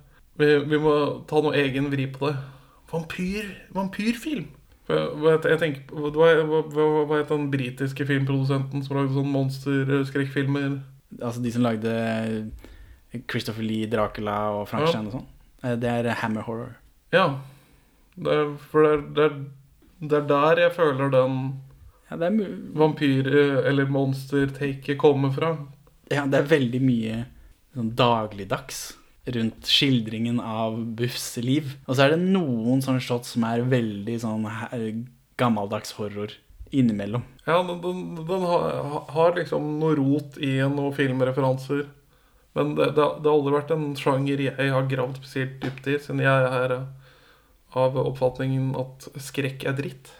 Vi, 0.40 0.46
vi 0.64 0.78
må 0.80 0.94
ta 1.28 1.42
noe 1.44 1.52
egen 1.60 1.90
vri 1.92 2.06
på 2.08 2.30
det. 2.30 2.36
Vampyr, 2.90 3.50
vampyrfilm. 3.76 4.46
Jeg 4.90 5.58
tenker, 5.60 5.82
hva, 5.92 6.30
hva, 7.06 7.18
het 7.20 7.28
den 7.30 7.50
britiske 7.52 8.02
filmprodusenten 8.08 8.82
som 8.82 8.96
lagde 8.96 9.12
sånn 9.14 9.28
monsterskrekkfilmer? 9.30 10.80
Altså 11.20 11.42
de 11.44 11.52
som 11.54 11.62
lagde 11.62 11.92
Christopher 13.30 13.62
Lee, 13.62 13.86
Dracula 13.90 14.38
og 14.56 14.66
Frankenstein 14.70 15.06
og 15.10 15.12
sånn. 15.18 15.26
Eh, 15.62 15.76
Det 15.76 15.92
er 15.92 16.08
Hammer 16.24 16.42
Horror. 16.42 16.76
Ja. 17.12 17.28
Det 18.16 18.32
er, 18.32 18.56
for 18.72 18.82
det 18.82 18.90
er, 18.96 19.04
det, 19.14 19.24
er, 19.28 20.08
det 20.08 20.18
er 20.22 20.26
der 20.32 20.62
jeg 20.64 20.72
føler 20.72 21.10
den 21.12 21.38
vampyr- 22.74 23.30
eller 23.66 23.86
monster-taket 23.86 24.98
kommer 24.98 25.30
fra. 25.34 25.52
Ja, 26.10 26.24
det 26.26 26.40
er 26.40 26.50
veldig 26.50 26.80
mye 26.82 27.20
sånn 27.76 27.92
dagligdags 27.98 28.80
rundt 29.30 29.68
skildringen 29.68 30.40
av 30.42 30.78
Buffs 30.98 31.36
liv. 31.44 31.76
Og 31.86 31.94
så 31.94 32.06
er 32.06 32.14
det 32.14 32.22
noen 32.24 32.82
sånne 32.82 33.02
shots 33.04 33.36
som 33.36 33.46
er 33.46 33.62
veldig 33.68 34.16
sånn 34.22 34.46
gammeldags 35.40 35.94
horror 35.98 36.34
innimellom. 36.70 37.24
Ja, 37.46 37.60
den, 37.66 37.80
den, 37.82 38.02
den 38.26 38.46
har, 38.46 38.66
har 39.10 39.34
liksom 39.38 39.76
noe 39.80 39.96
rot 39.98 40.38
i 40.42 40.56
noen 40.62 40.94
filmreferanser. 40.96 41.86
Men 42.58 42.74
det, 42.78 42.92
det, 42.96 43.06
det 43.22 43.30
har 43.30 43.36
aldri 43.36 43.54
vært 43.54 43.74
en 43.74 43.90
sjanger 43.98 44.42
jeg 44.48 44.72
har 44.74 44.88
gravd 44.90 45.20
spesielt 45.20 45.60
dypt 45.62 45.86
i, 45.90 45.98
siden 46.02 46.22
jeg 46.24 46.46
er 46.46 46.54
her 46.54 46.76
av 47.78 47.98
oppfatningen 48.02 48.72
at 48.78 49.06
skrekk 49.22 49.66
er 49.70 49.76
dritt. 49.78 50.10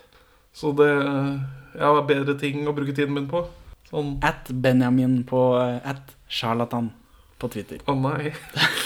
Så 0.55 0.73
det 0.75 0.91
Jeg 0.91 1.87
har 1.87 2.07
bedre 2.07 2.35
ting 2.39 2.67
å 2.67 2.75
bruke 2.75 2.95
tiden 2.95 3.15
min 3.15 3.29
på. 3.31 3.45
Sånn 3.91 4.17
At 4.27 4.51
Benjamin 4.51 5.21
på 5.29 5.41
eh, 5.61 5.79
At 5.89 6.15
Charlatan 6.31 6.93
på 7.41 7.49
Twitter. 7.51 7.81
Å 7.89 7.97
nei. 7.97 8.31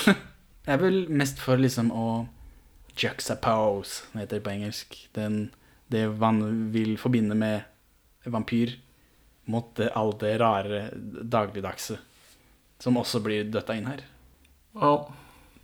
Jeg 0.65 0.79
er 0.79 0.81
vel 0.81 1.05
mest 1.13 1.41
for 1.43 1.61
liksom 1.61 1.91
å 1.93 2.07
juxtapose, 2.97 4.07
det 4.13 4.23
heter 4.23 4.39
det 4.39 4.45
på 4.47 4.53
engelsk. 4.55 4.97
Den, 5.17 5.39
det 5.93 6.07
man 6.21 6.41
vil 6.73 6.95
forbinde 7.01 7.37
med 7.37 7.67
vampyr, 8.25 8.77
mot 9.51 9.75
det, 9.77 9.91
alt 9.99 10.23
det 10.23 10.39
rare 10.41 10.87
dagligdagse. 10.95 11.99
Som 12.81 12.97
også 13.01 13.21
blir 13.25 13.51
døtta 13.51 13.77
inn 13.77 13.91
her. 13.91 14.07
Oh. 14.75 15.11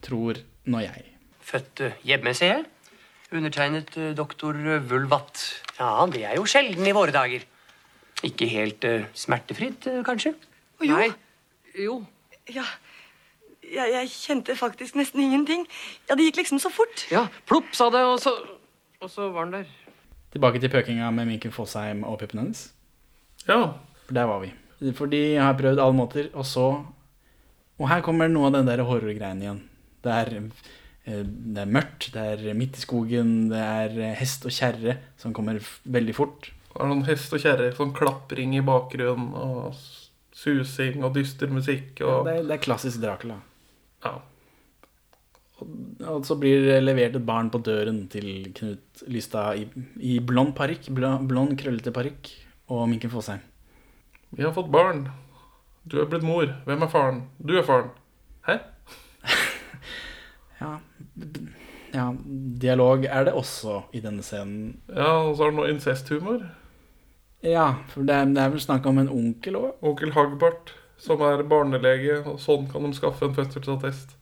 Tror 0.05 0.43
nå 0.71 0.83
jeg. 0.85 1.07
Født 1.47 1.87
eh, 1.87 1.97
hjemme, 2.07 2.35
ser 2.37 2.59
jeg. 2.59 2.67
Undertegnet 3.31 3.97
eh, 3.97 4.13
doktor 4.19 4.59
Vulvat. 4.91 5.47
Ja, 5.79 5.95
det 6.13 6.27
er 6.27 6.37
jo 6.37 6.45
sjelden 6.51 6.87
i 6.87 6.95
våre 6.97 7.15
dager. 7.15 7.47
Ikke 8.27 8.49
helt 8.51 8.85
eh, 8.85 9.07
smertefritt, 9.17 9.87
eh, 9.89 10.03
kanskje? 10.05 10.35
Jo. 10.85 10.97
Nei. 10.97 11.11
Jo. 11.79 12.01
Ja, 12.51 12.65
jeg, 13.65 13.93
jeg 13.95 14.11
kjente 14.13 14.57
faktisk 14.59 14.97
nesten 14.99 15.23
ingenting. 15.25 15.67
Ja, 16.09 16.17
Det 16.19 16.27
gikk 16.29 16.43
liksom 16.43 16.61
så 16.63 16.73
fort. 16.73 17.07
Ja, 17.13 17.27
plopp, 17.49 17.71
sa 17.77 17.89
det, 17.95 18.03
og 18.05 18.19
så, 18.23 18.35
og 19.01 19.13
så 19.13 19.31
var 19.33 19.49
den 19.49 19.61
der. 19.61 19.77
Tilbake 20.35 20.61
til 20.63 20.71
pøkinga 20.71 21.11
med 21.15 21.27
Minken 21.31 21.55
Fossheim 21.55 22.05
og 22.07 22.21
puppene 22.21 22.45
hennes. 22.45 22.69
Ja. 23.49 23.73
For 24.07 24.15
der 24.15 24.29
var 24.31 24.45
vi. 24.45 24.53
For 24.97 25.11
de 25.11 25.23
har 25.37 25.57
prøvd 25.59 25.81
alle 25.83 25.97
måter, 25.97 26.31
og 26.35 26.47
så 26.49 26.71
Og 27.81 27.89
her 27.89 28.03
kommer 28.05 28.29
noe 28.29 28.51
av 28.51 28.59
den 28.59 28.67
der 28.69 28.83
horrorgreien 28.85 29.39
igjen. 29.41 29.61
Det 30.05 30.13
er, 30.13 30.35
eh, 31.09 31.23
det 31.25 31.63
er 31.63 31.71
mørkt, 31.73 32.11
det 32.13 32.25
er 32.45 32.53
midt 32.53 32.77
i 32.77 32.83
skogen, 32.83 33.49
det 33.49 33.57
er 33.57 33.95
eh, 33.97 34.17
hest 34.19 34.45
og 34.45 34.53
kjerre 34.53 34.99
som 35.17 35.33
kommer 35.33 35.57
veldig 35.89 36.15
fort. 36.15 36.51
Det 36.71 36.79
er 36.79 36.91
noen 36.91 37.07
hest 37.09 37.33
og 37.35 37.43
kjerre, 37.43 37.71
sånn 37.75 37.95
klapring 37.97 38.55
i 38.55 38.63
bakgrunnen, 38.65 39.33
og 39.35 39.75
susing 40.37 41.05
og 41.05 41.15
dyster 41.17 41.51
musikk. 41.53 41.97
Ja, 42.01 42.21
det, 42.27 42.37
er, 42.39 42.45
det 42.47 42.57
er 42.57 42.63
klassisk 42.63 43.03
Dracula. 43.03 43.41
Ja. 44.05 44.19
Og 46.09 46.25
så 46.25 46.37
blir 46.41 46.63
det 46.65 46.79
levert 46.85 47.19
et 47.19 47.27
barn 47.27 47.51
på 47.53 47.61
døren 47.65 48.05
til 48.13 48.49
Knut 48.57 49.03
Lystad 49.13 49.61
i, 49.61 49.67
i 50.15 50.15
blond 50.25 50.55
parykk. 50.57 50.89
Blond, 50.97 51.57
krøllete 51.61 51.93
parykk. 51.93 52.31
Og 52.71 52.87
Minken 52.89 53.13
Fosheim. 53.13 53.43
Vi 54.31 54.47
har 54.47 54.55
fått 54.57 54.71
barn. 54.73 55.09
Du 55.91 55.99
er 56.01 56.09
blitt 56.09 56.25
mor. 56.25 56.47
Hvem 56.69 56.87
er 56.87 56.93
faren? 56.93 57.25
Du 57.43 57.57
er 57.59 57.67
faren. 57.67 57.91
Hæ? 58.49 58.61
Ja, 60.61 60.75
ja, 61.95 62.11
dialog 62.61 63.07
er 63.09 63.25
det 63.25 63.33
også 63.33 63.79
i 63.97 64.03
denne 64.05 64.21
scenen. 64.23 64.75
Ja, 64.93 65.23
og 65.25 65.39
så 65.39 65.47
er 65.47 65.55
det 65.55 65.57
noe 65.57 65.71
incesthumor. 65.73 66.43
Ja, 67.47 67.67
for 67.89 68.05
det 68.05 68.15
er, 68.15 68.31
det 68.35 68.43
er 68.43 68.53
vel 68.53 68.61
snakk 68.61 68.87
om 68.91 69.01
en 69.01 69.09
onkel 69.13 69.57
òg? 69.57 69.71
Onkel 69.87 70.13
Hagbart, 70.17 70.75
som 71.01 71.23
er 71.25 71.43
barnelege, 71.49 72.21
og 72.29 72.41
sånn 72.43 72.67
kan 72.69 72.85
de 72.85 72.93
skaffe 72.97 73.29
en 73.29 73.37
fødselsattest. 73.37 74.17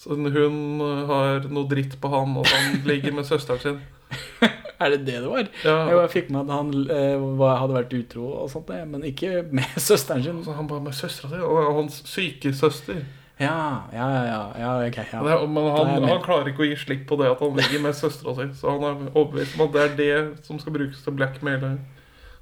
Så 0.00 0.16
hun 0.18 0.82
eh, 0.84 1.04
har 1.08 1.46
noe 1.48 1.68
dritt 1.70 1.96
på 2.02 2.10
han, 2.12 2.36
og 2.40 2.48
han 2.50 2.80
ligger 2.90 3.14
med 3.16 3.28
søsteren 3.28 3.62
sin. 3.62 3.82
Er 4.82 4.90
det 4.90 5.04
det 5.06 5.20
det 5.22 5.28
var? 5.30 5.46
Ja. 5.62 5.74
Jeg 5.86 5.96
bare 5.96 6.10
fikk 6.10 6.30
med 6.34 6.48
at 6.48 6.50
han 6.52 6.72
eh, 6.90 7.44
hadde 7.46 7.76
vært 7.76 7.92
utro 7.94 8.24
og 8.42 8.48
sånt, 8.52 8.72
men 8.90 9.04
ikke 9.06 9.44
med 9.54 9.76
søsteren 9.88 10.24
sin. 10.26 10.40
Så 10.44 10.56
han 10.58 10.68
bare 10.68 10.82
med 10.84 10.96
søstera 10.98 11.30
si, 11.30 11.38
og 11.40 11.78
hans 11.78 12.00
syke 12.10 12.52
søster. 12.52 13.04
Ja, 13.42 13.88
ja, 13.90 14.04
ja. 14.28 14.40
ja, 14.58 14.72
ok, 14.86 14.96
ja. 15.10 15.20
Er- 15.26 15.46
men 15.50 15.64
han, 15.74 16.04
han 16.06 16.22
klarer 16.22 16.52
ikke 16.52 16.62
å 16.62 16.68
gi 16.68 16.76
slipp 16.78 17.06
på 17.08 17.16
det 17.18 17.32
at 17.32 17.40
han 17.42 17.56
ligger 17.58 17.82
med 17.82 17.96
søstera 17.98 18.34
si. 18.38 18.46
Så 18.60 18.70
han 18.70 18.84
er 18.86 19.00
overbevist 19.10 19.56
om 19.58 19.64
at 19.66 19.74
det 19.74 19.82
er 19.82 19.96
det 19.98 20.44
som 20.46 20.60
skal 20.62 20.76
brukes 20.76 21.02
til 21.02 21.16
blackmail. 21.18 21.66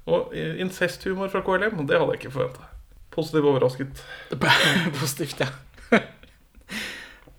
Og 0.05 0.35
incesthumor 0.35 1.31
fra 1.33 1.41
KLM, 1.45 1.81
det 1.89 1.97
hadde 1.97 2.13
jeg 2.13 2.21
ikke 2.21 2.35
forventa. 2.35 2.69
Positivt 3.13 3.49
overrasket. 3.49 4.03
Positivt, 5.01 5.41
ja. 5.41 5.49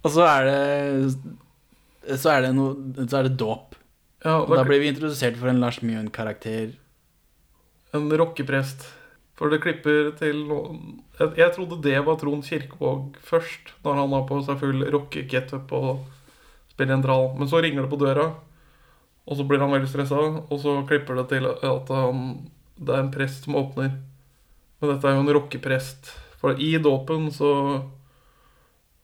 og 0.05 0.11
så 0.15 0.27
er 0.29 0.45
det 0.51 2.19
Så 2.21 2.31
er 2.31 2.45
det 2.45 2.51
noe 2.55 3.07
Så 3.09 3.19
er 3.19 3.27
det 3.29 3.39
dåp. 3.41 3.75
Ja, 4.25 4.39
og 4.41 4.53
da 4.57 4.63
blir 4.65 4.81
vi 4.81 4.89
introdusert 4.89 5.37
for 5.37 5.51
en 5.51 5.59
Lars 5.61 5.83
Mjøen-karakter. 5.85 6.71
En 7.95 8.07
rockeprest. 8.19 8.87
For 9.35 9.51
det 9.51 9.63
klipper 9.65 10.13
til 10.19 10.45
jeg, 10.47 11.31
jeg 11.41 11.53
trodde 11.57 11.83
det 11.83 11.97
var 12.07 12.19
Trond 12.21 12.45
Kirkevåg 12.47 13.17
først, 13.23 13.73
når 13.83 13.99
han 13.99 14.15
har 14.15 14.27
på 14.29 14.41
seg 14.47 14.61
full 14.61 14.85
rockegetup 14.95 15.73
og 15.75 16.05
spiller 16.71 16.99
en 16.99 17.05
dral. 17.05 17.33
Men 17.39 17.51
så 17.51 17.63
ringer 17.63 17.83
det 17.83 17.91
på 17.91 17.99
døra, 18.03 18.29
og 19.25 19.39
så 19.39 19.47
blir 19.49 19.63
han 19.63 19.73
veldig 19.75 19.91
stressa, 19.91 20.21
og 20.45 20.61
så 20.63 20.77
klipper 20.89 21.19
det 21.19 21.29
til 21.33 21.49
at 21.51 21.91
han, 21.91 22.23
det 22.79 22.95
er 22.95 23.03
en 23.03 23.15
prest 23.15 23.49
som 23.49 23.59
åpner. 23.59 23.97
Men 24.79 24.93
dette 24.93 25.11
er 25.11 25.17
jo 25.17 25.25
en 25.25 25.35
rockeprest. 25.39 26.13
For 26.39 26.61
i 26.61 26.75
dåpen 26.83 27.31
så, 27.35 27.51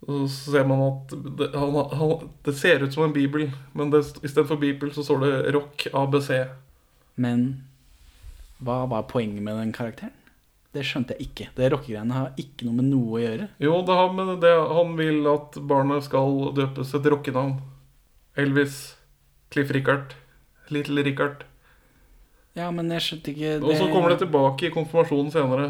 så 0.05 0.21
ser 0.29 0.69
man 0.69 0.85
at 0.85 1.17
det, 1.41 1.51
han, 1.57 1.79
han, 1.97 2.31
det 2.47 2.55
ser 2.59 2.85
ut 2.85 2.95
som 2.95 3.09
en 3.09 3.17
bibel, 3.17 3.49
men 3.75 3.91
istedenfor 3.99 4.61
bibel 4.63 4.95
så 4.95 5.07
står 5.07 5.27
det 5.27 5.35
rock 5.57 5.89
ABC. 5.91 6.31
Men 7.19 7.49
hva 8.61 8.85
var 8.91 9.09
poenget 9.11 9.43
med 9.43 9.57
den 9.57 9.75
karakteren? 9.75 10.20
Det 10.71 10.85
skjønte 10.87 11.17
jeg 11.17 11.27
ikke. 11.27 11.49
Det 11.57 11.69
rockegreiene 11.73 12.15
har 12.15 12.33
ikke 12.39 12.67
noe 12.69 12.77
med 12.79 12.87
noe 12.93 13.17
å 13.19 13.23
gjøre. 13.23 13.49
Jo, 13.59 13.81
det 13.87 13.97
har 13.99 14.13
med 14.15 14.37
det 14.45 14.53
han 14.71 14.93
vil 14.99 15.25
at 15.27 15.59
barnet 15.67 16.07
skal 16.07 16.53
døpes 16.55 16.93
et 16.95 17.09
rockenavn. 17.11 17.57
Elvis, 18.39 18.77
Cliff 19.51 19.73
Richard, 19.75 20.15
Little 20.71 21.03
Richard. 21.03 21.43
Ja, 22.55 22.69
men 22.75 22.91
jeg 22.95 23.03
skjønte 23.03 23.33
ikke 23.33 23.57
Og 23.63 23.75
så 23.79 23.89
kommer 23.91 24.15
det 24.15 24.23
tilbake 24.23 24.69
i 24.69 24.73
konfirmasjonen 24.75 25.35
senere. 25.35 25.67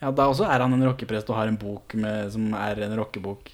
Ja, 0.00 0.10
Da 0.12 0.28
også 0.30 0.46
er 0.48 0.64
han 0.64 0.72
en 0.76 0.84
rockeprest 0.86 1.28
og 1.32 1.36
har 1.40 1.50
en 1.50 1.60
bok 1.60 1.94
med, 1.98 2.32
som 2.32 2.52
er 2.56 2.80
en 2.86 2.96
rockebok. 2.96 3.50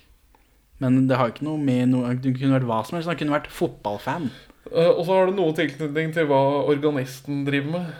Men 0.82 1.06
det 1.08 1.16
har 1.18 1.30
ikke 1.30 1.46
noe 1.46 1.58
med 1.58 1.88
noe 1.92 2.14
Du 2.18 2.32
kunne 2.34 2.58
vært 2.58 2.66
hva 2.68 2.80
som 2.86 2.98
helst. 2.98 3.08
Han 3.10 3.18
kunne 3.18 3.34
vært 3.36 3.50
fotballfan. 3.54 4.30
Eh, 4.70 4.90
og 4.90 5.04
så 5.06 5.14
har 5.16 5.30
det 5.30 5.36
noe 5.38 5.54
tilknytning 5.56 6.12
til 6.14 6.26
hva 6.30 6.40
organisten 6.70 7.44
driver 7.46 7.78
med. 7.78 7.94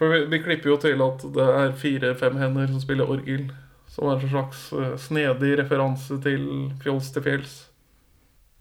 For 0.00 0.08
vi, 0.14 0.22
vi 0.32 0.38
klipper 0.40 0.72
jo 0.72 0.78
til 0.80 1.02
at 1.04 1.24
det 1.36 1.44
er 1.60 1.74
fire-fem 1.76 2.38
hender 2.40 2.70
som 2.72 2.80
spiller 2.80 3.10
orgel. 3.12 3.50
Som 3.90 4.08
er 4.08 4.16
en 4.22 4.30
slags 4.32 4.62
eh, 4.72 4.94
snedig 5.02 5.52
referanse 5.60 6.16
til 6.24 6.46
Fjols 6.80 7.10
til 7.12 7.24
fjells. 7.26 7.54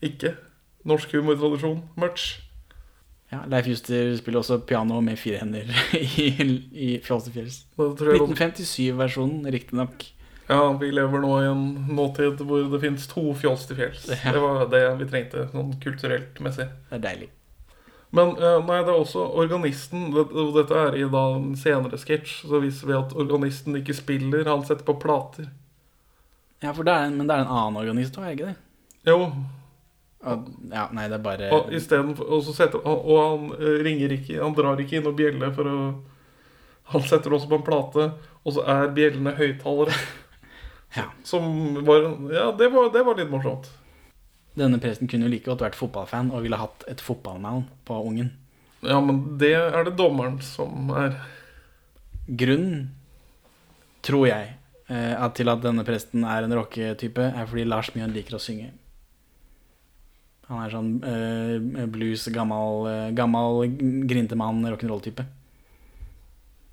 Ikke 0.03 0.33
norsk 0.89 1.11
humortradisjon. 1.15 1.81
Much. 1.99 2.41
Ja, 3.31 3.43
Leif 3.47 3.67
Juster 3.69 4.15
spiller 4.17 4.41
også 4.41 4.57
piano 4.65 4.99
med 5.05 5.19
fire 5.21 5.37
hender 5.43 5.69
i, 6.01 6.29
i 6.73 6.87
Fjols 7.05 7.27
til 7.29 7.35
fjells. 7.39 7.59
Det 7.77 7.89
tror 7.99 8.13
jeg- 8.15 8.23
1957-versjonen, 8.25 9.47
riktignok. 9.53 10.07
Ja, 10.49 10.63
vi 10.81 10.89
lever 10.91 11.21
nå 11.21 11.35
i 11.43 11.45
en 11.45 11.65
nåtid 11.93 12.39
hvor 12.41 12.63
det 12.71 12.79
finnes 12.81 13.05
to 13.11 13.21
fjols 13.37 13.67
til 13.69 13.77
fjells. 13.77 14.07
Ja. 14.09 14.33
Det 14.33 14.41
var 14.41 14.63
det 14.71 14.81
vi 14.97 15.07
trengte, 15.11 15.43
sånn 15.53 15.75
kulturelt 15.83 16.39
messig. 16.41 16.65
Det 16.89 16.97
er 16.97 17.03
deilig. 17.05 17.27
Men 18.10 18.34
eh, 18.38 18.57
nei, 18.66 18.80
det 18.82 18.89
er 18.89 18.97
også 18.97 19.22
organisten. 19.38 20.10
Og 20.18 20.53
Dette 20.57 20.78
er 20.78 20.97
i 20.97 21.05
da 21.10 21.24
en 21.36 21.53
senere 21.60 21.99
sketsj. 22.01 22.39
Så 22.49 22.62
viser 22.64 22.89
vi 22.89 22.97
at 22.97 23.16
organisten 23.18 23.78
ikke 23.80 23.97
spiller, 23.97 24.49
han 24.49 24.66
setter 24.66 24.88
på 24.88 24.97
plater. 25.01 25.51
Ja, 26.60 26.74
det 26.74 26.91
en, 26.91 27.18
Men 27.18 27.28
det 27.28 27.36
er 27.36 27.45
en 27.45 27.55
annen 27.55 27.80
organist 27.80 28.18
òg, 28.20 28.26
er 28.26 28.34
det 28.34 28.38
ikke 28.39 28.51
det? 28.51 28.57
Jo. 29.07 29.20
Og, 30.20 30.47
ja, 30.68 30.89
nei, 30.91 31.05
det 31.07 31.16
er 31.16 31.22
bare 31.24 31.49
Og, 31.55 31.70
for, 31.88 32.26
og, 32.26 32.41
så 32.43 32.53
setter, 32.57 32.82
og, 32.84 33.14
han 33.16 33.45
eh, 33.55 33.78
ringer 33.86 34.12
ikke 34.12 34.41
Han 34.41 34.51
drar 34.57 34.82
ikke 34.84 34.97
inn 34.99 35.07
og 35.07 35.16
bjeller 35.16 35.53
for 35.55 35.70
å 35.72 35.78
Han 36.91 37.05
setter 37.07 37.32
også 37.32 37.47
på 37.47 37.55
en 37.55 37.64
plate, 37.64 38.10
og 38.43 38.55
så 38.55 38.66
er 38.66 38.91
bjellene 38.97 39.36
høyttalere. 39.38 39.93
Som 41.30 41.78
var 41.86 42.07
Ja, 42.34 42.49
det 42.57 42.72
var, 42.74 42.89
det 42.91 43.03
var 43.05 43.20
litt 43.20 43.30
morsomt. 43.30 43.70
Denne 44.57 44.79
presten 44.81 45.09
kunne 45.09 45.27
jo 45.27 45.33
like 45.33 45.47
godt 45.47 45.63
vært 45.63 45.77
fotballfan 45.77 46.31
og 46.33 46.43
ville 46.45 46.59
hatt 46.59 46.85
et 46.89 47.01
fotballnavn 47.03 47.67
på 47.87 47.99
ungen. 48.09 48.31
Ja, 48.81 48.99
men 49.03 49.37
det 49.39 49.53
er 49.59 49.83
det 49.85 49.97
dommeren 49.99 50.39
som 50.43 50.89
er 50.95 51.19
Grunnen, 52.29 52.91
tror 54.05 54.27
jeg, 54.29 54.51
eh, 54.87 55.15
at 55.17 55.33
til 55.35 55.49
at 55.49 55.63
denne 55.63 55.81
presten 55.87 56.21
er 56.23 56.45
en 56.45 56.53
rocketype, 56.53 57.23
er 57.33 57.47
fordi 57.49 57.65
Lars 57.65 57.89
Mjøen 57.95 58.13
liker 58.13 58.37
å 58.37 58.41
synge. 58.43 58.69
Han 60.49 60.61
er 60.63 60.71
sånn 60.73 60.91
eh, 61.05 61.85
blues, 61.93 62.27
gammel, 62.33 62.87
eh, 62.89 63.09
gammel 63.17 63.67
grintemann, 64.09 64.63
rock'n'roll-type. 64.65 65.25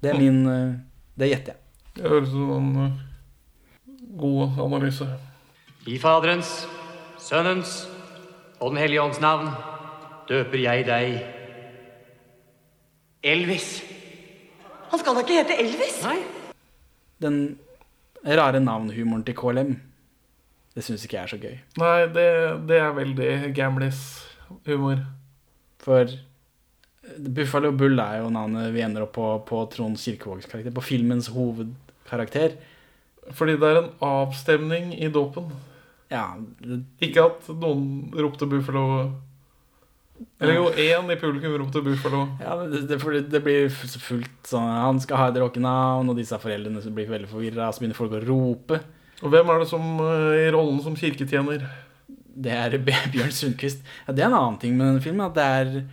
Det 0.01 0.13
er 0.13 0.21
min 0.21 0.47
eh, 0.49 0.79
Det 1.17 1.29
gjetter 1.29 1.55
jeg. 1.57 1.63
Det 1.97 2.05
høres 2.09 2.33
ut 2.33 2.37
som 2.37 2.71
en 2.81 2.97
god 4.21 4.61
analyse. 4.65 5.09
I 5.89 5.99
Faderens, 6.01 6.67
Sønnens 7.27 7.81
og 8.61 8.71
Den 8.71 8.79
hellige 8.79 9.03
ånds 9.03 9.19
navn 9.21 9.49
døper 10.29 10.61
jeg 10.63 10.85
deg 10.87 11.17
Elvis. 13.27 13.67
Han 14.93 15.03
skal 15.03 15.17
da 15.17 15.25
ikke 15.25 15.41
hete 15.41 15.57
Elvis? 15.59 15.99
Nei. 16.07 16.21
Den 17.23 17.41
rare 18.23 18.61
navnhumoren 18.63 19.25
til 19.27 19.35
KLM, 19.39 19.75
det 20.77 20.87
syns 20.87 21.03
ikke 21.07 21.19
jeg 21.19 21.25
er 21.25 21.33
så 21.33 21.41
gøy. 21.43 21.59
Nei, 21.83 21.99
det, 22.15 22.29
det 22.71 22.79
er 22.79 22.95
veldig 22.95 23.31
gamlis-humor. 23.57 25.03
For 25.83 26.15
Buffalo 27.17 27.75
Bull 27.75 27.99
er 28.03 28.21
jo 28.23 28.33
navnet 28.35 28.71
vi 28.75 28.87
ender 28.87 29.07
opp 29.07 29.17
på 29.19 29.31
på 29.49 29.65
Trond 29.75 29.99
Kirkevågs 29.99 30.47
karakter. 30.47 30.75
På 30.75 30.85
filmens 30.85 31.33
hovedkarakter. 31.35 32.55
Fordi 33.35 33.59
det 33.59 33.73
er 33.73 33.83
en 33.83 33.95
avstemning 34.15 34.93
i 34.95 35.11
dåpen. 35.11 35.51
Ja. 36.13 36.37
Ikke 37.03 37.25
at 37.27 37.49
noen 37.51 38.13
ropte 38.15 38.47
Buffalo 38.47 38.83
Eller 40.41 40.55
jo, 40.55 40.69
én 40.81 41.11
i 41.13 41.17
publikum 41.21 41.57
ropte 41.61 41.83
Buffalo. 41.85 42.21
Ja, 42.41 42.55
det, 42.63 42.85
det, 42.89 43.25
det 43.33 43.41
blir 43.45 43.67
fullt 43.73 44.47
sånn 44.49 44.69
Han 44.71 45.01
skal 45.03 45.19
ha 45.21 45.27
et 45.33 45.41
rockenavn, 45.43 46.09
og 46.13 46.17
disse 46.17 46.39
foreldrene 46.41 46.81
som 46.85 46.95
blir 46.97 47.11
veldig 47.11 47.29
forvirra, 47.33 47.69
så 47.73 47.83
begynner 47.83 47.99
folk 47.99 48.15
å 48.17 48.23
rope. 48.25 48.81
Og 49.25 49.33
hvem 49.33 49.51
er 49.53 49.61
det 49.65 49.69
som 49.69 49.85
eh, 50.05 50.47
i 50.47 50.49
rollen 50.55 50.81
som 50.85 50.97
kirketjener? 50.97 51.67
Det 52.37 52.53
er 52.55 52.79
Bjørn 53.13 53.33
Sundquist. 53.35 53.85
Ja, 54.07 54.15
det 54.17 54.25
er 54.25 54.31
en 54.31 54.39
annen 54.41 54.59
ting 54.63 54.77
med 54.79 54.87
denne 54.93 55.05
filmen, 55.05 55.27
at 55.29 55.37
det 55.37 55.47
er 55.61 55.87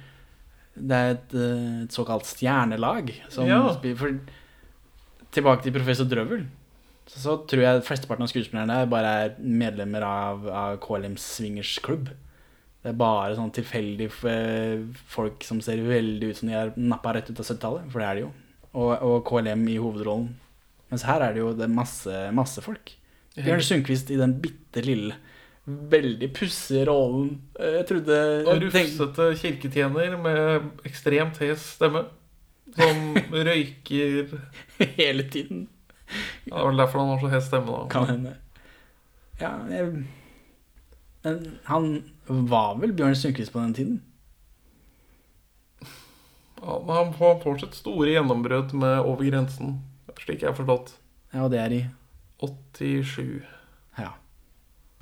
det 0.73 0.97
er 0.97 1.11
et, 1.13 1.33
eh, 1.37 1.83
et 1.85 1.93
såkalt 1.93 2.25
stjernelag. 2.25 3.11
Som 3.29 3.45
Ja. 3.47 3.59
spiller, 3.75 3.97
for, 3.99 4.15
tilbake 5.35 5.63
til 5.63 5.73
professor 5.75 6.07
Drøvel. 6.09 6.47
Så, 7.09 7.19
så 7.19 7.33
tror 7.49 7.63
jeg 7.65 7.83
flesteparten 7.87 8.23
av 8.25 8.31
skuespillerne 8.31 8.77
bare 8.91 9.15
er 9.25 9.33
medlemmer 9.43 10.05
av, 10.07 10.45
av 10.47 10.77
KLMs 10.83 11.25
swingersklubb. 11.37 12.11
Det 12.83 12.91
er 12.91 12.97
bare 12.99 13.35
sånn 13.37 13.51
tilfeldig 13.55 14.07
eh, 14.27 14.81
folk 15.11 15.43
som 15.47 15.59
ser 15.63 15.79
veldig 15.87 16.31
ut 16.31 16.39
som 16.39 16.49
de 16.51 16.55
er 16.59 16.71
nappa 16.79 17.13
rett 17.15 17.29
ut 17.31 17.39
av 17.39 17.45
70-tallet. 17.47 17.85
For 17.91 18.03
det 18.03 18.07
er 18.09 18.17
de 18.19 18.23
jo. 18.25 18.31
Og, 18.73 18.89
og 19.05 19.19
KLM 19.29 19.67
i 19.71 19.77
hovedrollen. 19.79 20.31
Mens 20.91 21.05
her 21.07 21.23
er 21.25 21.35
det 21.35 21.43
jo 21.43 21.51
det 21.57 21.67
er 21.67 21.71
masse, 21.75 22.23
masse 22.35 22.63
folk. 22.65 22.91
Bjørn 23.37 23.63
Sundquist 23.65 24.11
i 24.13 24.17
den 24.19 24.35
bitte 24.43 24.83
lille, 24.85 25.15
veldig 25.65 26.27
pussige 26.35 26.83
rollen. 26.89 27.37
Eh, 27.59 27.79
Jeg 27.79 27.87
trodde 27.91 28.17
Og 28.51 28.65
rufsete 28.65 29.29
kirketjener 29.41 30.17
med 30.21 30.83
ekstremt 30.89 31.39
hes 31.41 31.63
stemme. 31.77 32.03
Som 32.73 33.15
røyker 33.47 34.35
Hele 34.97 35.27
tiden. 35.33 35.67
Det 36.45 36.51
var 36.51 36.67
vel 36.67 36.81
derfor 36.81 36.99
han 36.99 37.13
har 37.13 37.21
så 37.21 37.31
hes 37.31 37.45
stemme, 37.47 37.71
da. 37.71 37.87
Kan 37.91 38.07
hende. 38.09 38.35
Ja, 39.41 39.51
jeg, 39.69 40.05
Men 41.23 41.59
han 41.65 42.03
var 42.27 42.75
vel 42.81 42.93
Bjørn 42.93 43.15
Sundquist 43.15 43.53
på 43.53 43.59
den 43.59 43.73
tiden? 43.73 44.01
Ja, 46.61 46.79
men 46.85 46.95
han 46.95 47.13
får 47.13 47.41
fortsatt 47.43 47.75
store 47.75 48.11
gjennombrudd 48.11 48.73
med 48.73 48.99
Over 49.03 49.27
grensen, 49.27 49.81
slik 50.19 50.43
jeg 50.43 50.51
har 50.51 50.57
forstått. 50.57 50.97
Ja, 51.33 51.43
og 51.43 51.51
det 51.51 51.59
er 51.59 51.75
i 51.75 51.81
87. 52.43 53.43
Ja. 53.97 54.11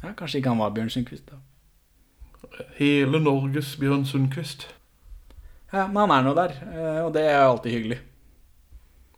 ja 0.03 0.13
kanskje 0.17 0.41
ikke 0.41 0.53
han 0.53 0.61
var 0.61 0.73
Bjørn 0.75 0.93
Sundquist, 0.93 1.29
da. 1.29 1.41
Hele 2.77 3.19
Norges 3.21 3.75
Bjørn 3.79 4.05
Sundquist. 4.05 4.69
Ja, 5.71 5.85
men 5.87 6.01
han 6.03 6.15
er 6.15 6.25
nå 6.25 6.33
der, 6.35 6.55
eh, 6.71 7.01
og 7.05 7.13
det 7.15 7.25
er 7.29 7.45
alltid 7.45 7.77
hyggelig. 7.77 7.99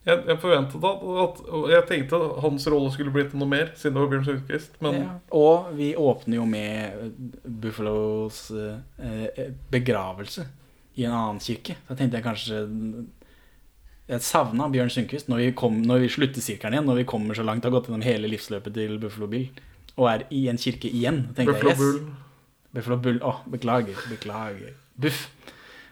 Jeg, 0.03 0.19
jeg 0.27 0.39
forventet 0.41 0.83
at, 0.83 1.03
at 1.23 1.37
Jeg 1.71 1.85
tenkte 1.87 2.17
at 2.19 2.39
hans 2.43 2.65
rolle 2.71 2.91
skulle 2.91 3.13
blitt 3.15 3.35
noe 3.39 3.47
mer, 3.47 3.71
siden 3.79 3.95
det 3.95 4.01
var 4.01 4.09
Bjørn 4.11 4.25
Sundquist, 4.27 4.75
men 4.83 4.97
Ja. 4.99 5.13
Og 5.39 5.69
vi 5.77 5.93
åpner 5.95 6.41
jo 6.41 6.47
med 6.49 7.13
Buffalos 7.63 8.49
eh, 8.51 9.53
begravelse 9.71 10.45
i 10.99 11.05
en 11.07 11.15
annen 11.15 11.39
kirke. 11.41 11.77
Da 11.87 11.95
tenkte 11.95 12.19
jeg 12.19 12.25
kanskje 12.27 12.59
Jeg 14.11 14.25
savna 14.27 14.67
Bjørn 14.73 14.91
Sundquist 14.91 15.31
når 15.31 15.45
vi, 15.45 15.47
kom, 15.55 15.79
når 15.87 16.03
vi 16.03 16.11
slutter 16.17 16.43
sirkelen 16.43 16.75
igjen, 16.75 16.89
når 16.91 16.99
vi 17.01 17.07
kommer 17.07 17.39
så 17.39 17.47
langt 17.47 17.63
har 17.63 17.71
gått 17.71 17.87
gjennom 17.87 18.03
hele 18.03 18.27
livsløpet 18.27 18.75
til 18.75 18.99
Buffalo 18.99 19.31
Bill, 19.31 19.47
og 19.95 20.09
er 20.11 20.27
i 20.35 20.45
en 20.51 20.59
kirke 20.59 20.91
igjen. 20.91 21.29
Buffalo 21.31 21.71
jeg, 21.71 21.71
yes. 21.71 21.79
Bull. 21.79 22.03
Buffalo 22.75 22.99
Bull. 22.99 23.23
Å, 23.23 23.37
beklager. 23.55 24.03
Beklager. 24.11 24.75
Buff. 24.99 25.29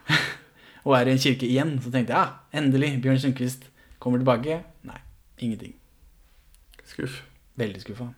og 0.84 0.96
er 0.98 1.08
i 1.08 1.16
en 1.16 1.22
kirke 1.22 1.48
igjen. 1.48 1.78
Så 1.80 1.94
tenkte 1.94 2.12
jeg 2.12 2.18
ja, 2.18 2.60
endelig. 2.60 2.96
Bjørn 3.00 3.22
Sundquist 3.22 3.70
kommer 4.02 4.18
tilbake. 4.18 4.62
Nei, 4.88 4.98
ingenting. 5.38 5.76
Skuff. 6.84 7.22
Veldig 7.54 7.82
skuffa. 7.84 8.08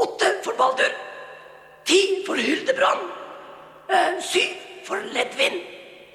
Åtte 0.00 0.30
for 0.46 0.56
Baldur. 0.56 0.94
Ti 1.84 2.00
for 2.26 2.40
Hyldebrand. 2.40 3.10
Eh, 3.92 4.16
syv 4.24 4.54
for 4.86 5.04
Ledvin. 5.12 5.60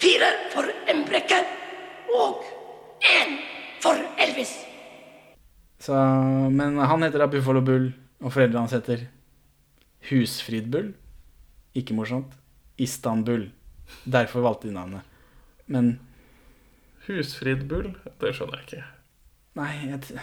Fire 0.02 0.32
for 0.54 0.72
Embrekke. 0.90 1.44
Og 2.16 2.42
én 3.06 3.38
for 3.84 4.00
Elvis. 4.18 4.56
Så, 5.80 5.94
men 6.50 6.80
han 6.82 7.06
heter 7.06 7.22
da 7.22 7.30
Buffalo 7.32 7.62
Bull, 7.64 7.92
og 8.20 8.34
foreldrene 8.34 8.66
hans 8.66 8.76
heter 8.76 9.06
Husfrid 10.10 10.72
Bull. 10.74 10.94
Ikke 11.78 11.94
morsomt. 11.96 12.34
Istanbul. 12.82 13.52
Derfor 14.04 14.44
valgte 14.48 14.68
de 14.68 14.76
navnet. 14.76 15.06
Men 15.68 16.00
Husfrid 17.10 17.66
Bull, 17.70 17.91
det 18.22 18.36
skjønner 18.38 18.62
jeg 18.62 18.68
ikke. 18.68 18.86
nei, 19.60 19.72
jeg, 19.89 20.20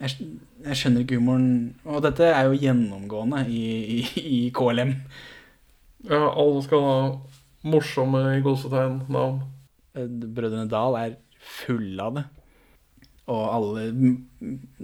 jeg, 0.00 0.28
jeg 0.66 0.78
skjønner 0.78 1.04
ikke 1.04 1.18
humoren. 1.20 1.50
Og 1.88 2.02
dette 2.04 2.28
er 2.28 2.50
jo 2.50 2.60
gjennomgående 2.60 3.44
i, 3.48 3.64
i, 3.96 4.00
i 4.20 4.40
KLM. 4.54 4.94
Ja, 6.06 6.22
alle 6.28 6.62
skal 6.66 6.84
ha 6.86 6.96
morsomme 7.66 8.22
i 8.36 8.42
gåsetegn 8.44 9.00
navn. 9.10 9.40
Eh, 9.96 10.06
Brødrene 10.06 10.68
Dal 10.70 10.98
er 11.00 11.16
fulle 11.56 12.04
av 12.04 12.18
det. 12.20 12.26
Og 13.32 13.42
alle 13.50 13.86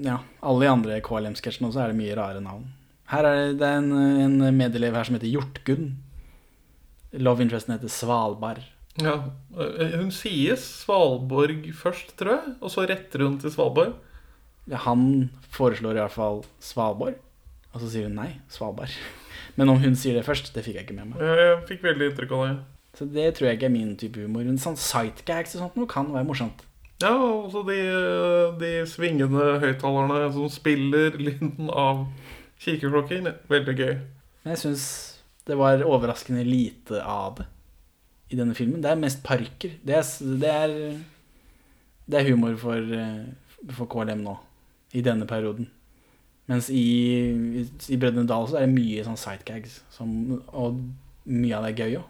Ja, 0.02 0.16
alle 0.42 0.64
de 0.64 0.70
andre 0.72 1.02
KLM-sketsjene 1.04 1.68
også 1.68 1.84
er 1.84 1.92
det 1.92 2.00
mye 2.00 2.16
rare 2.18 2.40
navn. 2.42 2.64
Her 3.12 3.28
er 3.28 3.36
det, 3.38 3.58
det 3.60 3.68
er 3.68 3.82
en, 3.82 4.40
en 4.48 4.56
medelev 4.56 4.96
her 4.96 5.06
som 5.06 5.18
heter 5.18 5.30
Hjortgunn. 5.30 5.92
Love 7.22 7.44
interesten 7.44 7.76
heter 7.76 7.92
Svalbard. 7.92 8.64
Ja, 9.00 9.14
eh, 9.56 9.94
Hun 9.96 10.10
sier 10.12 10.58
Svalborg 10.60 11.68
først, 11.76 12.16
tror 12.18 12.34
jeg, 12.36 12.56
og 12.60 12.72
så 12.74 12.84
retter 12.88 13.24
hun 13.24 13.38
til 13.40 13.52
Svalbard. 13.54 13.94
Ja, 14.68 14.82
han 14.84 15.30
foreslår 15.54 15.96
i 15.96 16.02
hvert 16.02 16.14
fall 16.14 16.42
Svalbard, 16.62 17.16
og 17.72 17.80
så 17.80 17.88
sier 17.88 18.10
hun 18.10 18.18
nei, 18.20 18.34
Svalbard. 18.52 18.92
Men 19.56 19.72
om 19.72 19.80
hun 19.80 19.96
sier 19.98 20.18
det 20.18 20.26
først, 20.26 20.52
det 20.54 20.64
fikk 20.66 20.76
jeg 20.78 20.86
ikke 20.88 20.98
med 20.98 21.12
meg. 21.12 21.24
Jeg, 21.24 21.46
jeg 21.46 21.62
fikk 21.70 21.86
veldig 21.88 22.10
inntrykk 22.10 22.36
av 22.36 22.44
det. 22.46 22.58
Så 22.98 23.08
det 23.08 23.30
tror 23.36 23.48
jeg 23.48 23.56
ikke 23.56 23.70
er 23.70 23.72
min 23.72 23.94
type 23.96 24.20
humor. 24.20 24.44
Men 24.44 24.60
sånn 24.60 24.76
sightgags 24.76 25.56
og 25.56 25.64
sånt 25.64 25.78
noe 25.80 25.88
kan 25.88 26.12
være 26.12 26.28
morsomt. 26.28 26.66
Ja, 27.02 27.14
og 27.16 27.48
så 27.50 27.64
de, 27.66 27.78
de 28.60 28.72
svingende 28.86 29.56
høyttalerne 29.62 30.28
som 30.36 30.50
spiller 30.52 31.16
lyden 31.18 31.72
av 31.72 32.04
kirkeklokker. 32.62 33.32
Veldig 33.50 33.74
gøy. 33.80 33.94
Men 34.44 34.54
jeg 34.54 34.62
syns 34.66 34.84
det 35.48 35.56
var 35.58 35.82
overraskende 35.82 36.44
lite 36.46 37.00
av 37.02 37.40
det 37.40 37.48
i 38.32 38.38
denne 38.38 38.56
filmen. 38.56 38.80
Det 38.82 38.90
er 38.90 39.00
mest 39.00 39.22
parker. 39.26 39.76
Det 39.84 39.98
er, 39.98 40.08
det 40.40 40.50
er, 40.50 40.74
det 42.08 42.20
er 42.20 42.30
humor 42.30 42.56
for, 42.60 42.96
eh, 42.96 43.68
for 43.76 43.90
KLM 43.92 44.24
nå, 44.24 44.36
i 44.96 45.04
denne 45.04 45.28
perioden. 45.28 45.68
Mens 46.50 46.68
i, 46.74 46.82
i, 47.60 47.66
i 47.94 47.98
Brødrene 48.00 48.26
Dal 48.28 48.48
så 48.50 48.58
er 48.58 48.66
det 48.66 48.74
mye 48.74 49.04
sånn 49.06 49.20
sightgags, 49.20 49.80
som, 49.94 50.40
og 50.48 50.80
mye 51.28 51.58
av 51.58 51.68
det 51.68 51.74
er 51.74 51.84
gøy 51.84 52.00
òg. 52.00 52.08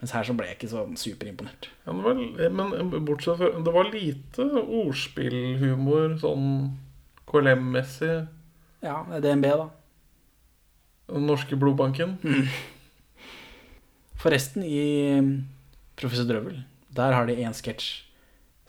Mens 0.00 0.14
her 0.16 0.24
så 0.24 0.32
ble 0.32 0.46
jeg 0.48 0.56
ikke 0.56 0.70
så 0.72 0.86
superimponert. 0.96 1.68
Ja, 1.84 1.92
det 1.92 2.04
var, 2.06 2.20
men 2.56 3.04
bortsett 3.04 3.36
fra 3.36 3.50
Det 3.52 3.74
var 3.74 3.90
lite 3.92 4.46
ordspillhumor 4.62 6.14
sånn 6.22 6.46
KLM-messig. 7.28 8.14
Ja, 8.80 9.02
DNB, 9.20 9.50
da. 9.60 9.68
Den 11.10 11.28
norske 11.28 11.58
blodbanken. 11.60 12.16
Forresten, 14.20 14.64
i 14.66 15.16
um, 15.16 15.34
Professor 15.96 16.28
Drøvel, 16.28 16.60
der 16.96 17.14
har 17.16 17.28
de 17.28 17.38
en 17.40 17.56
sketsj 17.56 18.02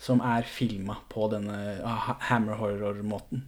som 0.01 0.21
er 0.25 0.47
filma 0.49 0.95
på 1.11 1.27
denne 1.29 1.55
ah, 1.85 2.13
Hammer 2.29 2.57
Horror-måten. 2.57 3.43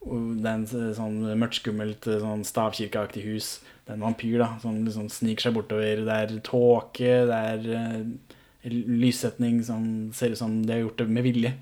Det 0.00 0.48
er 0.48 0.58
en 0.58 0.96
sånn 0.96 1.18
mørkt-skummelt 1.40 2.08
sånn 2.08 2.42
stavkirkeaktig 2.48 3.22
hus. 3.24 3.48
Det 3.84 3.94
er 3.94 3.98
en 3.98 4.04
vampyr 4.08 4.40
da, 4.40 4.50
som 4.60 4.76
liksom 4.84 5.08
sniker 5.12 5.46
seg 5.46 5.56
bortover. 5.56 6.02
Det 6.04 6.16
er 6.16 6.34
tåke, 6.44 7.14
det 7.28 7.40
er 7.52 7.66
eh, 7.78 8.70
lyssetning 8.70 9.60
som 9.64 9.84
ser 10.16 10.34
ut 10.34 10.40
som 10.40 10.60
de 10.64 10.74
har 10.74 10.82
gjort 10.82 11.00
det 11.00 11.08
med 11.12 11.28
vilje. 11.28 11.52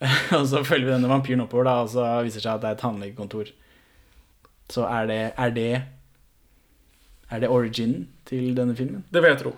og 0.36 0.44
så 0.48 0.64
følger 0.64 0.88
vi 0.88 0.94
denne 0.94 1.10
vampyren 1.10 1.44
oppover, 1.44 1.68
da, 1.68 1.78
og 1.84 1.92
så 1.92 2.08
viser 2.26 2.40
det 2.40 2.46
seg 2.48 2.56
at 2.56 2.64
det 2.64 2.70
er 2.70 2.78
et 2.78 2.84
tannlegekontor. 2.84 3.52
Så 4.72 4.84
er 4.88 5.08
det, 5.08 5.22
er 5.36 5.54
det 5.56 5.72
Er 7.30 7.42
det 7.42 7.50
originen 7.52 8.08
til 8.28 8.56
denne 8.56 8.76
filmen? 8.76 9.04
Det 9.12 9.22
vil 9.22 9.34
jeg 9.34 9.40
tro. 9.42 9.52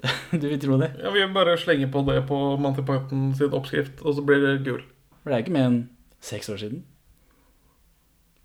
du 0.40 0.46
vil 0.46 0.60
tro 0.60 0.78
det? 0.80 0.92
Ja, 1.02 1.10
Vi 1.12 1.26
bare 1.34 1.58
slenger 1.58 1.90
på 1.92 2.04
det 2.06 2.22
på 2.28 2.38
Monty 2.56 2.84
Python 2.86 3.34
sin 3.34 3.52
oppskrift, 3.52 4.02
og 4.02 4.14
så 4.14 4.22
blir 4.22 4.40
det 4.44 4.64
gul. 4.64 4.80
For 5.22 5.30
det 5.30 5.36
er 5.36 5.44
ikke 5.44 5.56
mer 5.58 5.68
enn 5.68 5.82
seks 6.20 6.48
år 6.48 6.62
siden. 6.62 6.84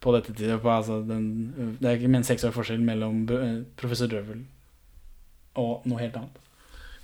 På 0.02 0.14
dette 0.16 0.34
tidet, 0.34 0.60
på, 0.62 0.70
altså, 0.70 1.00
den, 1.02 1.78
det 1.80 1.90
er 1.90 2.00
ikke 2.00 2.10
mer 2.12 2.22
enn 2.24 2.28
seks 2.28 2.44
år 2.46 2.54
forskjell 2.56 2.84
mellom 2.86 3.24
eh, 3.32 3.62
Professor 3.80 4.10
Drøvel 4.12 4.44
og 5.56 5.86
noe 5.88 6.02
helt 6.02 6.18
annet. 6.20 6.42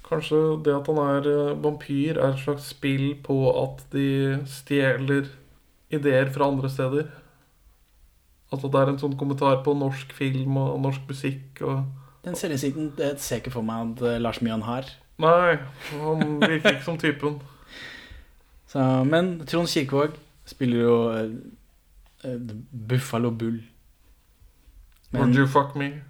Kanskje 0.07 0.39
det 0.66 0.74
at 0.76 0.89
han 0.91 0.99
er 0.99 1.30
eh, 1.32 1.53
vampyr, 1.64 2.18
er 2.20 2.34
et 2.34 2.43
slags 2.43 2.72
spill 2.74 3.14
på 3.24 3.38
at 3.64 3.86
de 3.93 4.41
stjeler 4.49 5.30
ideer 5.91 6.32
fra 6.34 6.49
andre 6.51 6.72
steder. 6.72 7.07
At 8.52 8.64
det 8.64 8.80
er 8.82 8.91
en 8.91 8.99
sånn 8.99 9.16
kommentar 9.20 9.62
på 9.66 9.74
norsk 9.78 10.12
film 10.16 10.58
og 10.60 10.82
norsk 10.84 11.08
musikk 11.08 11.62
og 11.64 11.86
Den 12.26 12.36
selvinnsikten 12.38 12.91
ser 13.18 13.38
jeg 13.38 13.45
ikke 13.45 13.56
for 13.56 13.66
meg 13.66 13.95
at 13.95 14.04
eh, 14.06 14.20
Lars 14.22 14.41
Mjøen 14.45 14.68
har. 14.68 14.86
Nei, 15.22 15.56
han 15.95 16.36
virker 16.41 16.76
ikke 16.76 16.86
som 16.86 16.99
typen. 17.02 17.39
Så, 18.72 18.84
men 19.08 19.39
Trond 19.49 19.68
Kirkevåg 19.72 20.20
spiller 20.45 20.84
jo 20.84 20.97
eh, 21.16 22.38
Buffalo 22.72 23.32
Bull. 23.32 23.58
Would 25.14 25.36
you 25.36 25.47
fuck 25.47 25.76
me? 25.76 26.04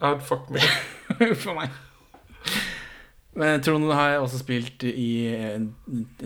I'd 0.00 0.22
fuck 0.22 0.48
me. 0.50 0.60
For 1.42 1.54
meg. 1.54 1.70
Men 3.38 3.62
Trond 3.62 3.92
har 3.92 4.08
jeg 4.10 4.20
også 4.24 4.40
spilt 4.40 4.82
i 4.88 5.10
en, 5.30 5.68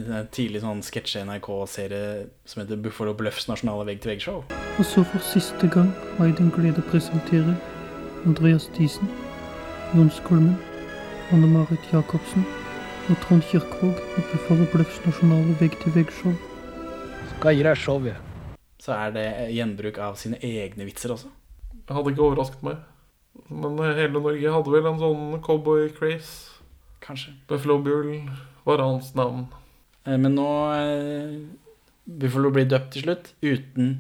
en 0.00 0.28
tidlig 0.32 0.62
sånn 0.62 0.80
sketsje-NRK-serie 0.86 2.28
som 2.48 2.62
heter 2.62 2.80
Buffalo 2.80 3.12
Bluffs 3.18 3.50
nasjonale 3.50 3.90
vegg-til-vegg-show. 3.90 4.61
Og 4.78 4.84
så 4.88 5.02
for 5.04 5.18
siste 5.18 5.68
gang 5.68 5.90
har 6.16 6.26
jeg 6.30 6.38
den 6.38 6.50
glede 6.54 6.80
å 6.80 6.88
presentere 6.88 7.54
Andreas 8.26 8.68
Diesen, 8.76 9.08
Jon 9.92 10.10
Skolmen, 10.14 10.56
Anne-Marit 11.34 11.84
Jacobsen 11.92 12.44
og 13.10 13.18
Trond 13.24 13.44
Kirkevåg 13.50 13.98
i 14.00 14.24
Buffalo 14.30 14.66
Bluffs 14.72 15.00
nasjonale 15.04 15.56
vegg-til-vegg-show. 15.60 16.32
Skal 17.34 17.58
gi 17.58 17.66
deg 17.66 17.78
show, 17.78 17.98
jeg. 18.06 18.16
Så 18.82 18.94
er 18.96 19.12
det 19.14 19.26
gjenbruk 19.54 19.98
av 20.02 20.16
sine 20.20 20.38
egne 20.42 20.86
vitser 20.88 21.12
også. 21.14 21.30
Det 21.82 21.96
hadde 21.96 22.14
ikke 22.14 22.24
overrasket 22.28 22.62
meg. 22.66 22.80
Men 23.52 23.76
hele 23.96 24.20
Norge 24.22 24.54
hadde 24.54 24.72
vel 24.72 24.88
en 24.88 25.02
sånn 25.02 25.42
cowboy-craze. 25.44 26.62
Kanskje. 27.02 27.34
Buffalo 27.50 27.80
Bull 27.82 28.14
var 28.64 28.80
hans 28.84 29.12
navn. 29.18 29.48
Eh, 30.06 30.16
Men 30.16 30.36
nå 30.38 30.48
eh, 30.78 31.36
Buffalo 32.06 32.52
blir 32.54 32.68
døpt 32.70 32.92
til 32.94 33.06
slutt 33.08 33.32
uten 33.42 33.96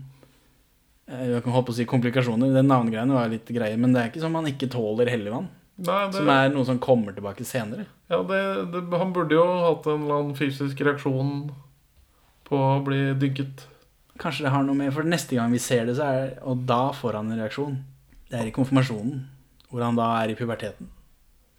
Jeg 1.12 1.42
kan 1.44 1.52
holde 1.52 1.66
på 1.68 1.72
å 1.74 1.76
si 1.76 1.84
komplikasjoner. 1.88 2.52
Den 2.54 2.70
navngreiene 2.70 3.12
var 3.16 3.28
litt 3.28 3.48
greie, 3.52 3.76
men 3.76 3.92
det 3.92 4.00
er 4.02 4.08
ikke 4.10 4.22
som 4.24 4.34
han 4.38 4.46
ikke 4.48 4.70
tåler 4.72 5.10
helligvann. 5.12 5.48
Nei, 5.82 6.06
det- 6.06 6.14
Som 6.20 6.28
er 6.28 6.48
noe 6.52 6.64
som 6.64 6.78
kommer 6.78 7.12
tilbake 7.16 7.44
senere. 7.44 7.86
Ja, 8.08 8.22
det, 8.22 8.72
det, 8.72 8.98
Han 8.98 9.12
burde 9.12 9.32
jo 9.36 9.44
hatt 9.66 9.86
en 9.86 10.02
eller 10.04 10.14
annen 10.20 10.34
fysisk 10.36 10.76
reaksjon 10.80 11.50
på 12.48 12.56
å 12.56 12.84
bli 12.84 13.14
dynket. 13.14 13.66
Kanskje 14.18 14.44
det 14.44 14.52
har 14.52 14.62
noe 14.62 14.74
med 14.76 14.92
For 14.92 15.02
neste 15.02 15.34
gang 15.34 15.50
vi 15.50 15.58
ser 15.58 15.86
det, 15.86 15.96
så 15.96 16.04
er 16.04 16.38
Og 16.44 16.66
da 16.66 16.92
får 16.92 17.14
han 17.14 17.30
en 17.32 17.38
reaksjon. 17.40 17.78
Det 18.30 18.38
er 18.40 18.46
i 18.46 18.52
konfirmasjonen, 18.52 19.24
hvor 19.70 19.82
han 19.82 19.96
da 19.96 20.22
er 20.22 20.30
i 20.32 20.34
puberteten. 20.34 20.86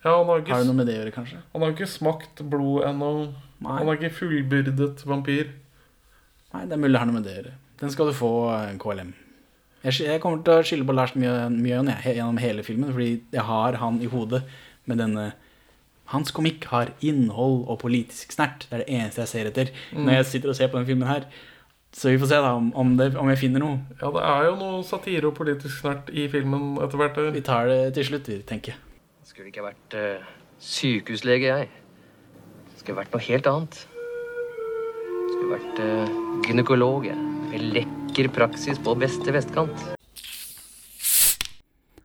Ja, 0.03 0.17
han 0.17 0.25
har, 0.27 0.41
ikke, 0.41 0.51
Har 0.53 0.59
det 0.63 0.67
noe 0.67 0.75
med 0.75 0.87
det 0.87 0.95
å 0.97 1.01
gjøre, 1.03 1.13
kanskje? 1.15 1.37
Han 1.53 1.61
har 1.61 1.71
ikke 1.73 1.87
smakt 1.87 2.41
blod 2.49 2.83
ennå. 2.83 3.33
Han 3.63 3.87
er 3.87 3.97
ikke 3.97 4.13
fullbyrdet 4.17 5.03
vampyr. 5.07 5.49
Nei, 6.53 6.65
det 6.65 6.73
er 6.75 6.81
mulig 6.81 6.93
det 6.93 6.99
har 6.99 7.05
noe 7.09 7.13
med 7.19 7.23
det 7.23 7.33
å 7.33 7.37
gjøre. 7.41 7.53
Den 7.79 7.89
skal 7.93 8.05
du 8.07 8.13
få, 8.13 8.31
eh, 8.53 8.77
KLM. 8.77 9.13
Jeg, 9.83 10.19
kommer 10.23 10.43
til 10.43 10.55
å 10.55 10.63
skylde 10.63 10.87
på 10.87 10.95
Lars 10.95 11.11
Mjøen 11.15 11.89
jeg, 11.91 12.15
gjennom 12.15 12.37
hele 12.39 12.63
filmen, 12.63 12.93
fordi 12.95 13.17
jeg 13.33 13.43
har 13.43 13.79
han 13.81 13.99
i 13.99 14.07
hodet 14.11 14.45
med 14.87 15.01
denne 15.03 15.33
Hans 16.11 16.33
komikk 16.35 16.67
har 16.69 16.91
innhold 17.01 17.63
og 17.71 17.77
politisk 17.81 18.33
snert. 18.35 18.67
Det 18.67 18.75
er 18.75 18.81
det 18.83 18.91
eneste 18.91 19.21
jeg 19.23 19.29
ser 19.31 19.47
etter 19.49 19.69
Mm. 19.93 20.03
når 20.05 20.13
jeg 20.13 20.25
sitter 20.25 20.49
og 20.51 20.55
ser 20.55 20.67
på 20.67 20.77
den 20.77 20.85
filmen 20.85 21.07
her. 21.07 21.23
Så 21.93 22.09
vi 22.09 22.17
får 22.17 22.27
se 22.27 22.35
da 22.43 22.51
om, 22.57 22.71
om, 22.75 22.97
det, 22.97 23.15
om 23.15 23.29
jeg 23.29 23.39
finner 23.39 23.63
noe. 23.63 23.79
Ja, 24.01 24.11
det 24.11 24.21
er 24.21 24.45
jo 24.49 24.55
noe 24.59 24.83
satire 24.83 25.29
og 25.29 25.35
politisk 25.37 25.79
snert 25.79 26.11
i 26.11 26.27
filmen 26.27 26.77
etter 26.83 26.97
hvert. 26.97 27.17
Vi 27.33 27.41
tar 27.41 27.71
det 27.71 27.93
til 27.95 28.05
slutt, 28.11 28.27
vi, 28.27 28.41
tenker 28.41 28.73
jeg. 28.73 28.81
Skulle 29.23 29.49
ikke 29.53 29.63
vært 29.63 29.97
uh, 29.97 30.29
sykehuslege, 30.59 31.55
jeg. 31.55 31.69
Skulle 32.77 32.99
vært 32.99 33.15
noe 33.15 33.25
helt 33.29 33.51
annet. 33.55 33.81
Skulle 35.31 35.51
vært 35.55 35.83
uh, 35.85 36.41
gynekolog, 36.49 37.05
jeg. 37.13 37.27
Med 37.53 37.69
lekker 38.13 38.29
praksis 38.29 38.77
på 38.77 38.93
beste 39.01 39.31
vestkant. 39.33 39.73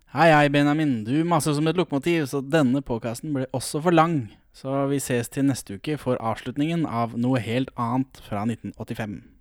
Hei, 0.09 0.31
hei, 0.33 0.49
Benjamin. 0.49 1.03
Du 1.05 1.21
maser 1.29 1.53
som 1.53 1.69
et 1.69 1.77
lokomotiv, 1.77 2.25
så 2.31 2.41
denne 2.41 2.81
podkasten 2.81 3.35
ble 3.35 3.45
også 3.53 3.83
for 3.85 3.93
lang. 3.93 4.31
Så 4.57 4.87
vi 4.89 5.03
ses 5.05 5.29
til 5.29 5.45
neste 5.51 5.77
uke 5.77 5.99
for 6.01 6.17
avslutningen 6.17 6.87
av 6.89 7.13
Noe 7.21 7.43
helt 7.45 7.69
annet 7.77 8.23
fra 8.25 8.47
1985. 8.49 9.38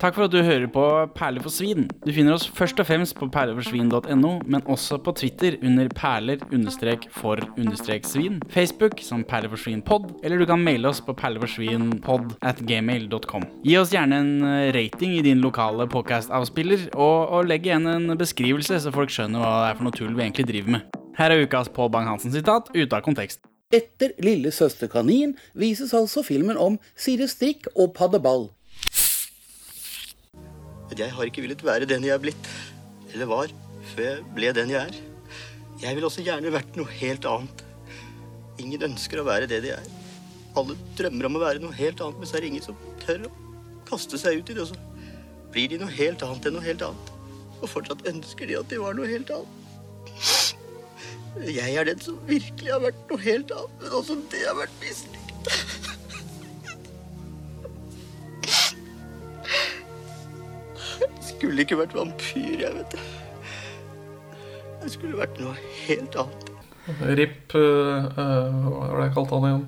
Takk 0.00 0.14
for 0.16 0.24
at 0.24 0.32
du 0.32 0.38
hører 0.40 0.64
på 0.72 0.80
Perler 1.12 1.44
for 1.44 1.52
svin. 1.52 1.82
Du 2.06 2.12
finner 2.16 2.32
oss 2.32 2.46
først 2.56 2.78
og 2.80 2.86
fremst 2.88 3.12
på 3.18 3.26
perleforsvin.no, 3.28 4.30
men 4.48 4.62
også 4.64 4.96
på 5.04 5.12
Twitter 5.12 5.58
under 5.60 5.90
perler-for-svin, 5.92 8.40
Facebook 8.48 8.96
som 9.04 9.20
perleforsvinpod, 9.28 10.24
eller 10.24 10.40
du 10.40 10.48
kan 10.48 10.64
maile 10.64 10.88
oss 10.88 11.04
på 11.04 11.12
perleforsvinpod 11.20 12.32
at 12.40 12.64
gmail.com. 12.64 13.44
Gi 13.66 13.76
oss 13.76 13.92
gjerne 13.92 14.16
en 14.24 14.40
eh, 14.48 14.72
rating 14.72 15.12
i 15.18 15.22
din 15.26 15.44
lokale 15.44 15.84
podcast-avspiller, 15.92 16.96
og, 16.96 17.28
og 17.36 17.44
legg 17.50 17.66
igjen 17.68 17.84
en 17.92 18.16
beskrivelse, 18.16 18.80
så 18.80 18.88
folk 18.94 19.12
skjønner 19.12 19.44
hva 19.44 19.52
det 19.58 19.68
er 19.68 19.76
for 19.76 19.84
noe 19.84 19.92
tull 19.98 20.16
vi 20.16 20.24
egentlig 20.24 20.48
driver 20.48 20.70
med. 20.78 20.82
Her 21.20 21.28
er 21.34 21.44
ukas 21.44 21.68
Pål 21.76 21.92
Bang-Hansen-sitat 21.92 22.72
ute 22.72 22.96
av 22.96 23.04
kontekst. 23.04 23.44
Etter 23.70 24.10
Lille 24.24 24.50
søster 24.50 24.88
kanin 24.90 25.36
vises 25.52 25.92
altså 25.94 26.24
filmen 26.26 26.56
om 26.56 26.80
Siri 26.96 27.28
Strikk 27.28 27.68
og 27.76 27.92
Paddeball. 28.00 28.48
Jeg 31.00 31.14
har 31.16 31.28
ikke 31.30 31.40
villet 31.44 31.62
være 31.64 31.86
den 31.88 32.04
jeg 32.04 32.12
er 32.12 32.20
blitt, 32.20 32.48
eller 33.14 33.28
var, 33.30 33.52
før 33.94 34.08
jeg 34.10 34.24
ble 34.36 34.50
den 34.56 34.72
jeg 34.74 34.90
er. 34.90 34.98
Jeg 35.80 35.96
ville 35.96 36.08
også 36.10 36.24
gjerne 36.26 36.52
vært 36.52 36.76
noe 36.76 36.92
helt 36.98 37.24
annet. 37.28 37.62
Ingen 38.60 38.84
ønsker 38.90 39.22
å 39.22 39.24
være 39.24 39.48
det 39.48 39.62
de 39.64 39.70
er. 39.78 39.86
Alle 40.60 40.76
drømmer 40.98 41.28
om 41.30 41.38
å 41.38 41.42
være 41.44 41.62
noe 41.62 41.76
helt 41.78 42.02
annet, 42.04 42.18
men 42.20 42.28
så 42.28 42.36
er 42.36 42.44
det 42.44 42.50
ingen 42.50 42.66
som 42.66 42.76
tør 43.00 43.24
å 43.30 43.32
kaste 43.88 44.20
seg 44.20 44.42
ut 44.42 44.52
i 44.52 44.58
det. 44.58 44.66
Og 44.66 44.74
så 44.74 45.48
blir 45.54 45.72
de 45.72 45.80
noe 45.80 45.94
helt 45.94 46.24
annet 46.26 46.50
enn 46.50 46.58
noe 46.58 46.66
helt 46.66 46.84
annet. 46.84 47.14
Og 47.60 47.70
fortsatt 47.70 48.04
ønsker 48.10 48.50
de 48.50 48.58
at 48.60 48.68
de 48.68 48.82
var 48.82 48.98
noe 48.98 49.08
helt 49.08 49.32
annet. 49.38 49.56
Jeg 51.46 51.78
er 51.78 51.88
den 51.88 52.02
som 52.04 52.20
virkelig 52.28 52.74
har 52.74 52.84
vært 52.84 53.00
noe 53.08 53.24
helt 53.24 53.56
annet, 53.56 53.80
men 53.80 53.96
også 54.02 54.18
det 54.34 54.44
har 54.44 54.58
vært 54.58 54.76
mislykket. 54.82 55.89
Skulle 61.40 61.64
ikke 61.64 61.78
vært 61.80 61.94
vampyr, 61.96 62.60
jeg 62.60 62.72
vet 62.76 62.92
du. 62.92 62.98
Jeg 64.80 64.92
skulle 64.92 65.16
vært 65.16 65.38
noe 65.40 65.54
helt 65.86 66.16
annet. 66.20 66.50
RIP 67.16 67.54
uh, 67.54 68.08
eh, 68.10 68.58
Hva 68.66 68.72
var 68.74 68.98
det 68.98 69.06
jeg 69.06 69.14
kalte 69.14 69.38
han 69.38 69.46
igjen? 69.48 69.64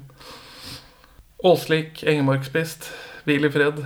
Åslik 1.48 2.02
Engemarkspist. 2.12 2.90
Hvil 3.24 3.48
i 3.48 3.52
fred. 3.54 3.80